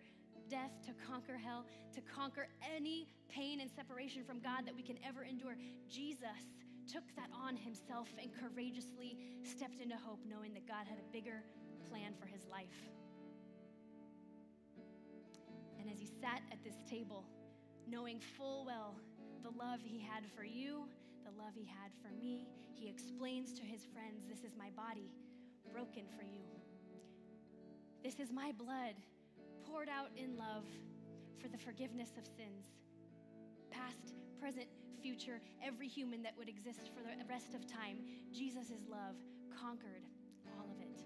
death, 0.49 0.70
to 0.86 0.93
conquer 1.05 1.36
hell, 1.36 1.66
to 1.93 2.01
conquer 2.03 2.47
any 2.62 3.09
pain 3.28 3.61
and 3.61 3.68
separation 3.68 4.22
from 4.22 4.38
God 4.38 4.66
that 4.66 4.76
we 4.76 4.84
can 4.84 4.97
ever 5.05 5.24
endure. 5.24 5.57
Jesus 5.88 6.47
took 6.86 7.03
that 7.16 7.30
on 7.34 7.57
himself 7.57 8.07
and 8.22 8.30
courageously 8.38 9.18
stepped 9.43 9.80
into 9.80 9.97
hope, 9.97 10.20
knowing 10.30 10.55
that 10.55 10.68
God 10.68 10.86
had 10.88 11.01
a 11.01 11.12
bigger 11.12 11.43
plan 11.91 12.14
for 12.20 12.26
his 12.26 12.47
life. 12.47 12.86
And 15.80 15.91
as 15.91 15.99
he 15.99 16.07
sat 16.07 16.43
at 16.53 16.62
this 16.62 16.76
table, 16.88 17.24
knowing 17.91 18.20
full 18.38 18.64
well 18.64 18.95
the 19.43 19.51
love 19.59 19.80
he 19.82 19.99
had 19.99 20.24
for 20.36 20.45
you, 20.45 20.86
the 21.24 21.43
love 21.43 21.53
he 21.55 21.64
had 21.64 21.91
for 22.03 22.11
me, 22.14 22.47
he 22.74 22.88
explains 22.88 23.53
to 23.55 23.62
his 23.62 23.86
friends, 23.93 24.22
This 24.28 24.45
is 24.45 24.57
my 24.57 24.70
body 24.76 25.11
broken 25.72 26.05
for 26.16 26.22
you. 26.22 26.45
This 28.05 28.20
is 28.20 28.32
my 28.32 28.53
blood 28.53 28.95
poured 29.66 29.88
out 29.88 30.11
in 30.16 30.36
love 30.36 30.64
for 31.41 31.49
the 31.49 31.59
forgiveness 31.59 32.11
of 32.16 32.24
sins, 32.24 32.66
past, 33.70 34.14
present, 34.41 34.66
future, 35.03 35.41
every 35.64 35.88
human 35.88 36.22
that 36.22 36.34
would 36.36 36.49
exist 36.49 36.91
for 36.95 37.03
the 37.03 37.24
rest 37.28 37.55
of 37.55 37.66
time. 37.66 37.99
Jesus' 38.32 38.84
love 38.88 39.16
conquered 39.59 40.05
all 40.59 40.70
of 40.70 40.80
it 40.80 41.01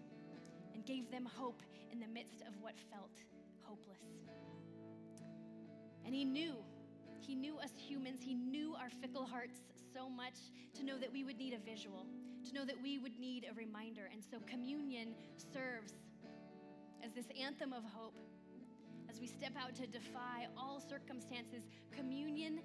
and 0.74 0.84
gave 0.84 1.10
them 1.10 1.28
hope 1.36 1.62
in 1.92 2.00
the 2.00 2.08
midst 2.08 2.42
of 2.42 2.54
what 2.60 2.74
felt 2.90 3.22
hopeless. 3.62 4.02
And 6.04 6.14
he 6.14 6.24
knew, 6.24 6.56
he 7.26 7.34
knew 7.34 7.58
us 7.58 7.70
humans, 7.76 8.20
he 8.22 8.34
knew 8.34 8.74
our 8.74 8.90
fickle 9.00 9.24
hearts 9.24 9.60
so 9.94 10.08
much 10.08 10.34
to 10.74 10.84
know 10.84 10.98
that 10.98 11.12
we 11.12 11.24
would 11.24 11.38
need 11.38 11.54
a 11.54 11.58
visual, 11.58 12.06
to 12.46 12.54
know 12.54 12.64
that 12.64 12.80
we 12.82 12.98
would 12.98 13.18
need 13.18 13.46
a 13.50 13.54
reminder. 13.54 14.08
And 14.12 14.22
so 14.22 14.38
communion 14.46 15.14
serves 15.52 15.94
as 17.02 17.12
this 17.12 17.26
anthem 17.40 17.72
of 17.72 17.84
hope. 17.84 18.14
As 19.08 19.20
we 19.20 19.26
step 19.26 19.52
out 19.56 19.74
to 19.76 19.86
defy 19.86 20.48
all 20.56 20.80
circumstances, 20.80 21.62
communion 21.96 22.60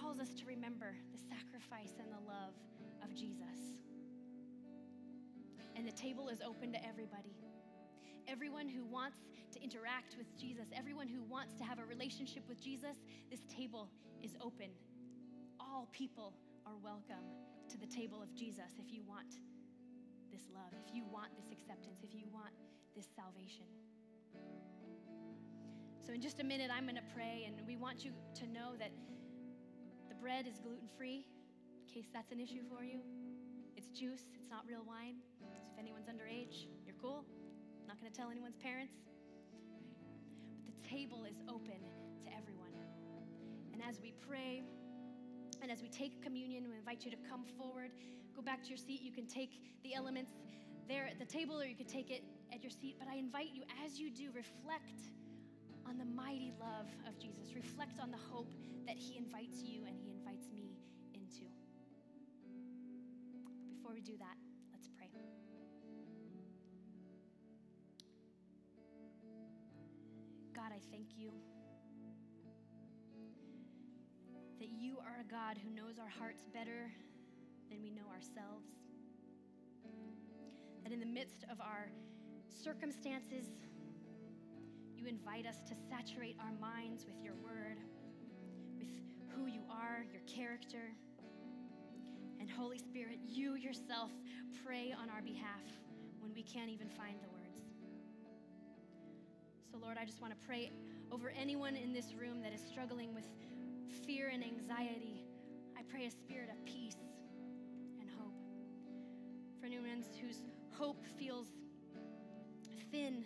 calls 0.00 0.20
us 0.20 0.34
to 0.34 0.46
remember 0.46 0.94
the 1.12 1.18
sacrifice 1.18 1.94
and 1.98 2.08
the 2.12 2.30
love 2.30 2.54
of 3.02 3.14
Jesus. 3.14 3.76
And 5.74 5.86
the 5.86 5.92
table 5.92 6.28
is 6.28 6.40
open 6.46 6.72
to 6.72 6.86
everybody. 6.86 7.34
Everyone 8.28 8.68
who 8.68 8.84
wants 8.84 9.18
interact 9.62 10.16
with 10.18 10.26
Jesus, 10.36 10.66
everyone 10.76 11.06
who 11.06 11.22
wants 11.22 11.54
to 11.54 11.64
have 11.64 11.78
a 11.78 11.84
relationship 11.84 12.42
with 12.48 12.60
Jesus, 12.60 12.96
this 13.30 13.40
table 13.46 13.88
is 14.22 14.36
open. 14.40 14.70
All 15.60 15.88
people 15.92 16.34
are 16.66 16.76
welcome 16.82 17.22
to 17.70 17.78
the 17.78 17.86
table 17.86 18.20
of 18.20 18.34
Jesus 18.34 18.74
if 18.78 18.92
you 18.92 19.02
want 19.06 19.38
this 20.32 20.42
love, 20.52 20.74
if 20.86 20.94
you 20.94 21.04
want 21.06 21.30
this 21.36 21.50
acceptance, 21.52 22.02
if 22.02 22.12
you 22.12 22.26
want 22.32 22.50
this 22.96 23.06
salvation. 23.14 23.64
So, 26.04 26.12
in 26.12 26.20
just 26.20 26.40
a 26.40 26.44
minute, 26.44 26.70
I'm 26.74 26.82
going 26.82 26.96
to 26.96 27.10
pray, 27.14 27.46
and 27.46 27.54
we 27.66 27.76
want 27.76 28.04
you 28.04 28.10
to 28.34 28.46
know 28.50 28.74
that 28.80 28.90
the 30.08 30.16
bread 30.16 30.46
is 30.48 30.58
gluten 30.58 30.88
free, 30.98 31.24
in 31.78 31.94
case 31.94 32.10
that's 32.12 32.32
an 32.32 32.40
issue 32.40 32.66
for 32.66 32.82
you. 32.82 32.98
It's 33.76 33.88
juice, 33.88 34.24
it's 34.34 34.50
not 34.50 34.64
real 34.66 34.82
wine. 34.86 35.22
So, 35.38 35.46
if 35.46 35.78
anyone's 35.78 36.08
underage, 36.08 36.66
you're 36.84 36.98
cool. 37.00 37.24
I'm 37.80 37.86
not 37.86 38.00
going 38.00 38.10
to 38.10 38.18
tell 38.18 38.30
anyone's 38.30 38.56
parents. 38.56 38.94
Table 40.88 41.24
is 41.24 41.36
open 41.48 41.80
to 42.24 42.28
everyone. 42.36 42.72
And 43.72 43.82
as 43.82 44.00
we 44.00 44.12
pray, 44.28 44.62
and 45.62 45.70
as 45.70 45.80
we 45.80 45.88
take 45.88 46.22
communion, 46.22 46.68
we 46.68 46.76
invite 46.76 47.04
you 47.04 47.10
to 47.10 47.16
come 47.28 47.44
forward, 47.56 47.90
go 48.34 48.42
back 48.42 48.62
to 48.64 48.68
your 48.68 48.78
seat. 48.78 49.00
You 49.02 49.12
can 49.12 49.26
take 49.26 49.60
the 49.84 49.94
elements 49.94 50.32
there 50.88 51.06
at 51.06 51.18
the 51.18 51.24
table, 51.24 51.60
or 51.60 51.64
you 51.64 51.76
can 51.76 51.86
take 51.86 52.10
it 52.10 52.24
at 52.52 52.62
your 52.62 52.70
seat. 52.70 52.96
But 52.98 53.08
I 53.08 53.16
invite 53.16 53.50
you, 53.54 53.62
as 53.84 53.98
you 53.98 54.10
do, 54.10 54.30
reflect 54.34 55.12
on 55.86 55.98
the 55.98 56.04
mighty 56.04 56.52
love 56.58 56.86
of 57.08 57.18
Jesus. 57.18 57.54
Reflect 57.54 57.98
on 58.00 58.10
the 58.10 58.18
hope 58.30 58.50
that 58.86 58.96
He 58.96 59.16
invites 59.16 59.62
you 59.62 59.86
and 59.86 59.96
He 59.96 60.10
invites 60.10 60.50
me 60.52 60.76
into. 61.14 61.46
Before 63.70 63.94
we 63.94 64.00
do 64.00 64.16
that, 64.18 64.36
God, 70.72 70.78
I 70.78 70.90
thank 70.90 71.08
you 71.16 71.30
that 74.58 74.68
you 74.70 74.98
are 74.98 75.20
a 75.20 75.30
God 75.30 75.58
who 75.62 75.70
knows 75.70 75.98
our 75.98 76.08
hearts 76.08 76.44
better 76.52 76.90
than 77.70 77.82
we 77.82 77.90
know 77.90 78.08
ourselves. 78.12 78.66
That 80.82 80.92
in 80.92 81.00
the 81.00 81.06
midst 81.06 81.44
of 81.50 81.60
our 81.60 81.90
circumstances, 82.48 83.46
you 84.96 85.06
invite 85.06 85.46
us 85.46 85.56
to 85.68 85.74
saturate 85.90 86.36
our 86.40 86.52
minds 86.60 87.04
with 87.06 87.22
your 87.22 87.34
word, 87.34 87.78
with 88.78 88.88
who 89.36 89.46
you 89.46 89.62
are, 89.70 90.06
your 90.12 90.22
character. 90.22 90.92
And 92.40 92.50
Holy 92.50 92.78
Spirit, 92.78 93.18
you 93.26 93.56
yourself 93.56 94.10
pray 94.64 94.94
on 94.98 95.10
our 95.10 95.22
behalf 95.22 95.64
when 96.20 96.32
we 96.34 96.42
can't 96.42 96.70
even 96.70 96.88
find 96.88 97.16
the. 97.20 97.31
So, 99.72 99.78
Lord, 99.78 99.96
I 99.98 100.04
just 100.04 100.20
want 100.20 100.38
to 100.38 100.46
pray 100.46 100.70
over 101.10 101.32
anyone 101.34 101.76
in 101.76 101.94
this 101.94 102.12
room 102.12 102.42
that 102.42 102.52
is 102.52 102.60
struggling 102.60 103.14
with 103.14 103.24
fear 104.06 104.28
and 104.28 104.44
anxiety. 104.44 105.24
I 105.78 105.80
pray 105.90 106.04
a 106.04 106.10
spirit 106.10 106.50
of 106.50 106.62
peace 106.66 106.98
and 107.98 108.10
hope. 108.10 108.36
For 109.58 109.64
anyone 109.64 110.04
whose 110.20 110.42
hope 110.76 111.02
feels 111.18 111.46
thin 112.90 113.24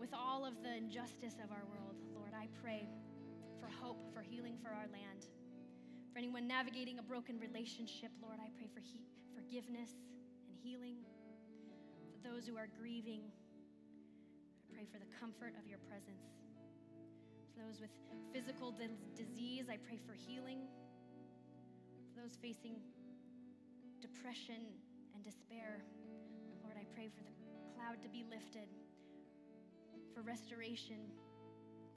with 0.00 0.12
all 0.12 0.44
of 0.44 0.60
the 0.60 0.76
injustice 0.76 1.34
of 1.34 1.52
our 1.52 1.64
world, 1.70 1.94
Lord, 2.16 2.32
I 2.34 2.48
pray 2.60 2.88
for 3.60 3.68
hope, 3.68 4.12
for 4.12 4.22
healing 4.22 4.58
for 4.60 4.70
our 4.70 4.88
land. 4.90 5.26
For 6.12 6.18
anyone 6.18 6.48
navigating 6.48 6.98
a 6.98 7.02
broken 7.02 7.38
relationship, 7.38 8.10
Lord, 8.20 8.38
I 8.40 8.50
pray 8.56 8.66
for 8.74 8.80
he- 8.80 9.06
forgiveness 9.36 9.90
and 10.48 10.58
healing. 10.64 10.96
For 12.10 12.28
those 12.28 12.44
who 12.44 12.56
are 12.56 12.66
grieving, 12.76 13.22
pray 14.74 14.86
for 14.90 14.98
the 14.98 15.10
comfort 15.18 15.54
of 15.58 15.66
your 15.66 15.78
presence. 15.88 16.24
For 17.54 17.66
those 17.66 17.80
with 17.80 17.90
physical 18.32 18.72
di- 18.72 18.94
disease, 19.16 19.66
I 19.70 19.76
pray 19.76 19.98
for 20.06 20.14
healing. 20.14 20.66
For 22.14 22.22
those 22.22 22.36
facing 22.40 22.76
depression 24.00 24.70
and 25.14 25.24
despair, 25.24 25.82
Lord, 26.62 26.76
I 26.78 26.86
pray 26.94 27.10
for 27.10 27.22
the 27.22 27.34
cloud 27.74 28.02
to 28.02 28.08
be 28.08 28.24
lifted, 28.30 28.68
for 30.14 30.22
restoration, 30.22 31.10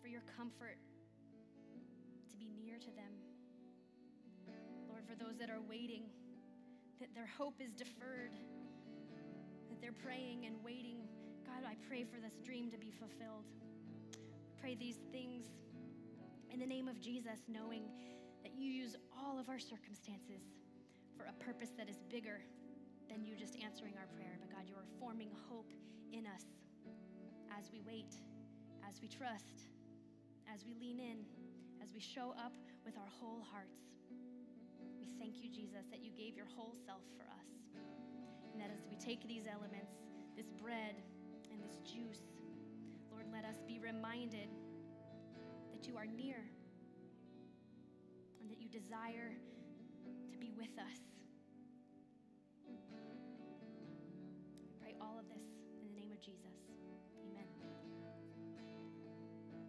for 0.02 0.08
your 0.08 0.24
comfort 0.36 0.78
to 2.30 2.36
be 2.38 2.50
near 2.60 2.78
to 2.80 2.92
them. 2.92 3.14
Lord, 4.90 5.04
for 5.08 5.16
those 5.16 5.38
that 5.40 5.50
are 5.50 5.62
waiting, 5.70 6.04
that 7.00 7.14
their 7.16 7.30
hope 7.38 7.56
is 7.60 7.74
deferred, 7.74 8.34
that 9.70 9.82
they're 9.82 9.92
praying 10.04 10.46
and 10.46 10.56
waiting. 10.64 11.03
God, 11.54 11.70
I 11.70 11.78
pray 11.88 12.02
for 12.02 12.18
this 12.18 12.34
dream 12.42 12.72
to 12.72 12.80
be 12.82 12.90
fulfilled. 12.90 13.46
Pray 14.60 14.74
these 14.74 14.98
things 15.12 15.46
in 16.50 16.58
the 16.58 16.66
name 16.66 16.88
of 16.88 17.00
Jesus, 17.00 17.46
knowing 17.48 17.86
that 18.42 18.58
you 18.58 18.66
use 18.66 18.96
all 19.14 19.38
of 19.38 19.50
our 19.50 19.60
circumstances 19.60 20.42
for 21.16 21.30
a 21.30 21.34
purpose 21.44 21.70
that 21.78 21.90
is 21.90 22.02
bigger 22.10 22.42
than 23.08 23.24
you 23.24 23.36
just 23.38 23.54
answering 23.62 23.94
our 24.02 24.10
prayer. 24.18 24.34
But 24.42 24.50
God, 24.50 24.66
you 24.66 24.74
are 24.74 24.90
forming 25.00 25.30
hope 25.48 25.70
in 26.12 26.26
us 26.26 26.42
as 27.54 27.70
we 27.70 27.82
wait, 27.86 28.18
as 28.90 28.98
we 29.00 29.08
trust, 29.08 29.70
as 30.50 30.66
we 30.66 30.74
lean 30.74 30.98
in, 30.98 31.22
as 31.84 31.94
we 31.94 32.00
show 32.00 32.34
up 32.34 32.58
with 32.84 32.98
our 32.98 33.12
whole 33.22 33.46
hearts. 33.46 33.78
We 34.98 35.06
thank 35.22 35.38
you, 35.38 35.54
Jesus, 35.54 35.86
that 35.92 36.02
you 36.02 36.10
gave 36.18 36.36
your 36.36 36.50
whole 36.58 36.74
self 36.84 37.06
for 37.14 37.30
us. 37.30 37.50
And 38.54 38.58
that 38.58 38.74
as 38.74 38.82
we 38.90 38.98
take 38.98 39.28
these 39.28 39.46
elements, 39.46 39.94
this 40.36 40.50
bread 40.50 40.98
and 41.54 41.62
this 41.62 41.78
juice, 41.86 42.26
Lord, 43.12 43.26
let 43.32 43.46
us 43.46 43.62
be 43.68 43.80
reminded 43.80 44.50
that 45.72 45.88
you 45.88 45.98
are 45.98 46.06
near 46.06 46.44
and 48.42 48.50
that 48.50 48.60
you 48.60 48.68
desire 48.70 49.38
to 50.32 50.38
be 50.38 50.52
with 50.58 50.74
us 50.80 51.13